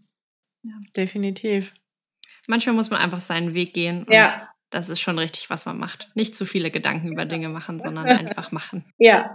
Ja, 0.62 0.74
definitiv 0.93 1.74
manchmal 2.49 2.76
muss 2.76 2.89
man 2.89 2.99
einfach 2.99 3.22
seinen 3.22 3.53
Weg 3.53 3.74
gehen. 3.74 4.03
Und 4.03 4.14
ja. 4.14 4.30
das 4.72 4.89
ist 4.89 4.99
schon 4.99 5.18
richtig, 5.18 5.49
was 5.49 5.66
man 5.66 5.78
macht. 5.78 6.12
Nicht 6.16 6.36
zu 6.36 6.45
viele 6.45 6.72
Gedanken 6.72 7.14
über 7.14 7.26
Dinge 7.26 7.47
machen, 7.47 7.80
sondern 7.82 8.07
einfach 8.07 8.51
machen. 8.51 8.84
Ja. 8.97 9.32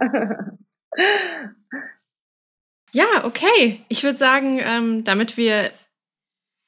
Ja, 2.91 3.05
okay. 3.23 3.81
Ich 3.89 4.03
würde 4.03 4.17
sagen, 4.17 4.59
ähm, 4.61 5.03
damit 5.03 5.37
wir 5.37 5.71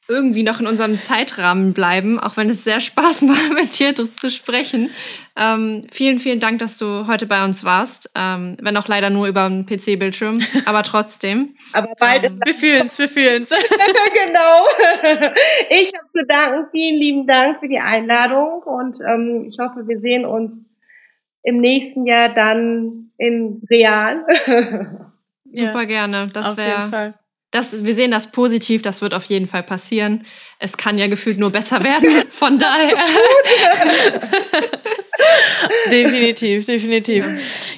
irgendwie 0.09 0.43
noch 0.43 0.59
in 0.59 0.67
unserem 0.67 1.01
Zeitrahmen 1.01 1.73
bleiben, 1.73 2.19
auch 2.19 2.37
wenn 2.37 2.49
es 2.49 2.63
sehr 2.63 2.79
Spaß 2.79 3.21
macht, 3.23 3.53
mit 3.53 3.77
dir 3.77 3.93
zu 3.93 4.31
sprechen. 4.31 4.89
Ähm, 5.37 5.87
vielen, 5.91 6.19
vielen 6.19 6.39
Dank, 6.39 6.59
dass 6.59 6.77
du 6.77 7.07
heute 7.07 7.27
bei 7.27 7.43
uns 7.43 7.63
warst. 7.63 8.11
Ähm, 8.15 8.55
wenn 8.61 8.77
auch 8.77 8.87
leider 8.87 9.09
nur 9.09 9.27
über 9.27 9.45
einen 9.45 9.65
PC-Bildschirm, 9.65 10.41
aber 10.65 10.83
trotzdem. 10.83 11.55
aber 11.73 11.93
bald 11.99 12.23
ähm, 12.23 12.39
Wir 12.43 12.53
fühlen 12.53 12.85
es, 12.85 12.97
wir 12.97 13.09
fühlen 13.09 13.43
es. 13.43 13.49
genau. 14.13 14.65
Ich 15.69 15.91
habe 15.93 16.07
zu 16.15 16.25
danken. 16.25 16.67
Vielen 16.71 16.99
lieben 16.99 17.27
Dank 17.27 17.59
für 17.59 17.67
die 17.67 17.79
Einladung 17.79 18.63
und 18.63 18.99
ähm, 19.01 19.45
ich 19.49 19.59
hoffe, 19.59 19.87
wir 19.87 19.99
sehen 19.99 20.25
uns 20.25 20.51
im 21.43 21.59
nächsten 21.59 22.05
Jahr 22.05 22.29
dann 22.29 23.11
in 23.17 23.61
real. 23.69 24.25
Super 25.51 25.81
ja, 25.81 25.85
gerne. 25.85 26.27
Das 26.33 26.57
wäre 26.57 27.13
das, 27.51 27.85
wir 27.85 27.93
sehen 27.93 28.11
das 28.11 28.31
positiv, 28.31 28.81
das 28.81 29.01
wird 29.01 29.13
auf 29.13 29.23
jeden 29.25 29.47
Fall 29.47 29.63
passieren. 29.63 30.25
Es 30.59 30.75
kann 30.75 30.97
ja 30.97 31.07
gefühlt 31.07 31.39
nur 31.39 31.51
besser 31.51 31.81
werden. 31.83 32.23
Von 32.29 32.59
daher. 32.59 32.95
definitiv, 35.91 36.65
definitiv. 36.65 37.25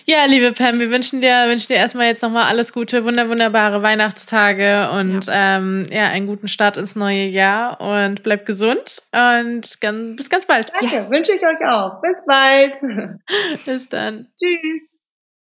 Ja, 0.06 0.26
liebe 0.26 0.54
Pam, 0.54 0.80
wir 0.80 0.90
wünschen 0.90 1.22
dir, 1.22 1.46
wünschen 1.48 1.68
dir 1.68 1.76
erstmal 1.76 2.08
jetzt 2.08 2.24
nochmal 2.24 2.46
alles 2.46 2.74
Gute, 2.74 3.06
wunder, 3.06 3.30
wunderbare 3.30 3.84
Weihnachtstage 3.84 4.90
und 4.92 5.28
ja. 5.28 5.58
Ähm, 5.58 5.86
ja, 5.92 6.08
einen 6.08 6.26
guten 6.26 6.48
Start 6.48 6.78
ins 6.78 6.96
neue 6.96 7.26
Jahr 7.26 7.80
und 7.80 8.24
bleib 8.24 8.48
gesund 8.48 9.04
und 9.12 9.82
ganz, 9.82 10.16
bis 10.16 10.32
ganz 10.32 10.48
bald. 10.48 10.72
Danke, 10.80 10.96
ja. 10.96 11.10
wünsche 11.12 11.34
ich 11.34 11.44
euch 11.44 11.64
auch. 11.68 12.02
Bis 12.02 12.18
bald. 12.26 12.74
Bis 13.66 13.88
dann. 13.90 14.30
Tschüss. 14.40 14.89